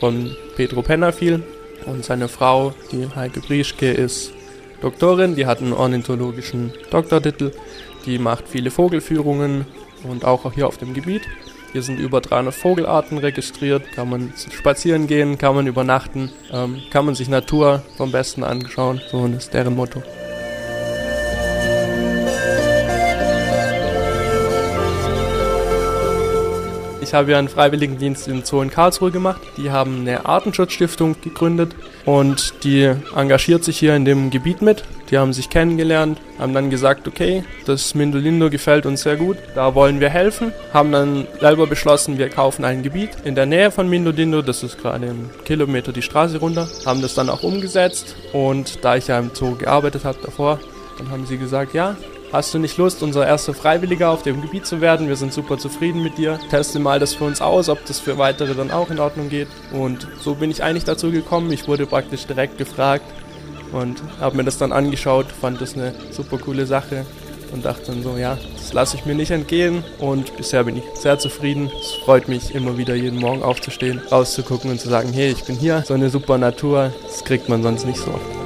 von 0.00 0.34
Pedro 0.58 0.82
Pennafil 0.82 1.44
und 1.86 2.04
seine 2.04 2.26
Frau, 2.26 2.74
die 2.90 3.06
Heike 3.14 3.38
Brieschke, 3.38 3.92
ist 3.92 4.32
Doktorin. 4.82 5.36
Die 5.36 5.46
hat 5.46 5.60
einen 5.60 5.72
ornithologischen 5.72 6.72
Doktortitel. 6.90 7.52
Die 8.06 8.18
macht 8.18 8.48
viele 8.48 8.72
Vogelführungen 8.72 9.66
und 10.02 10.24
auch 10.24 10.52
hier 10.52 10.66
auf 10.66 10.76
dem 10.76 10.94
Gebiet. 10.94 11.22
Hier 11.70 11.82
sind 11.82 12.00
über 12.00 12.20
300 12.20 12.52
Vogelarten 12.52 13.18
registriert, 13.18 13.92
kann 13.92 14.10
man 14.10 14.32
spazieren 14.36 15.06
gehen, 15.06 15.38
kann 15.38 15.54
man 15.54 15.68
übernachten, 15.68 16.32
ähm, 16.52 16.82
kann 16.90 17.06
man 17.06 17.14
sich 17.14 17.28
Natur 17.28 17.84
vom 17.96 18.10
Besten 18.10 18.42
anschauen. 18.42 19.00
So 19.12 19.26
ist 19.26 19.54
deren 19.54 19.76
Motto. 19.76 20.02
Ich 27.00 27.14
habe 27.14 27.30
ja 27.30 27.38
einen 27.38 27.48
Freiwilligendienst 27.48 28.28
im 28.28 28.44
Zoo 28.44 28.60
in 28.60 28.70
Karlsruhe 28.70 29.10
gemacht. 29.10 29.40
Die 29.56 29.70
haben 29.70 30.00
eine 30.00 30.26
Artenschutzstiftung 30.26 31.16
gegründet 31.22 31.74
und 32.04 32.64
die 32.64 32.92
engagiert 33.14 33.62
sich 33.64 33.78
hier 33.78 33.94
in 33.94 34.04
dem 34.04 34.30
Gebiet 34.30 34.62
mit. 34.62 34.82
Die 35.10 35.16
haben 35.16 35.32
sich 35.32 35.48
kennengelernt, 35.48 36.20
haben 36.38 36.52
dann 36.52 36.68
gesagt, 36.68 37.08
okay, 37.08 37.44
das 37.64 37.94
Mindolindo 37.94 38.50
gefällt 38.50 38.84
uns 38.84 39.02
sehr 39.02 39.16
gut, 39.16 39.38
da 39.54 39.74
wollen 39.74 40.00
wir 40.00 40.10
helfen. 40.10 40.52
Haben 40.74 40.92
dann 40.92 41.26
selber 41.40 41.66
beschlossen, 41.66 42.18
wir 42.18 42.28
kaufen 42.28 42.64
ein 42.64 42.82
Gebiet 42.82 43.10
in 43.24 43.34
der 43.34 43.46
Nähe 43.46 43.70
von 43.70 43.88
Mindolindo, 43.88 44.42
das 44.42 44.62
ist 44.62 44.78
gerade 44.78 45.06
einen 45.06 45.30
Kilometer 45.44 45.92
die 45.92 46.02
Straße 46.02 46.38
runter. 46.38 46.68
Haben 46.84 47.00
das 47.00 47.14
dann 47.14 47.30
auch 47.30 47.42
umgesetzt 47.42 48.16
und 48.32 48.84
da 48.84 48.96
ich 48.96 49.06
ja 49.06 49.18
im 49.18 49.30
Zoo 49.32 49.54
gearbeitet 49.54 50.04
habe 50.04 50.18
davor, 50.22 50.60
dann 50.98 51.10
haben 51.10 51.26
sie 51.26 51.38
gesagt, 51.38 51.72
ja, 51.74 51.96
Hast 52.30 52.52
du 52.52 52.58
nicht 52.58 52.76
Lust, 52.76 53.02
unser 53.02 53.26
erster 53.26 53.54
Freiwilliger 53.54 54.10
auf 54.10 54.22
dem 54.22 54.42
Gebiet 54.42 54.66
zu 54.66 54.82
werden? 54.82 55.08
Wir 55.08 55.16
sind 55.16 55.32
super 55.32 55.56
zufrieden 55.56 56.02
mit 56.02 56.18
dir. 56.18 56.38
Teste 56.50 56.78
mal 56.78 56.98
das 56.98 57.14
für 57.14 57.24
uns 57.24 57.40
aus, 57.40 57.70
ob 57.70 57.86
das 57.86 58.00
für 58.00 58.18
weitere 58.18 58.54
dann 58.54 58.70
auch 58.70 58.90
in 58.90 58.98
Ordnung 58.98 59.30
geht. 59.30 59.48
Und 59.72 60.06
so 60.20 60.34
bin 60.34 60.50
ich 60.50 60.62
eigentlich 60.62 60.84
dazu 60.84 61.10
gekommen. 61.10 61.50
Ich 61.52 61.66
wurde 61.66 61.86
praktisch 61.86 62.26
direkt 62.26 62.58
gefragt 62.58 63.06
und 63.72 64.02
habe 64.20 64.36
mir 64.36 64.44
das 64.44 64.58
dann 64.58 64.72
angeschaut, 64.72 65.26
fand 65.40 65.62
das 65.62 65.74
eine 65.74 65.94
super 66.10 66.36
coole 66.36 66.66
Sache 66.66 67.06
und 67.50 67.64
dachte 67.64 67.92
dann 67.92 68.02
so, 68.02 68.18
ja, 68.18 68.36
das 68.58 68.74
lasse 68.74 68.98
ich 68.98 69.06
mir 69.06 69.14
nicht 69.14 69.30
entgehen. 69.30 69.82
Und 69.98 70.36
bisher 70.36 70.64
bin 70.64 70.76
ich 70.76 70.84
sehr 70.94 71.18
zufrieden. 71.18 71.70
Es 71.80 71.92
freut 72.04 72.28
mich 72.28 72.54
immer 72.54 72.76
wieder 72.76 72.94
jeden 72.94 73.18
Morgen 73.18 73.42
aufzustehen, 73.42 74.02
rauszugucken 74.12 74.70
und 74.70 74.78
zu 74.80 74.90
sagen, 74.90 75.14
hey, 75.14 75.30
ich 75.30 75.44
bin 75.44 75.56
hier, 75.56 75.82
so 75.86 75.94
eine 75.94 76.10
super 76.10 76.36
Natur. 76.36 76.92
Das 77.04 77.24
kriegt 77.24 77.48
man 77.48 77.62
sonst 77.62 77.86
nicht 77.86 77.98
so 77.98 78.10
oft. 78.10 78.37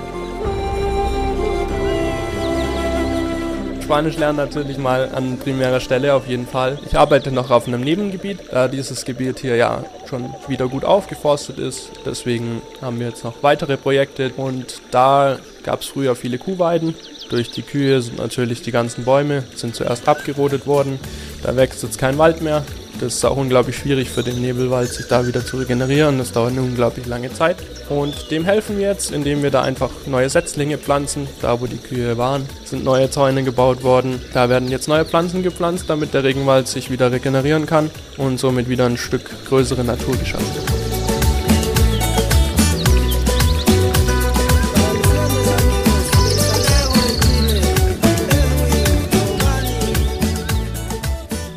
Spanisch 3.92 4.16
lernen 4.16 4.38
natürlich 4.38 4.78
mal 4.78 5.10
an 5.14 5.36
primärer 5.36 5.78
Stelle 5.78 6.14
auf 6.14 6.26
jeden 6.26 6.46
Fall. 6.46 6.78
Ich 6.86 6.96
arbeite 6.96 7.30
noch 7.30 7.50
auf 7.50 7.68
einem 7.68 7.82
Nebengebiet, 7.82 8.38
da 8.50 8.66
dieses 8.66 9.04
Gebiet 9.04 9.40
hier 9.40 9.56
ja 9.56 9.84
schon 10.08 10.32
wieder 10.48 10.66
gut 10.66 10.86
aufgeforstet 10.86 11.58
ist. 11.58 11.90
Deswegen 12.06 12.62
haben 12.80 12.98
wir 12.98 13.08
jetzt 13.08 13.22
noch 13.22 13.42
weitere 13.42 13.76
Projekte 13.76 14.32
und 14.34 14.80
da 14.92 15.36
gab 15.62 15.82
es 15.82 15.88
früher 15.88 16.16
viele 16.16 16.38
Kuhweiden. 16.38 16.94
Durch 17.28 17.50
die 17.50 17.60
Kühe 17.60 18.00
sind 18.00 18.16
natürlich 18.16 18.62
die 18.62 18.72
ganzen 18.72 19.04
Bäume 19.04 19.44
sind 19.56 19.74
zuerst 19.74 20.08
abgerodet 20.08 20.66
worden. 20.66 20.98
Da 21.42 21.54
wächst 21.54 21.82
jetzt 21.82 21.98
kein 21.98 22.16
Wald 22.16 22.40
mehr. 22.40 22.64
Das 23.02 23.14
ist 23.14 23.24
auch 23.24 23.36
unglaublich 23.36 23.76
schwierig 23.76 24.10
für 24.10 24.22
den 24.22 24.40
Nebelwald, 24.40 24.92
sich 24.92 25.08
da 25.08 25.26
wieder 25.26 25.44
zu 25.44 25.56
regenerieren. 25.56 26.18
Das 26.18 26.30
dauert 26.30 26.52
eine 26.52 26.62
unglaublich 26.62 27.04
lange 27.06 27.32
Zeit. 27.32 27.56
Und 27.88 28.30
dem 28.30 28.44
helfen 28.44 28.78
wir 28.78 28.86
jetzt, 28.86 29.10
indem 29.10 29.42
wir 29.42 29.50
da 29.50 29.62
einfach 29.62 29.90
neue 30.06 30.30
Setzlinge 30.30 30.78
pflanzen. 30.78 31.26
Da, 31.40 31.60
wo 31.60 31.66
die 31.66 31.78
Kühe 31.78 32.16
waren, 32.16 32.48
sind 32.64 32.84
neue 32.84 33.10
Zäune 33.10 33.42
gebaut 33.42 33.82
worden. 33.82 34.22
Da 34.32 34.48
werden 34.48 34.70
jetzt 34.70 34.86
neue 34.86 35.04
Pflanzen 35.04 35.42
gepflanzt, 35.42 35.86
damit 35.90 36.14
der 36.14 36.22
Regenwald 36.22 36.68
sich 36.68 36.92
wieder 36.92 37.10
regenerieren 37.10 37.66
kann 37.66 37.90
und 38.18 38.38
somit 38.38 38.68
wieder 38.68 38.86
ein 38.86 38.96
Stück 38.96 39.28
größere 39.48 39.82
Natur 39.82 40.16
geschaffen 40.16 40.54
wird. 40.54 40.81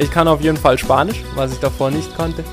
Ich 0.06 0.12
kann 0.12 0.28
auf 0.28 0.40
jeden 0.40 0.56
Fall 0.56 0.78
Spanisch, 0.78 1.24
was 1.34 1.52
ich 1.52 1.58
davor 1.58 1.90
nicht 1.90 2.16
konnte. 2.16 2.44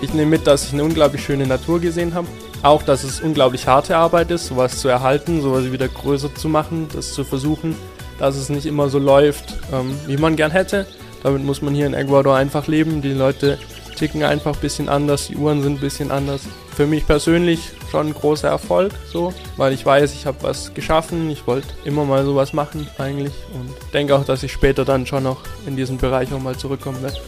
Ich 0.00 0.14
nehme 0.14 0.30
mit, 0.30 0.46
dass 0.46 0.64
ich 0.64 0.72
eine 0.72 0.82
unglaublich 0.82 1.22
schöne 1.22 1.46
Natur 1.46 1.78
gesehen 1.78 2.14
habe. 2.14 2.26
Auch, 2.62 2.82
dass 2.82 3.04
es 3.04 3.20
unglaublich 3.20 3.68
harte 3.68 3.98
Arbeit 3.98 4.30
ist, 4.30 4.46
sowas 4.46 4.78
zu 4.78 4.88
erhalten, 4.88 5.42
sowas 5.42 5.70
wieder 5.70 5.88
größer 5.88 6.34
zu 6.34 6.48
machen, 6.48 6.88
das 6.90 7.12
zu 7.12 7.22
versuchen, 7.22 7.76
dass 8.18 8.36
es 8.36 8.48
nicht 8.48 8.64
immer 8.64 8.88
so 8.88 8.98
läuft, 8.98 9.58
ähm, 9.74 9.94
wie 10.06 10.16
man 10.16 10.36
gern 10.36 10.52
hätte. 10.52 10.86
Damit 11.22 11.44
muss 11.44 11.60
man 11.60 11.74
hier 11.74 11.84
in 11.84 11.92
Ecuador 11.92 12.34
einfach 12.34 12.66
leben. 12.66 13.02
Die 13.02 13.12
Leute 13.12 13.58
ticken 14.02 14.24
einfach 14.24 14.54
ein 14.56 14.60
bisschen 14.60 14.88
anders, 14.88 15.28
die 15.28 15.36
Uhren 15.36 15.62
sind 15.62 15.74
ein 15.74 15.78
bisschen 15.80 16.10
anders. 16.10 16.40
Für 16.74 16.88
mich 16.88 17.06
persönlich 17.06 17.70
schon 17.88 18.08
ein 18.08 18.14
großer 18.14 18.48
Erfolg, 18.48 18.90
so, 19.06 19.32
weil 19.56 19.72
ich 19.72 19.86
weiß, 19.86 20.12
ich 20.14 20.26
habe 20.26 20.38
was 20.40 20.74
geschaffen. 20.74 21.30
Ich 21.30 21.46
wollte 21.46 21.68
immer 21.84 22.04
mal 22.04 22.24
sowas 22.24 22.52
machen 22.52 22.88
eigentlich 22.98 23.32
und 23.54 23.70
denke 23.94 24.16
auch, 24.16 24.24
dass 24.24 24.42
ich 24.42 24.50
später 24.50 24.84
dann 24.84 25.06
schon 25.06 25.22
noch 25.22 25.42
in 25.68 25.76
diesen 25.76 25.98
Bereich 25.98 26.30
nochmal 26.30 26.56
zurückkommen 26.56 27.00
werde. 27.00 27.20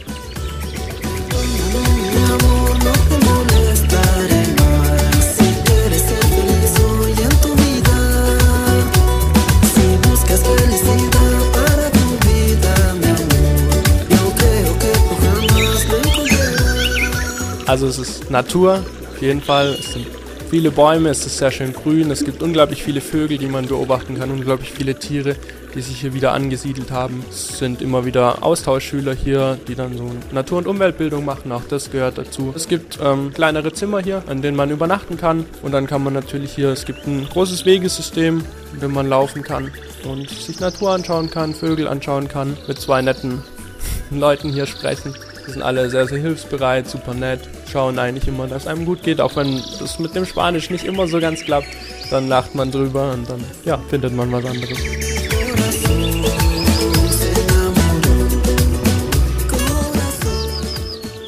Also 17.75 17.87
es 17.87 17.99
ist 17.99 18.31
Natur, 18.31 18.85
auf 19.11 19.21
jeden 19.21 19.41
Fall. 19.41 19.75
Es 19.77 19.91
sind 19.91 20.07
viele 20.49 20.71
Bäume, 20.71 21.09
es 21.09 21.25
ist 21.25 21.39
sehr 21.39 21.51
schön 21.51 21.73
grün, 21.73 22.09
es 22.09 22.23
gibt 22.23 22.41
unglaublich 22.41 22.81
viele 22.81 23.01
Vögel, 23.01 23.37
die 23.37 23.47
man 23.47 23.67
beobachten 23.67 24.17
kann, 24.17 24.31
unglaublich 24.31 24.71
viele 24.71 24.97
Tiere, 24.97 25.35
die 25.75 25.81
sich 25.81 25.99
hier 25.99 26.13
wieder 26.13 26.31
angesiedelt 26.31 26.89
haben. 26.91 27.25
Es 27.29 27.57
sind 27.57 27.81
immer 27.81 28.05
wieder 28.05 28.45
Austauschschüler 28.45 29.13
hier, 29.13 29.57
die 29.67 29.75
dann 29.75 29.97
so 29.97 30.09
Natur- 30.31 30.59
und 30.59 30.67
Umweltbildung 30.67 31.25
machen, 31.25 31.51
auch 31.51 31.63
das 31.67 31.91
gehört 31.91 32.17
dazu. 32.17 32.53
Es 32.55 32.69
gibt 32.69 32.97
ähm, 33.03 33.33
kleinere 33.33 33.73
Zimmer 33.73 33.99
hier, 33.99 34.23
an 34.27 34.41
denen 34.41 34.55
man 34.55 34.71
übernachten 34.71 35.17
kann 35.17 35.45
und 35.61 35.73
dann 35.73 35.85
kann 35.85 36.01
man 36.01 36.13
natürlich 36.13 36.53
hier, 36.53 36.69
es 36.69 36.85
gibt 36.85 37.05
ein 37.05 37.27
großes 37.27 37.65
Wegesystem, 37.65 38.41
in 38.73 38.79
dem 38.79 38.93
man 38.93 39.09
laufen 39.09 39.41
kann 39.43 39.69
und 40.05 40.29
sich 40.29 40.61
Natur 40.61 40.91
anschauen 40.91 41.29
kann, 41.29 41.53
Vögel 41.53 41.89
anschauen 41.89 42.29
kann, 42.29 42.55
mit 42.69 42.79
zwei 42.79 43.01
netten 43.01 43.43
Leuten 44.11 44.49
hier 44.49 44.65
sprechen. 44.65 45.13
Die 45.47 45.51
sind 45.51 45.61
alle 45.61 45.89
sehr, 45.89 46.07
sehr 46.07 46.17
hilfsbereit, 46.17 46.87
super 46.87 47.13
nett, 47.13 47.41
schauen 47.71 47.99
eigentlich 47.99 48.27
immer, 48.27 48.47
dass 48.47 48.67
einem 48.67 48.85
gut 48.85 49.03
geht, 49.03 49.21
auch 49.21 49.35
wenn 49.35 49.61
das 49.79 49.99
mit 49.99 50.15
dem 50.15 50.25
Spanisch 50.25 50.69
nicht 50.69 50.85
immer 50.85 51.07
so 51.07 51.19
ganz 51.19 51.41
klappt. 51.41 51.67
Dann 52.09 52.27
lacht 52.27 52.55
man 52.55 52.71
drüber 52.71 53.11
und 53.13 53.29
dann, 53.29 53.43
ja, 53.63 53.77
findet 53.89 54.15
man 54.15 54.31
was 54.31 54.45
anderes. 54.45 54.77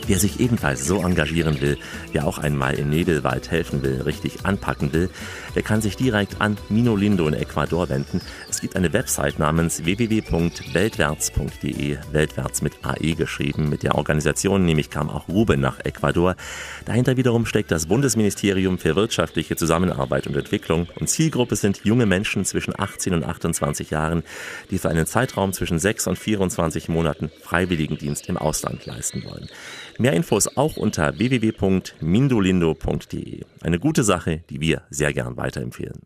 Wer 0.07 0.17
sich 0.19 0.39
ebenfalls 0.39 0.85
so 0.85 1.01
engagieren 1.01 1.59
will, 1.59 1.77
wer 2.13 2.25
auch 2.25 2.37
einmal 2.37 2.75
im 2.75 2.89
Nebelwald 2.89 3.51
helfen 3.51 3.83
will, 3.83 4.03
richtig 4.03 4.45
anpacken 4.45 4.93
will, 4.93 5.09
der 5.53 5.63
kann 5.63 5.81
sich 5.81 5.97
direkt 5.97 6.39
an 6.39 6.55
Mino 6.69 6.95
Lindo 6.95 7.27
in 7.27 7.33
Ecuador 7.33 7.89
wenden. 7.89 8.21
Es 8.49 8.61
gibt 8.61 8.77
eine 8.77 8.93
Website 8.93 9.37
namens 9.37 9.83
www.weltwärts.de, 9.83 11.97
Weltwärts 12.13 12.61
mit 12.61 12.85
AE 12.85 13.15
geschrieben. 13.15 13.67
Mit 13.67 13.83
der 13.83 13.95
Organisation 13.95 14.63
nämlich 14.63 14.89
kam 14.89 15.09
auch 15.09 15.27
Ruben 15.27 15.59
nach 15.59 15.83
Ecuador. 15.83 16.37
Dahinter 16.85 17.17
wiederum 17.17 17.45
steckt 17.45 17.71
das 17.71 17.87
Bundesministerium 17.87 18.77
für 18.77 18.95
wirtschaftliche 18.95 19.57
Zusammenarbeit 19.57 20.25
und 20.25 20.37
Entwicklung 20.37 20.87
und 20.95 21.09
Zielgruppe 21.09 21.57
sind 21.57 21.81
junge 21.83 22.05
Menschen 22.05 22.45
zwischen 22.45 22.79
18 22.79 23.13
und 23.13 23.25
28 23.25 23.89
Jahren, 23.89 24.23
die 24.71 24.77
für 24.77 24.87
einen 24.87 25.05
Zeitraum 25.05 25.51
zwischen 25.51 25.79
6 25.79 26.07
und 26.07 26.17
24 26.17 26.87
Monaten 26.87 27.29
Freiwilligendienst 27.41 28.29
im 28.29 28.37
Ausland 28.37 28.85
leisten 28.85 29.25
wollen. 29.25 29.49
Mehr 29.97 30.13
Infos 30.13 30.55
auch 30.57 30.77
unter 30.77 31.17
www.mindolindo.de. 31.17 33.43
Eine 33.61 33.79
gute 33.79 34.03
Sache, 34.03 34.43
die 34.49 34.61
wir 34.61 34.83
sehr 34.89 35.13
gern 35.13 35.37
weiterempfehlen. 35.37 36.01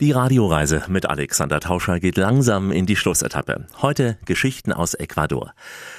Die 0.00 0.12
Radioreise 0.12 0.84
mit 0.86 1.06
Alexander 1.06 1.58
Tauscher 1.58 1.98
geht 1.98 2.16
langsam 2.16 2.70
in 2.70 2.86
die 2.86 2.94
Schlussetappe. 2.94 3.66
Heute 3.82 4.16
Geschichten 4.26 4.72
aus 4.72 4.94
Ecuador. 4.94 5.54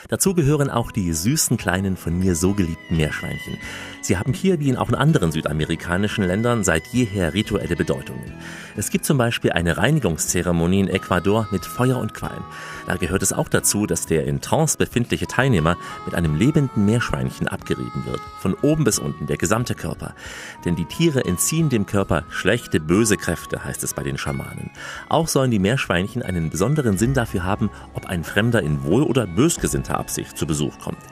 Dazu 0.07 0.34
gehören 0.34 0.69
auch 0.69 0.93
die 0.93 1.11
süßen 1.11 1.57
kleinen 1.57 1.97
von 1.97 2.17
mir 2.17 2.36
so 2.36 2.53
geliebten 2.53 2.95
Meerschweinchen. 2.95 3.57
Sie 4.02 4.18
haben 4.18 4.34
hier 4.34 4.60
wie 4.60 4.70
in 4.70 4.78
auch 4.78 4.89
in 4.89 4.95
anderen 4.95 5.32
südamerikanischen 5.32 6.24
Ländern 6.24 6.64
seit 6.64 6.88
jeher 6.88 7.34
rituelle 7.34 7.76
Bedeutungen. 7.76 8.34
Es 8.78 8.89
gibt 8.91 9.06
zum 9.06 9.18
Beispiel 9.18 9.52
eine 9.52 9.78
Reinigungszeremonie 9.78 10.80
in 10.80 10.88
Ecuador 10.88 11.47
mit 11.52 11.66
Feuer 11.66 11.97
und 11.97 12.14
Qualm. 12.14 12.43
Da 12.88 12.95
gehört 12.95 13.22
es 13.22 13.34
auch 13.34 13.50
dazu, 13.50 13.86
dass 13.86 14.06
der 14.06 14.26
in 14.26 14.41
Trance 14.41 14.78
befindliche 14.78 15.28
Teilnehmer 15.28 15.78
mit 16.06 16.16
einem 16.16 16.36
lebenden 16.36 16.86
Meerschweinchen 16.86 17.47
abgerieben 17.47 18.06
wird. 18.06 18.22
Von 18.39 18.54
oben 18.54 18.86
bis 18.86 18.97
unten, 18.97 19.28
der 19.28 19.38
gesamte 19.38 19.76
Körper. 19.76 20.16
Denn 20.66 20.76
die 20.76 20.86
Tiere 20.86 21.26
entziehen 21.26 21.70
dem 21.70 21.86
Körper 21.86 22.24
schlechte, 22.30 22.80
böse 22.80 23.18
Kräfte, 23.18 23.64
heißt 23.64 23.84
es 23.84 23.93
bei 23.93 24.04
den 24.04 24.18
Schamanen. 24.18 24.72
Auch 25.10 25.28
sollen 25.28 25.52
die 25.52 25.60
Meerschweinchen 25.60 26.24
einen 26.24 26.50
besonderen 26.50 26.97
Sinn 26.97 27.14
dafür 27.14 27.43
haben, 27.43 27.70
ob 27.93 28.06
ein 28.06 28.24
Fremder 28.24 28.64
in 28.64 28.84
wohl- 28.84 29.04
oder 29.04 29.28
bösgesinnter 29.28 29.97
Absicht 30.00 30.38
zu 30.38 30.47
Besuch 30.47 30.80
kommt. 30.80 31.04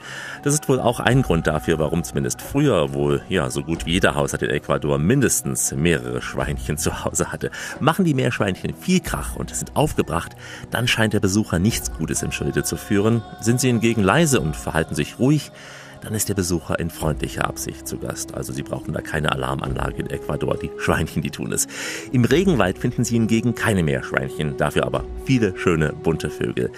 Das 0.48 0.54
ist 0.54 0.68
wohl 0.70 0.80
auch 0.80 0.98
ein 0.98 1.20
Grund 1.20 1.46
dafür, 1.46 1.78
warum 1.78 2.02
zumindest 2.04 2.40
früher 2.40 2.94
wohl, 2.94 3.20
ja, 3.28 3.50
so 3.50 3.62
gut 3.62 3.84
wie 3.84 3.92
jeder 3.92 4.14
Haushalt 4.14 4.40
in 4.40 4.48
Ecuador 4.48 4.96
mindestens 4.96 5.72
mehrere 5.72 6.22
Schweinchen 6.22 6.78
zu 6.78 7.04
Hause 7.04 7.30
hatte. 7.30 7.50
Machen 7.80 8.06
die 8.06 8.14
Meerschweinchen 8.14 8.72
viel 8.74 9.00
Krach 9.00 9.36
und 9.36 9.54
sind 9.54 9.76
aufgebracht, 9.76 10.36
dann 10.70 10.88
scheint 10.88 11.12
der 11.12 11.20
Besucher 11.20 11.58
nichts 11.58 11.92
Gutes 11.92 12.22
im 12.22 12.32
Schilde 12.32 12.62
zu 12.62 12.78
führen. 12.78 13.22
Sind 13.42 13.60
sie 13.60 13.66
hingegen 13.66 14.02
leise 14.02 14.40
und 14.40 14.56
verhalten 14.56 14.94
sich 14.94 15.18
ruhig, 15.18 15.52
dann 16.00 16.14
ist 16.14 16.30
der 16.30 16.34
Besucher 16.34 16.78
in 16.78 16.88
freundlicher 16.88 17.46
Absicht 17.46 17.86
zu 17.86 17.98
Gast. 17.98 18.34
Also 18.34 18.54
Sie 18.54 18.62
brauchen 18.62 18.94
da 18.94 19.02
keine 19.02 19.32
Alarmanlage 19.32 20.00
in 20.00 20.08
Ecuador, 20.08 20.56
die 20.56 20.70
Schweinchen, 20.78 21.20
die 21.20 21.30
tun 21.30 21.52
es. 21.52 21.66
Im 22.10 22.24
Regenwald 22.24 22.78
finden 22.78 23.04
Sie 23.04 23.16
hingegen 23.16 23.54
keine 23.54 23.82
Meerschweinchen, 23.82 24.56
dafür 24.56 24.86
aber 24.86 25.04
viele 25.26 25.58
schöne 25.58 25.92
bunte 25.92 26.30
Vögel. 26.30 26.70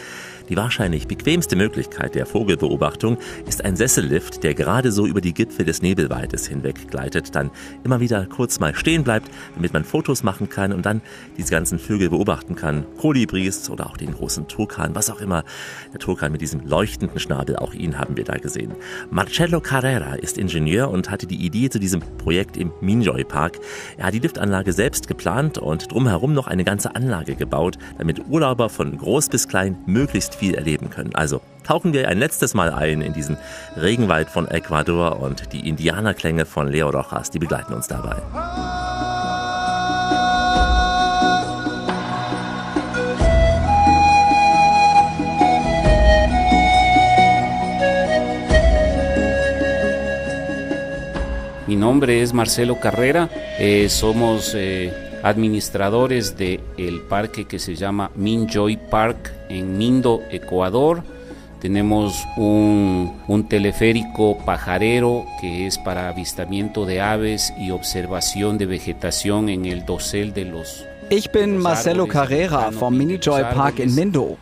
Die 0.51 0.57
wahrscheinlich 0.57 1.07
bequemste 1.07 1.55
Möglichkeit 1.55 2.17
der 2.17 2.27
Vogelbeobachtung 2.27 3.19
ist 3.47 3.65
ein 3.65 3.77
Sessellift, 3.77 4.43
der 4.43 4.55
gerade 4.55 4.91
so 4.91 5.07
über 5.07 5.21
die 5.21 5.33
Gipfel 5.33 5.65
des 5.65 5.81
Nebelwaldes 5.81 6.49
hinweg 6.49 6.89
gleitet, 6.91 7.37
dann 7.37 7.53
immer 7.85 8.01
wieder 8.01 8.27
kurz 8.27 8.59
mal 8.59 8.75
stehen 8.75 9.05
bleibt, 9.05 9.31
damit 9.55 9.73
man 9.73 9.85
Fotos 9.85 10.25
machen 10.25 10.49
kann 10.49 10.73
und 10.73 10.85
dann 10.87 11.03
diese 11.37 11.53
ganzen 11.53 11.79
Vögel 11.79 12.11
beobachten 12.11 12.57
kann. 12.57 12.85
Kolibris 12.99 13.71
oder 13.71 13.87
auch 13.87 13.97
den 13.97 14.13
großen 14.13 14.49
Turkan, 14.49 14.97
was 14.97 15.09
auch 15.09 15.21
immer. 15.21 15.45
Der 15.93 16.01
Turkan 16.01 16.33
mit 16.33 16.41
diesem 16.41 16.67
leuchtenden 16.67 17.21
Schnabel, 17.21 17.55
auch 17.55 17.73
ihn 17.73 17.97
haben 17.97 18.17
wir 18.17 18.25
da 18.25 18.35
gesehen. 18.35 18.73
Marcello 19.09 19.61
Carrera 19.61 20.17
ist 20.17 20.37
Ingenieur 20.37 20.91
und 20.91 21.13
hatte 21.13 21.29
die 21.29 21.47
Idee 21.47 21.71
zu 21.71 21.79
diesem 21.79 22.01
Projekt 22.19 22.57
im 22.57 22.73
Minjoy 22.81 23.23
Park. 23.23 23.61
Er 23.99 24.07
hat 24.07 24.15
die 24.15 24.19
Liftanlage 24.19 24.73
selbst 24.73 25.07
geplant 25.07 25.59
und 25.59 25.93
drumherum 25.93 26.33
noch 26.33 26.49
eine 26.49 26.65
ganze 26.65 26.97
Anlage 26.97 27.37
gebaut, 27.37 27.79
damit 27.99 28.27
Urlauber 28.29 28.69
von 28.69 28.99
groß 28.99 29.29
bis 29.29 29.47
klein 29.47 29.79
möglichst 29.87 30.40
viel 30.41 30.55
erleben 30.55 30.89
können. 30.91 31.15
Also 31.15 31.41
tauchen 31.65 31.93
wir 31.93 32.09
ein 32.09 32.19
letztes 32.19 32.55
Mal 32.55 32.71
ein 32.71 33.03
in 33.03 33.13
diesen 33.13 33.37
Regenwald 33.77 34.29
von 34.31 34.49
Ecuador 34.49 35.21
und 35.21 35.53
die 35.53 35.69
Indianerklänge 35.69 36.47
von 36.47 36.67
Leo 36.69 36.89
Rojas, 36.89 37.31
die 37.31 37.39
begleiten 37.39 37.75
uns 37.75 37.87
dabei. 37.87 38.17
Mi 51.67 51.77
nombre 51.77 52.21
es 52.21 52.33
Marcelo 52.33 52.75
Carrera, 52.75 53.29
eh, 53.59 53.89
somos 53.89 54.55
eh, 54.55 54.91
administradores 55.23 56.37
del 56.37 56.61
el 56.77 57.01
parque 57.03 57.47
que 57.47 57.59
se 57.59 57.75
llama 57.75 58.11
Minjoy 58.15 58.77
Park 58.77 59.33
en 59.49 59.79
Mindo, 59.79 60.23
Ecuador. 60.31 61.03
Tenemos 61.61 62.25
un, 62.37 63.21
un 63.29 63.49
teleférico 63.49 64.39
pajarero 64.47 65.27
que 65.41 65.67
es 65.67 65.77
para 65.77 66.09
avistamiento 66.09 66.87
de 66.87 67.03
aves 67.03 67.53
y 67.59 67.71
observación 67.71 68.57
de 68.57 68.67
vegetación 68.67 69.51
en 69.51 69.67
el 69.67 69.85
dosel 69.85 70.33
de 70.33 70.47
los 70.47 70.87
Ich 71.13 71.33
bin 71.33 71.59
Marcelo 71.59 72.07
Carrera 72.07 72.71
vom 72.71 72.97
Minijoy 72.97 73.43
Park 73.43 73.81
in 73.81 73.93
Mindo. 73.97 74.39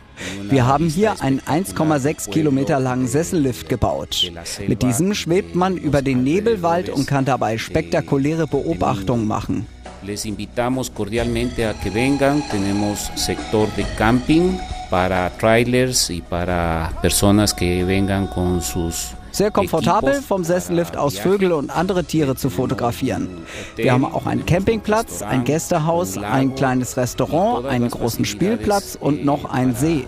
Wir 0.49 0.67
haben 0.67 0.87
hier 0.87 1.19
einen 1.19 1.39
1,6 1.41 2.29
Kilometer 2.29 2.79
langen 2.79 3.07
Sessellift 3.07 3.67
gebaut. 3.69 4.31
Mit 4.67 4.83
diesem 4.83 5.15
schwebt 5.15 5.55
man 5.55 5.77
über 5.77 6.03
den 6.03 6.23
Nebelwald 6.23 6.89
und 6.89 7.07
kann 7.07 7.25
dabei 7.25 7.57
spektakuläre 7.57 8.45
Beobachtungen 8.45 9.27
machen. 9.27 9.65
Les 10.03 10.25
invitamos 10.25 10.89
cordialmente 10.89 11.65
a 11.65 11.73
que 11.73 11.89
vengan. 11.89 12.41
Tenemos 12.49 13.11
sector 13.15 13.73
de 13.75 13.83
camping 13.97 14.57
para 14.89 15.29
trailers 15.31 16.09
y 16.09 16.21
para 16.21 16.91
personas 17.01 17.53
que 17.53 17.83
vengan 17.83 18.27
con 18.27 18.61
sus 18.61 19.11
Sehr 19.39 19.51
komfortabel 19.51 20.21
vom 20.21 20.43
Sessellift 20.43 20.97
aus 20.97 21.17
Vögel 21.17 21.53
und 21.53 21.69
andere 21.69 22.03
Tiere 22.03 22.35
zu 22.35 22.49
fotografieren. 22.49 23.29
Wir 23.77 23.93
haben 23.93 24.03
auch 24.03 24.25
einen 24.25 24.45
Campingplatz, 24.45 25.21
ein 25.21 25.45
Gästehaus, 25.45 26.17
ein 26.17 26.55
kleines 26.55 26.97
Restaurant, 26.97 27.65
einen 27.65 27.89
großen 27.89 28.25
Spielplatz 28.25 28.97
und 28.99 29.23
noch 29.23 29.45
einen 29.45 29.75
See. 29.75 30.03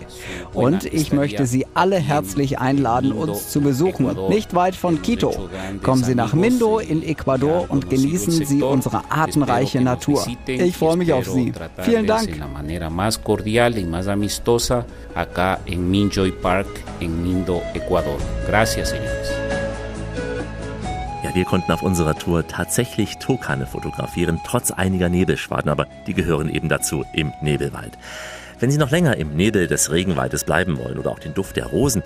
Und 0.52 0.84
ich 0.84 1.14
möchte 1.14 1.46
Sie 1.46 1.66
alle 1.72 1.96
herzlich 1.96 2.58
einladen, 2.58 3.10
uns 3.10 3.48
zu 3.48 3.62
besuchen, 3.62 4.14
nicht 4.28 4.54
weit 4.54 4.74
von 4.74 5.00
Quito. 5.00 5.48
Kommen 5.82 6.04
Sie 6.04 6.14
nach 6.14 6.34
Mindo 6.34 6.78
in 6.78 7.02
Ecuador 7.02 7.70
und 7.70 7.88
genießen 7.88 8.44
Sie 8.44 8.62
unsere 8.62 9.10
artenreiche 9.10 9.80
Natur. 9.80 10.26
Ich 10.46 10.76
freue 10.76 10.98
mich 10.98 11.10
auf 11.10 11.26
Sie. 11.26 11.54
Vielen 11.78 12.06
Dank. 12.06 12.28
acá 15.14 15.60
en 15.66 15.90
Minjoy 15.90 16.32
Park 16.32 16.66
en 17.00 17.22
Mindo, 17.22 17.62
Ecuador. 17.74 18.18
Gracias, 18.46 18.90
señores. 18.90 19.21
Wir 21.34 21.46
konnten 21.46 21.72
auf 21.72 21.82
unserer 21.82 22.14
Tour 22.14 22.46
tatsächlich 22.46 23.16
Turkane 23.16 23.66
fotografieren, 23.66 24.38
trotz 24.44 24.70
einiger 24.70 25.08
Nebelschwaden, 25.08 25.70
aber 25.70 25.86
die 26.06 26.12
gehören 26.12 26.50
eben 26.50 26.68
dazu 26.68 27.06
im 27.14 27.32
Nebelwald. 27.40 27.96
Wenn 28.60 28.70
Sie 28.70 28.76
noch 28.76 28.90
länger 28.90 29.16
im 29.16 29.34
Nebel 29.34 29.66
des 29.66 29.90
Regenwaldes 29.90 30.44
bleiben 30.44 30.76
wollen 30.76 30.98
oder 30.98 31.10
auch 31.10 31.18
den 31.18 31.32
Duft 31.32 31.56
der 31.56 31.66
Rosen 31.66 32.02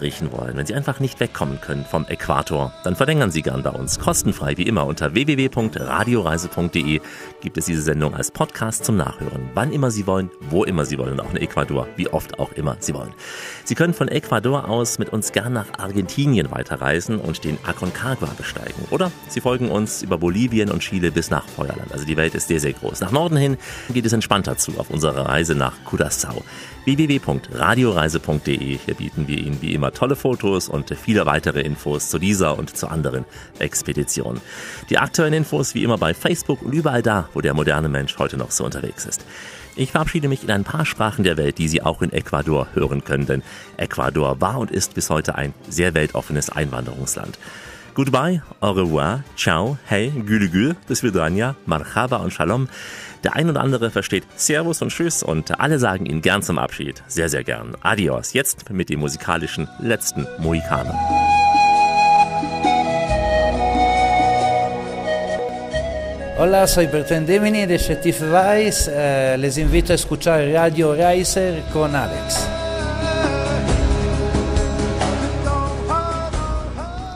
riechen 0.00 0.32
wollen, 0.32 0.56
wenn 0.56 0.66
Sie 0.66 0.74
einfach 0.74 1.00
nicht 1.00 1.20
wegkommen 1.20 1.60
können 1.60 1.84
vom 1.84 2.06
Äquator, 2.06 2.72
dann 2.84 2.96
verlängern 2.96 3.30
Sie 3.30 3.42
gern 3.42 3.62
bei 3.62 3.70
uns. 3.70 3.98
Kostenfrei 3.98 4.56
wie 4.56 4.62
immer 4.62 4.86
unter 4.86 5.14
www.radioreise.de 5.14 7.00
gibt 7.40 7.58
es 7.58 7.66
diese 7.66 7.82
Sendung 7.82 8.14
als 8.14 8.30
Podcast 8.30 8.84
zum 8.84 8.96
Nachhören. 8.96 9.50
Wann 9.54 9.72
immer 9.72 9.90
Sie 9.90 10.06
wollen, 10.06 10.30
wo 10.50 10.64
immer 10.64 10.84
Sie 10.84 10.98
wollen, 10.98 11.20
auch 11.20 11.30
in 11.30 11.36
Ecuador, 11.36 11.86
wie 11.96 12.08
oft 12.08 12.38
auch 12.38 12.52
immer 12.52 12.76
Sie 12.80 12.94
wollen. 12.94 13.12
Sie 13.64 13.74
können 13.74 13.94
von 13.94 14.08
Ecuador 14.08 14.68
aus 14.68 14.98
mit 14.98 15.10
uns 15.10 15.32
gern 15.32 15.52
nach 15.52 15.66
Argentinien 15.78 16.50
weiterreisen 16.50 17.18
und 17.18 17.44
den 17.44 17.58
Aconcagua 17.64 18.30
besteigen. 18.36 18.84
Oder 18.90 19.10
Sie 19.28 19.40
folgen 19.40 19.70
uns 19.70 20.02
über 20.02 20.18
Bolivien 20.18 20.70
und 20.70 20.80
Chile 20.80 21.10
bis 21.10 21.30
nach 21.30 21.46
Feuerland. 21.48 21.92
Also 21.92 22.04
die 22.04 22.16
Welt 22.16 22.34
ist 22.34 22.48
sehr, 22.48 22.60
sehr 22.60 22.72
groß. 22.72 23.00
Nach 23.00 23.12
Norden 23.12 23.36
hin 23.36 23.56
geht 23.92 24.06
es 24.06 24.12
entspannter 24.12 24.56
zu 24.56 24.78
auf 24.78 24.90
unserer 24.90 25.26
Reise 25.26 25.54
nach 25.54 25.74
Curaçao 25.84 26.42
www.radioreise.de. 26.96 28.78
Hier 28.78 28.94
bieten 28.94 29.28
wir 29.28 29.36
Ihnen 29.36 29.60
wie 29.60 29.74
immer 29.74 29.92
tolle 29.92 30.16
Fotos 30.16 30.70
und 30.70 30.94
viele 30.96 31.26
weitere 31.26 31.60
Infos 31.60 32.08
zu 32.08 32.18
dieser 32.18 32.58
und 32.58 32.74
zu 32.74 32.88
anderen 32.88 33.26
Expeditionen. 33.58 34.40
Die 34.88 34.96
aktuellen 34.96 35.34
Infos 35.34 35.74
wie 35.74 35.84
immer 35.84 35.98
bei 35.98 36.14
Facebook 36.14 36.62
und 36.62 36.72
überall 36.72 37.02
da, 37.02 37.28
wo 37.34 37.42
der 37.42 37.52
moderne 37.52 37.90
Mensch 37.90 38.18
heute 38.18 38.38
noch 38.38 38.52
so 38.52 38.64
unterwegs 38.64 39.04
ist. 39.04 39.22
Ich 39.76 39.92
verabschiede 39.92 40.28
mich 40.28 40.42
in 40.42 40.50
ein 40.50 40.64
paar 40.64 40.86
Sprachen 40.86 41.24
der 41.24 41.36
Welt, 41.36 41.58
die 41.58 41.68
Sie 41.68 41.82
auch 41.82 42.00
in 42.00 42.10
Ecuador 42.10 42.68
hören 42.72 43.04
können, 43.04 43.26
denn 43.26 43.42
Ecuador 43.76 44.40
war 44.40 44.58
und 44.58 44.70
ist 44.70 44.94
bis 44.94 45.10
heute 45.10 45.34
ein 45.34 45.52
sehr 45.68 45.92
weltoffenes 45.92 46.48
Einwanderungsland. 46.48 47.38
Goodbye, 47.94 48.42
au 48.60 48.72
revoir, 48.72 49.24
ciao, 49.36 49.76
hey, 49.84 50.10
gülü 50.24 50.48
gül, 50.48 50.76
bis 50.86 51.02
vidania, 51.02 51.56
marhaba 51.66 52.18
und 52.18 52.32
shalom. 52.32 52.68
Der 53.24 53.34
ein 53.34 53.50
oder 53.50 53.60
andere 53.60 53.90
versteht 53.90 54.24
Servus 54.36 54.80
und 54.82 54.90
Tschüss 54.90 55.22
und 55.22 55.60
alle 55.60 55.78
sagen 55.78 56.06
ihn 56.06 56.22
gern 56.22 56.42
zum 56.42 56.58
Abschied. 56.58 57.02
Sehr, 57.08 57.28
sehr 57.28 57.42
gern. 57.42 57.76
Adios. 57.80 58.32
Jetzt 58.32 58.70
mit 58.70 58.90
dem 58.90 59.00
musikalischen 59.00 59.68
letzten 59.80 60.26
Mohikaner. 60.38 60.94
Hola, 66.38 66.68
soy 66.68 66.86
Bertrand 66.86 67.28
Demini 67.28 67.66
de 67.66 67.78
Chetif 67.78 68.22
Rice. 68.22 68.88
Eh, 68.94 69.36
les 69.36 69.58
invito 69.58 69.92
a 69.92 69.96
escuchar 69.96 70.40
Radio 70.52 70.92
Riser 70.92 71.64
con 71.72 71.96
Alex. 71.96 72.46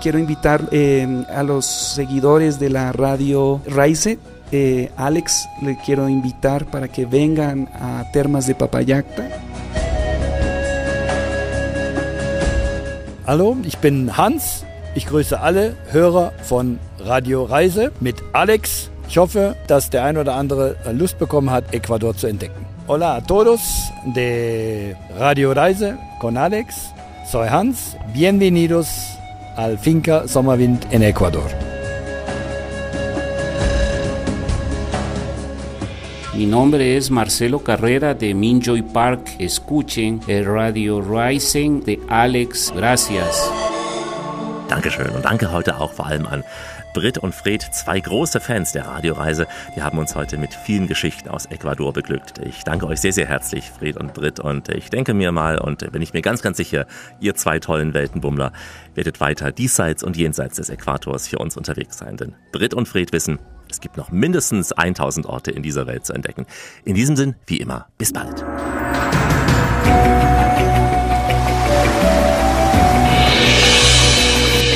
Quiero 0.00 0.18
invitar 0.18 0.62
eh, 0.72 1.07
a 1.32 1.44
los 1.44 1.64
seguidores 1.64 2.59
de 2.59 2.70
la 2.70 2.90
radio 2.90 3.62
Rice 3.66 4.18
eh, 4.53 4.90
Alex, 4.96 5.48
le 5.62 5.76
quiero 5.76 6.09
invitar 6.09 6.66
para 6.66 6.88
que 6.88 7.07
vengan 7.07 7.68
a 7.74 8.05
Termas 8.12 8.46
de 8.46 8.55
Papayacta. 8.55 9.28
Hallo, 13.26 13.57
ich 13.64 13.78
bin 13.78 14.16
Hans. 14.16 14.64
Ich 14.94 15.07
grüße 15.07 15.40
alle 15.40 15.74
Hörer 15.90 16.32
von 16.42 16.78
Radio 16.98 17.44
Reise 17.44 17.92
mit 18.00 18.16
Alex. 18.32 18.90
Ich 19.09 19.16
hoffe, 19.16 19.57
dass 19.66 19.90
der 19.90 20.05
ein 20.05 20.16
oder 20.18 20.34
andere 20.34 20.76
Lust 20.92 21.18
bekommen 21.18 21.50
hat, 21.50 21.72
Ecuador 21.72 22.16
zu 22.16 22.26
entdecken. 22.26 22.66
Hola 22.88 23.16
a 23.16 23.20
todos 23.20 23.61
de 24.14 24.94
Radio 25.16 25.53
Reise 25.53 25.96
con 26.20 26.36
Alex. 26.36 26.92
Soy 27.30 27.48
Hans. 27.48 27.96
Bienvenidos 28.12 28.88
al 29.57 29.78
Finca 29.78 30.26
Sommerwind 30.28 30.84
en 30.90 31.03
Ecuador. 31.03 31.72
Mi 36.35 36.47
nombre 36.47 36.97
es 36.97 37.11
Marcelo 37.11 37.59
Carrera 37.59 38.14
de 38.14 38.33
Minjoy 38.33 38.80
Park. 38.80 39.39
Escuchen 39.39 40.18
el 40.26 40.47
Radio 40.47 40.99
Rising 40.99 41.85
de 41.85 42.01
Alex. 42.09 42.72
Gracias. 42.74 43.51
Dankeschön 44.66 45.11
und 45.11 45.22
danke 45.26 45.53
heute 45.53 45.78
auch 45.78 45.93
vor 45.93 46.07
allem 46.07 46.26
an 46.26 46.43
Britt 46.95 47.18
und 47.18 47.35
Fred, 47.35 47.62
zwei 47.62 48.01
große 48.01 48.41
Fans 48.41 48.72
der 48.72 48.87
Radioreise. 48.87 49.47
Die 49.76 49.83
haben 49.83 49.99
uns 49.99 50.14
heute 50.14 50.39
mit 50.39 50.55
vielen 50.55 50.87
Geschichten 50.87 51.28
aus 51.28 51.45
Ecuador 51.47 51.93
beglückt. 51.93 52.39
Ich 52.47 52.64
danke 52.64 52.87
euch 52.87 53.03
sehr, 53.03 53.12
sehr 53.12 53.26
herzlich, 53.26 53.70
Fred 53.70 53.99
und 53.99 54.14
Britt. 54.14 54.41
Und 54.41 54.70
ich 54.70 54.89
denke 54.89 55.12
mir 55.12 55.33
mal 55.33 55.59
und 55.59 55.93
bin 55.93 56.01
ich 56.01 56.14
mir 56.14 56.22
ganz, 56.22 56.41
ganz 56.41 56.57
sicher, 56.57 56.87
ihr 57.20 57.35
zwei 57.35 57.59
tollen 57.59 57.93
Weltenbummler 57.93 58.53
werdet 58.95 59.20
weiter 59.20 59.53
diesseits 59.53 60.03
und 60.03 60.16
jenseits 60.16 60.57
des 60.57 60.70
Äquators 60.70 61.28
für 61.28 61.39
uns 61.39 61.59
unterwegs 61.59 61.99
sein. 61.99 62.16
Denn 62.16 62.35
Britt 62.53 62.72
und 62.72 62.89
Fred 62.89 63.12
wissen, 63.12 63.39
es 63.73 63.81
gibt 63.81 63.97
noch 63.97 64.11
mindestens 64.11 64.73
1000 64.73 65.27
Orte 65.27 65.51
in 65.51 65.62
dieser 65.62 65.87
Welt 65.87 66.05
zu 66.05 66.12
entdecken. 66.12 66.47
In 66.85 66.95
diesem 66.95 67.16
Sinn, 67.16 67.35
wie 67.47 67.57
immer, 67.57 67.87
bis 67.97 68.12
bald. 68.12 68.45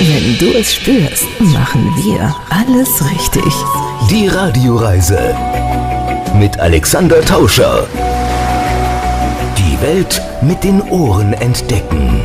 Wenn 0.01 0.39
du 0.39 0.59
es 0.59 0.75
spürst, 0.75 1.27
machen 1.41 1.93
wir 1.97 2.35
alles 2.49 3.05
richtig. 3.11 3.53
Die 4.11 4.29
Radioreise 4.29 5.35
mit 6.39 6.59
Alexander 6.59 7.21
Tauscher. 7.21 7.87
Die 9.59 9.81
Welt 9.83 10.23
mit 10.41 10.65
den 10.65 10.81
Ohren 10.83 11.35
entdecken. 11.35 12.23